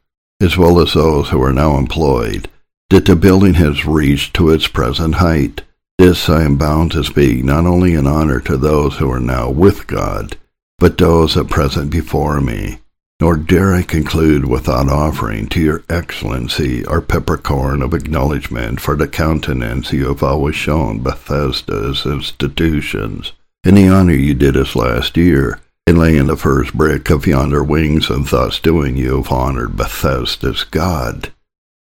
as 0.43 0.59
well 0.59 0.81
as 0.81 0.95
those 0.95 1.29
who 1.29 1.41
are 1.41 1.53
now 1.53 1.79
employed, 1.79 2.51
that 2.89 3.05
the 3.05 3.15
building 3.15 3.55
has 3.55 3.87
reached 3.87 4.35
to 4.35 4.51
its 4.51 4.67
present 4.67 5.15
height. 5.15 5.63
This 5.97 6.29
I 6.29 6.43
am 6.43 6.57
bound 6.57 6.91
to 6.91 7.05
speak 7.05 7.45
not 7.45 7.67
only 7.67 7.95
in 7.95 8.09
honor 8.09 8.41
to 8.41 8.57
those 8.57 8.97
who 8.97 9.09
are 9.13 9.21
now 9.21 9.49
with 9.49 9.87
God, 9.87 10.37
but 10.81 10.99
those 10.99 11.37
at 11.37 11.49
present 11.49 11.93
before 11.93 12.41
me 12.41 12.81
nor 13.21 13.37
dare 13.37 13.75
I 13.75 13.83
conclude 13.83 14.47
without 14.47 14.89
offering 14.89 15.47
to 15.49 15.61
your 15.61 15.85
excellency 15.91 16.85
our 16.87 17.03
peppercorn 17.03 17.83
of 17.83 17.93
acknowledgment 17.93 18.81
for 18.81 18.97
the 18.97 19.07
countenance 19.07 19.93
you 19.93 20.09
have 20.09 20.23
always 20.23 20.57
shown 20.57 21.03
Bethesda's 21.03 22.07
institutions, 22.07 23.33
and 23.63 23.77
the 23.77 23.89
honor 23.89 24.15
you 24.15 24.35
did 24.35 24.57
us 24.57 24.75
last 24.75 25.19
year 25.19 25.61
in 25.87 25.97
laying 25.97 26.27
the 26.27 26.37
first 26.37 26.73
brick 26.75 27.11
of 27.11 27.27
yonder 27.27 27.63
wings, 27.63 28.09
and 28.09 28.27
thus 28.27 28.59
doing 28.59 28.97
you 28.97 29.17
have 29.17 29.31
honored 29.31 29.77
Bethesda's 29.77 30.65
God. 30.65 31.33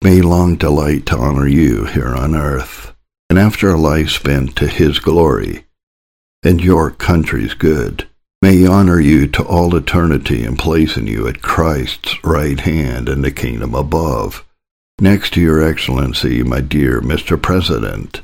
May 0.04 0.22
long 0.22 0.58
delight 0.58 1.06
to 1.08 1.18
honor 1.18 1.48
you 1.48 1.86
here 1.86 2.14
on 2.14 2.36
earth, 2.36 2.94
and 3.30 3.40
after 3.40 3.70
a 3.70 3.78
life 3.78 4.10
spent 4.10 4.56
to 4.58 4.68
his 4.68 5.00
glory, 5.00 5.66
and 6.44 6.62
your 6.62 6.92
country's 6.92 7.54
good, 7.54 8.08
May 8.44 8.58
he 8.58 8.68
honor 8.68 9.00
you 9.00 9.28
to 9.28 9.44
all 9.46 9.74
eternity 9.74 10.44
and 10.44 10.60
placing 10.60 11.08
you 11.08 11.30
at 11.30 11.42
Christ's 11.42 12.22
right 12.26 12.60
hand 12.60 13.08
in 13.08 13.22
the 13.22 13.32
kingdom 13.32 13.74
above. 13.74 14.46
Next 15.00 15.32
to 15.36 15.42
your 15.42 15.64
excellency, 15.64 16.44
my 16.44 16.60
dear 16.60 17.00
Mr. 17.00 17.42
President, 17.42 18.20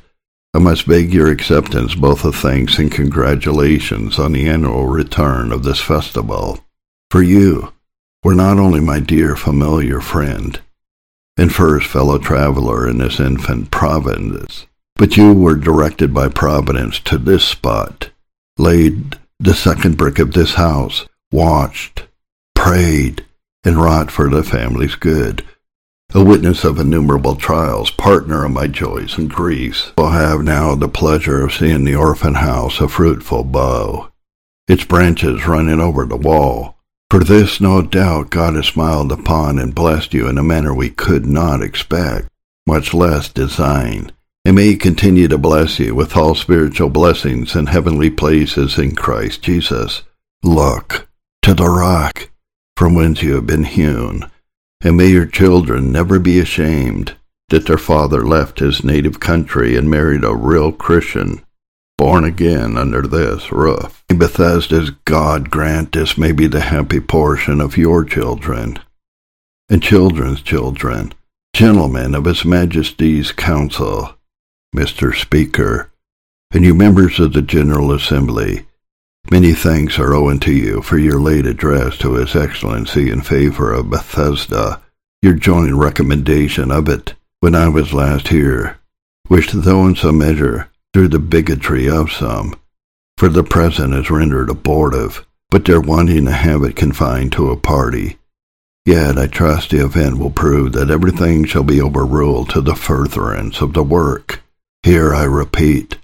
I 0.53 0.59
must 0.59 0.89
beg 0.89 1.13
your 1.13 1.29
acceptance 1.29 1.95
both 1.95 2.25
of 2.25 2.35
thanks 2.35 2.77
and 2.79 2.91
congratulations 2.91 4.19
on 4.19 4.33
the 4.33 4.49
annual 4.49 4.87
return 4.87 5.53
of 5.53 5.63
this 5.63 5.79
festival. 5.79 6.59
For 7.09 7.23
you 7.23 7.71
were 8.21 8.35
not 8.35 8.59
only 8.59 8.81
my 8.81 8.99
dear 8.99 9.37
familiar 9.37 10.01
friend 10.01 10.59
and 11.37 11.55
first 11.55 11.87
fellow 11.87 12.17
traveler 12.17 12.89
in 12.89 12.97
this 12.97 13.21
infant 13.21 13.71
province, 13.71 14.65
but 14.97 15.15
you 15.15 15.31
were 15.33 15.55
directed 15.55 16.13
by 16.13 16.27
Providence 16.27 16.99
to 17.05 17.17
this 17.17 17.45
spot, 17.45 18.09
laid 18.57 19.17
the 19.41 19.53
second 19.53 19.95
brick 19.95 20.19
of 20.19 20.33
this 20.33 20.55
house, 20.55 21.05
watched, 21.31 22.07
prayed, 22.55 23.25
and 23.63 23.81
wrought 23.81 24.11
for 24.11 24.29
the 24.29 24.43
family's 24.43 24.95
good. 24.95 25.45
A 26.13 26.23
witness 26.23 26.65
of 26.65 26.77
innumerable 26.77 27.35
trials, 27.35 27.89
partner 27.89 28.43
of 28.43 28.51
my 28.51 28.67
joys 28.67 29.17
and 29.17 29.29
griefs, 29.29 29.93
will 29.97 30.09
have 30.09 30.43
now 30.43 30.75
the 30.75 30.89
pleasure 30.89 31.41
of 31.41 31.53
seeing 31.53 31.85
the 31.85 31.95
orphan 31.95 32.35
house 32.35 32.81
a 32.81 32.89
fruitful 32.89 33.45
bough, 33.45 34.11
its 34.67 34.83
branches 34.83 35.47
running 35.47 35.79
over 35.79 36.05
the 36.05 36.17
wall. 36.17 36.75
For 37.09 37.19
this, 37.19 37.61
no 37.61 37.81
doubt, 37.81 38.31
God 38.31 38.55
has 38.55 38.67
smiled 38.67 39.11
upon 39.11 39.57
and 39.57 39.73
blessed 39.73 40.13
you 40.13 40.27
in 40.27 40.37
a 40.37 40.43
manner 40.43 40.73
we 40.73 40.89
could 40.89 41.25
not 41.25 41.61
expect, 41.61 42.27
much 42.67 42.93
less 42.93 43.29
design 43.29 44.11
and 44.45 44.55
may 44.55 44.67
he 44.67 44.75
continue 44.77 45.27
to 45.27 45.37
bless 45.37 45.79
you 45.79 45.93
with 45.93 46.15
all 46.15 46.35
spiritual 46.35 46.89
blessings 46.89 47.55
in 47.55 47.67
heavenly 47.67 48.09
places 48.09 48.77
in 48.77 48.95
Christ 48.95 49.41
Jesus. 49.41 50.03
Look 50.43 51.09
to 51.41 51.53
the 51.53 51.67
rock 51.69 52.29
from 52.77 52.95
whence 52.95 53.21
you 53.21 53.35
have 53.35 53.45
been 53.45 53.65
hewn, 53.65 54.29
and 54.81 54.95
may 54.97 55.07
your 55.07 55.25
children 55.25 55.91
never 55.91 56.19
be 56.19 56.39
ashamed 56.39 57.15
that 57.49 57.65
their 57.65 57.77
father 57.77 58.25
left 58.25 58.59
his 58.59 58.83
native 58.83 59.19
country 59.19 59.75
and 59.75 59.89
married 59.89 60.23
a 60.23 60.35
real 60.35 60.71
Christian, 60.71 61.41
born 61.97 62.23
again 62.23 62.77
under 62.77 63.01
this 63.01 63.51
roof. 63.51 64.03
In 64.09 64.17
Bethesda's 64.17 64.91
God 65.05 65.49
grant 65.49 65.91
this 65.91 66.17
may 66.17 66.31
be 66.31 66.47
the 66.47 66.61
happy 66.61 66.99
portion 66.99 67.59
of 67.59 67.75
your 67.77 68.05
children. 68.05 68.79
and 69.69 69.83
children's 69.83 70.41
children, 70.41 71.13
gentlemen 71.53 72.15
of 72.15 72.25
His 72.25 72.43
Majesty's 72.43 73.31
Council, 73.31 74.15
Mr. 74.75 75.15
Speaker, 75.19 75.91
and 76.51 76.63
you 76.63 76.75
members 76.75 77.19
of 77.19 77.33
the 77.33 77.41
General 77.41 77.91
Assembly, 77.91 78.65
many 79.31 79.51
thanks 79.51 79.97
are 79.97 80.13
owing 80.13 80.39
to 80.39 80.53
you 80.53 80.81
for 80.83 80.99
your 80.99 81.19
late 81.19 81.47
address 81.47 81.97
to 81.97 82.13
His 82.13 82.35
Excellency 82.35 83.09
in 83.09 83.21
favor 83.21 83.73
of 83.73 83.89
Bethesda, 83.89 84.81
your 85.23 85.33
joint 85.33 85.73
recommendation 85.73 86.71
of 86.71 86.87
it 86.87 87.15
when 87.39 87.55
I 87.55 87.67
was 87.67 87.93
last 87.93 88.27
here, 88.27 88.79
which 89.27 89.51
though 89.51 89.87
in 89.87 89.95
some 89.95 90.19
measure 90.19 90.69
through 90.93 91.09
the 91.09 91.19
bigotry 91.19 91.89
of 91.89 92.11
some, 92.11 92.55
for 93.17 93.27
the 93.27 93.43
present 93.43 93.93
is 93.95 94.11
rendered 94.11 94.51
abortive, 94.51 95.25
but 95.49 95.65
their 95.65 95.81
wanting 95.81 96.25
to 96.25 96.31
have 96.31 96.63
it 96.63 96.75
confined 96.75 97.31
to 97.33 97.49
a 97.49 97.57
party. 97.57 98.17
Yet 98.85 99.17
I 99.17 99.25
trust 99.27 99.71
the 99.71 99.83
event 99.83 100.19
will 100.19 100.31
prove 100.31 100.73
that 100.73 100.91
everything 100.91 101.45
shall 101.45 101.63
be 101.63 101.81
overruled 101.81 102.51
to 102.51 102.61
the 102.61 102.75
furtherance 102.75 103.61
of 103.61 103.73
the 103.73 103.83
work. 103.83 104.41
Here 104.89 105.13
I 105.13 105.25
repeat 105.25 105.99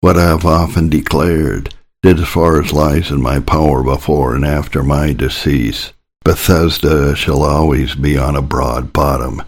what 0.00 0.16
I 0.16 0.28
have 0.28 0.46
often 0.46 0.88
declared, 0.88 1.74
that 2.02 2.18
as 2.18 2.26
far 2.26 2.62
as 2.62 2.72
lies 2.72 3.10
in 3.10 3.20
my 3.20 3.40
power 3.40 3.82
before 3.84 4.34
and 4.34 4.42
after 4.42 4.82
my 4.82 5.12
decease, 5.12 5.92
Bethesda 6.24 7.14
shall 7.14 7.42
always 7.42 7.94
be 7.94 8.16
on 8.16 8.34
a 8.34 8.40
broad 8.40 8.90
bottom. 8.94 9.42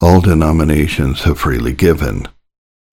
All 0.00 0.20
denominations 0.20 1.24
have 1.24 1.40
freely 1.40 1.72
given. 1.72 2.28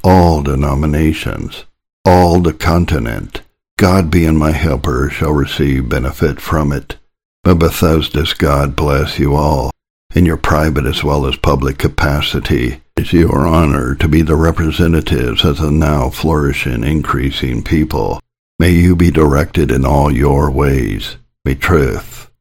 All 0.03 0.41
denominations 0.41 1.65
all 2.03 2.39
the 2.39 2.53
continent. 2.53 3.43
God 3.77 4.09
being 4.09 4.37
my 4.37 4.53
helper 4.53 5.11
shall 5.11 5.33
receive 5.33 5.87
benefit 5.87 6.41
from 6.41 6.71
it. 6.71 6.97
But 7.43 7.59
Bethesda's 7.59 8.33
God 8.33 8.75
bless 8.75 9.19
you 9.19 9.35
all, 9.35 9.69
in 10.15 10.25
your 10.25 10.37
private 10.37 10.85
as 10.85 11.03
well 11.03 11.25
as 11.25 11.35
public 11.35 11.77
capacity. 11.77 12.81
It's 12.95 13.11
your 13.11 13.45
honor 13.45 13.95
to 13.95 14.07
be 14.07 14.21
the 14.21 14.37
representatives 14.37 15.43
of 15.43 15.57
the 15.57 15.69
now 15.69 16.09
flourishing, 16.09 16.85
increasing 16.85 17.61
people. 17.61 18.21
May 18.57 18.71
you 18.71 18.95
be 18.95 19.11
directed 19.11 19.71
in 19.71 19.85
all 19.85 20.09
your 20.09 20.49
ways. 20.49 21.17
May 21.43 21.55
truth, 21.55 22.31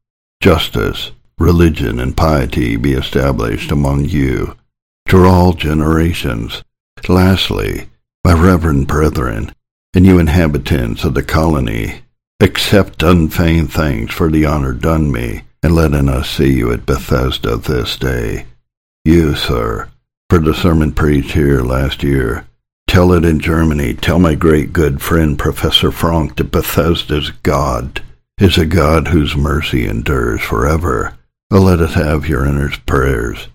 justice, 0.41 1.11
religion, 1.37 1.99
and 1.99 2.15
piety 2.15 2.77
be 2.77 2.93
established 2.93 3.71
among 3.71 4.05
you 4.05 4.55
through 5.07 5.27
all 5.27 5.51
generations. 5.51 6.63
Lastly, 7.09 7.89
my 8.23 8.33
reverend 8.33 8.87
brethren, 8.87 9.51
and 9.93 10.05
you 10.05 10.17
inhabitants 10.17 11.03
of 11.03 11.13
the 11.13 11.23
colony, 11.23 12.01
accept 12.39 13.03
unfeigned 13.03 13.73
thanks 13.73 14.13
for 14.13 14.31
the 14.31 14.45
honor 14.45 14.73
done 14.73 15.11
me 15.11 15.41
in 15.65 15.73
letting 15.73 16.07
us 16.07 16.29
see 16.29 16.53
you 16.53 16.71
at 16.71 16.85
Bethesda 16.85 17.57
this 17.57 17.97
day. 17.97 18.45
You, 19.03 19.35
sir, 19.35 19.89
for 20.29 20.37
the 20.37 20.53
sermon 20.53 20.91
preached 20.91 21.31
here 21.31 21.61
last 21.61 22.03
year. 22.03 22.45
Tell 22.87 23.11
it 23.13 23.25
in 23.25 23.39
Germany. 23.39 23.95
Tell 23.95 24.19
my 24.19 24.35
great 24.35 24.73
good 24.73 25.01
friend 25.01 25.39
Professor 25.39 25.91
Franck 25.91 26.35
that 26.35 26.51
Bethesda's 26.51 27.31
God 27.31 28.03
is 28.39 28.59
a 28.59 28.65
God 28.67 29.07
whose 29.07 29.35
mercy 29.35 29.87
endures 29.87 30.41
forever. 30.41 31.17
Oh, 31.49 31.61
let 31.61 31.79
us 31.79 31.95
have 31.95 32.29
your 32.29 32.41
earnest 32.41 32.85
prayers. 32.85 33.47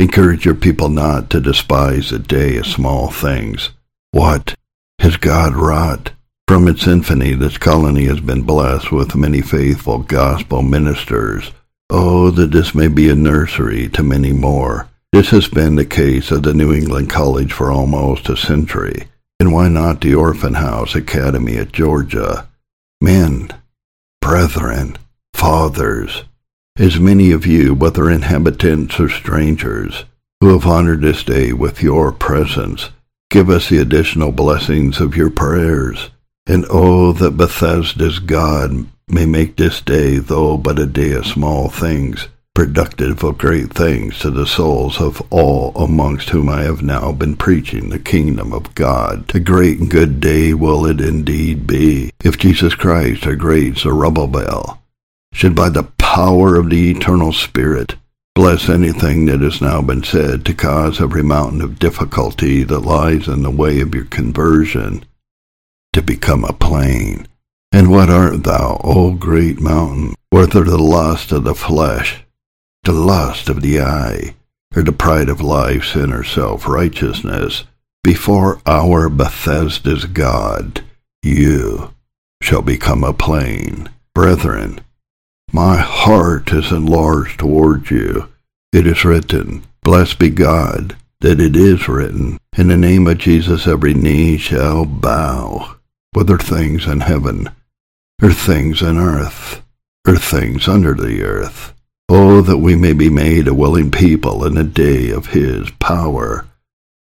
Encourage 0.00 0.44
your 0.44 0.56
people 0.56 0.88
not 0.88 1.30
to 1.30 1.40
despise 1.40 2.10
the 2.10 2.18
day 2.18 2.56
of 2.56 2.66
small 2.66 3.08
things, 3.08 3.70
what 4.10 4.56
has 4.98 5.16
God 5.16 5.54
wrought? 5.54 6.10
From 6.48 6.68
its 6.68 6.86
infancy, 6.86 7.34
this 7.34 7.58
colony 7.58 8.04
has 8.04 8.20
been 8.20 8.42
blessed 8.42 8.92
with 8.92 9.16
many 9.16 9.40
faithful 9.40 9.98
gospel 9.98 10.62
ministers. 10.62 11.50
Oh, 11.90 12.30
that 12.30 12.52
this 12.52 12.74
may 12.74 12.88
be 12.88 13.10
a 13.10 13.14
nursery 13.14 13.88
to 13.90 14.02
many 14.02 14.32
more. 14.32 14.88
This 15.12 15.30
has 15.30 15.48
been 15.48 15.74
the 15.74 15.84
case 15.84 16.30
of 16.30 16.44
the 16.44 16.54
New 16.54 16.72
England 16.72 17.10
College 17.10 17.52
for 17.52 17.72
almost 17.72 18.28
a 18.28 18.36
century. 18.36 19.08
And 19.40 19.52
why 19.52 19.68
not 19.68 20.00
the 20.00 20.14
Orphan 20.14 20.54
House 20.54 20.94
Academy 20.94 21.56
at 21.56 21.72
Georgia? 21.72 22.48
Men, 23.00 23.50
brethren, 24.20 24.96
fathers, 25.34 26.24
as 26.78 27.00
many 27.00 27.32
of 27.32 27.44
you, 27.44 27.74
whether 27.74 28.08
inhabitants 28.10 29.00
or 29.00 29.08
strangers, 29.08 30.04
who 30.40 30.52
have 30.52 30.66
honored 30.66 31.00
this 31.00 31.24
day 31.24 31.52
with 31.52 31.82
your 31.82 32.12
presence, 32.12 32.90
Give 33.28 33.50
us 33.50 33.68
the 33.68 33.78
additional 33.78 34.30
blessings 34.30 35.00
of 35.00 35.16
your 35.16 35.30
prayers. 35.30 36.10
And 36.46 36.64
oh, 36.70 37.12
that 37.12 37.36
Bethesda's 37.36 38.18
God 38.20 38.86
may 39.08 39.26
make 39.26 39.56
this 39.56 39.80
day, 39.80 40.18
though 40.18 40.56
but 40.56 40.78
a 40.78 40.86
day 40.86 41.12
of 41.12 41.26
small 41.26 41.68
things, 41.68 42.28
productive 42.54 43.22
of 43.24 43.38
great 43.38 43.72
things 43.72 44.18
to 44.20 44.30
the 44.30 44.46
souls 44.46 45.00
of 45.00 45.20
all 45.30 45.72
amongst 45.76 46.30
whom 46.30 46.48
I 46.48 46.62
have 46.62 46.82
now 46.82 47.12
been 47.12 47.36
preaching 47.36 47.90
the 47.90 47.98
kingdom 47.98 48.52
of 48.52 48.74
God. 48.74 49.34
A 49.34 49.40
great 49.40 49.80
and 49.80 49.90
good 49.90 50.20
day 50.20 50.54
will 50.54 50.86
it 50.86 51.00
indeed 51.00 51.66
be, 51.66 52.12
if 52.24 52.38
Jesus 52.38 52.74
Christ, 52.74 53.26
our 53.26 53.36
great 53.36 53.76
Zerubbabel, 53.78 54.80
should 55.32 55.54
by 55.54 55.68
the 55.68 55.84
power 55.98 56.56
of 56.56 56.70
the 56.70 56.90
eternal 56.90 57.32
Spirit 57.32 57.96
Bless 58.36 58.68
anything 58.68 59.24
that 59.24 59.40
has 59.40 59.62
now 59.62 59.80
been 59.80 60.04
said 60.04 60.44
to 60.44 60.52
cause 60.52 61.00
every 61.00 61.22
mountain 61.22 61.62
of 61.62 61.78
difficulty 61.78 62.64
that 62.64 62.80
lies 62.80 63.28
in 63.28 63.42
the 63.42 63.50
way 63.50 63.80
of 63.80 63.94
your 63.94 64.04
conversion 64.04 65.02
to 65.96 66.02
become 66.02 66.44
a 66.44 66.52
plain. 66.52 67.26
And 67.72 67.90
what 67.90 68.10
art 68.10 68.44
thou, 68.44 68.78
O 68.84 69.12
great 69.12 69.62
mountain, 69.62 70.14
whether 70.28 70.62
the 70.62 70.76
lust 70.76 71.32
of 71.32 71.44
the 71.44 71.54
flesh, 71.54 72.22
the 72.84 72.92
lust 72.92 73.48
of 73.48 73.62
the 73.62 73.80
eye, 73.80 74.34
or 74.76 74.82
the 74.82 74.92
pride 74.92 75.30
of 75.30 75.40
life, 75.40 75.86
sin, 75.86 76.12
or 76.12 76.22
self-righteousness, 76.22 77.64
before 78.04 78.60
our 78.66 79.08
Bethesda's 79.08 80.04
God, 80.04 80.84
you 81.22 81.94
shall 82.42 82.60
become 82.60 83.02
a 83.02 83.14
plain. 83.14 83.88
Brethren, 84.14 84.80
my 85.50 85.78
heart 85.78 86.52
is 86.52 86.70
enlarged 86.72 87.40
towards 87.40 87.90
you. 87.90 88.28
It 88.70 88.86
is 88.86 89.02
written, 89.02 89.64
Blessed 89.82 90.18
be 90.18 90.28
God, 90.28 90.94
that 91.20 91.40
it 91.40 91.56
is 91.56 91.88
written, 91.88 92.36
In 92.58 92.68
the 92.68 92.76
name 92.76 93.06
of 93.06 93.16
Jesus 93.16 93.66
every 93.66 93.94
knee 93.94 94.36
shall 94.36 94.84
bow, 94.84 95.75
whether 96.16 96.38
things 96.38 96.86
in 96.86 97.00
heaven, 97.00 97.46
or 98.22 98.32
things 98.32 98.80
in 98.80 98.96
earth, 98.96 99.62
or 100.08 100.16
things 100.16 100.66
under 100.66 100.94
the 100.94 101.22
earth. 101.22 101.74
Oh, 102.08 102.40
that 102.40 102.56
we 102.56 102.74
may 102.74 102.94
be 102.94 103.10
made 103.10 103.46
a 103.46 103.52
willing 103.52 103.90
people 103.90 104.42
in 104.46 104.54
the 104.54 104.64
day 104.64 105.10
of 105.10 105.26
his 105.26 105.70
power. 105.72 106.46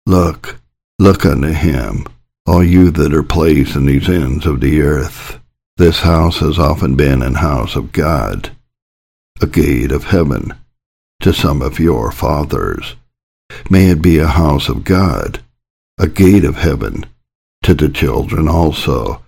Look, 0.04 0.60
look 0.98 1.24
unto 1.24 1.52
him, 1.52 2.04
all 2.44 2.62
you 2.62 2.90
that 2.90 3.14
are 3.14 3.22
placed 3.22 3.76
in 3.76 3.86
these 3.86 4.10
ends 4.10 4.44
of 4.44 4.60
the 4.60 4.82
earth. 4.82 5.40
This 5.78 6.00
house 6.00 6.40
has 6.40 6.58
often 6.58 6.94
been 6.94 7.22
an 7.22 7.36
house 7.36 7.76
of 7.76 7.92
God, 7.92 8.50
a 9.40 9.46
gate 9.46 9.90
of 9.90 10.04
heaven 10.04 10.52
to 11.22 11.32
some 11.32 11.62
of 11.62 11.80
your 11.80 12.12
fathers. 12.12 12.94
May 13.70 13.88
it 13.88 14.02
be 14.02 14.18
a 14.18 14.26
house 14.26 14.68
of 14.68 14.84
God, 14.84 15.42
a 15.96 16.08
gate 16.08 16.44
of 16.44 16.56
heaven 16.56 17.06
to 17.68 17.74
the 17.74 17.88
children 17.88 18.48
also. 18.48 19.22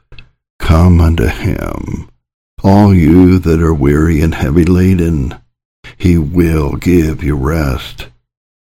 Come 0.59 1.01
unto 1.01 1.27
him, 1.27 2.11
all 2.65 2.93
you 2.93 3.39
that 3.39 3.63
are 3.63 3.73
weary 3.73 4.21
and 4.21 4.35
heavy 4.35 4.65
laden. 4.65 5.37
He 5.97 6.19
will 6.19 6.77
give 6.77 7.23
you 7.23 7.37
rest. 7.37 8.09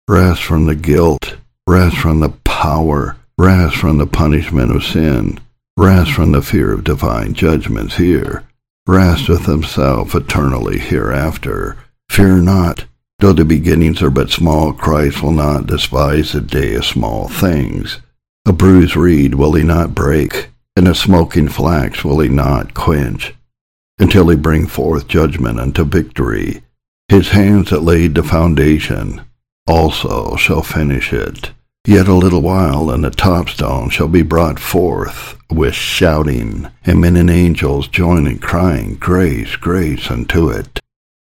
Rest 0.07 0.43
from 0.43 0.67
the 0.67 0.77
guilt, 0.77 1.37
rest 1.67 1.97
from 1.97 2.21
the 2.21 2.31
power, 2.45 3.17
rest 3.37 3.77
from 3.77 3.99
the 3.99 4.07
punishment 4.07 4.75
of 4.75 4.85
sin 4.85 5.39
Rest 5.79 6.13
from 6.13 6.33
the 6.33 6.43
fear 6.43 6.71
of 6.73 6.85
divine 6.85 7.33
judgments 7.33 7.97
here. 7.97 8.45
Rest 8.87 9.29
with 9.29 9.47
himself 9.47 10.15
eternally 10.15 10.79
hereafter. 10.79 11.79
Fear 12.11 12.43
not. 12.43 12.85
Though 13.21 13.33
the 13.33 13.47
beginnings 13.47 14.03
are 14.03 14.11
but 14.11 14.31
small, 14.31 14.75
Christ 14.75 15.23
will 15.23 15.33
not 15.33 15.67
despise 15.67 16.33
the 16.33 16.43
day 16.43 16.75
of 16.75 16.85
small 16.85 17.29
things. 17.29 18.01
A 18.45 18.53
bruised 18.53 18.97
reed 18.97 19.35
will 19.35 19.53
he 19.53 19.63
not 19.63 19.95
break, 19.95 20.51
and 20.75 20.89
a 20.89 20.95
smoking 20.95 21.49
flax 21.49 22.05
will 22.05 22.19
he 22.21 22.29
not 22.29 22.75
quench, 22.75 23.35
until 23.99 24.29
he 24.29 24.37
bring 24.37 24.67
forth 24.67 25.07
judgment 25.07 25.61
unto 25.61 25.85
victory. 25.85 26.63
His 27.09 27.29
hands 27.29 27.71
that 27.71 27.83
laid 27.83 28.15
the 28.15 28.23
foundation 28.23 29.23
also 29.67 30.35
shall 30.37 30.63
finish 30.63 31.13
it. 31.13 31.53
Yet 31.87 32.09
a 32.09 32.15
little 32.15 32.43
while, 32.43 32.91
and 32.91 33.05
the 33.05 33.11
topstone 33.11 33.91
shall 33.91 34.09
be 34.09 34.23
brought 34.23 34.59
forth 34.59 35.37
with 35.51 35.75
shouting, 35.75 36.69
and 36.85 37.01
men 37.01 37.17
and 37.17 37.31
angels 37.31 37.89
joining, 37.89 38.39
crying, 38.39 38.95
Grace, 38.97 39.57
grace 39.57 40.11
unto 40.11 40.49
it. 40.49 40.81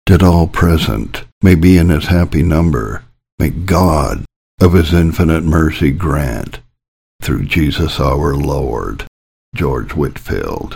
That 0.07 0.23
all 0.23 0.47
present 0.47 1.23
may 1.41 1.55
be 1.55 1.77
in 1.77 1.89
his 1.89 2.05
happy 2.05 2.43
number, 2.43 3.03
may 3.39 3.49
God 3.49 4.25
of 4.61 4.73
his 4.73 4.93
infinite 4.93 5.43
mercy 5.43 5.91
grant, 5.91 6.59
through 7.23 7.45
Jesus 7.45 8.01
our 8.01 8.35
Lord. 8.35 9.05
George 9.55 9.95
Whitefield. 9.95 10.71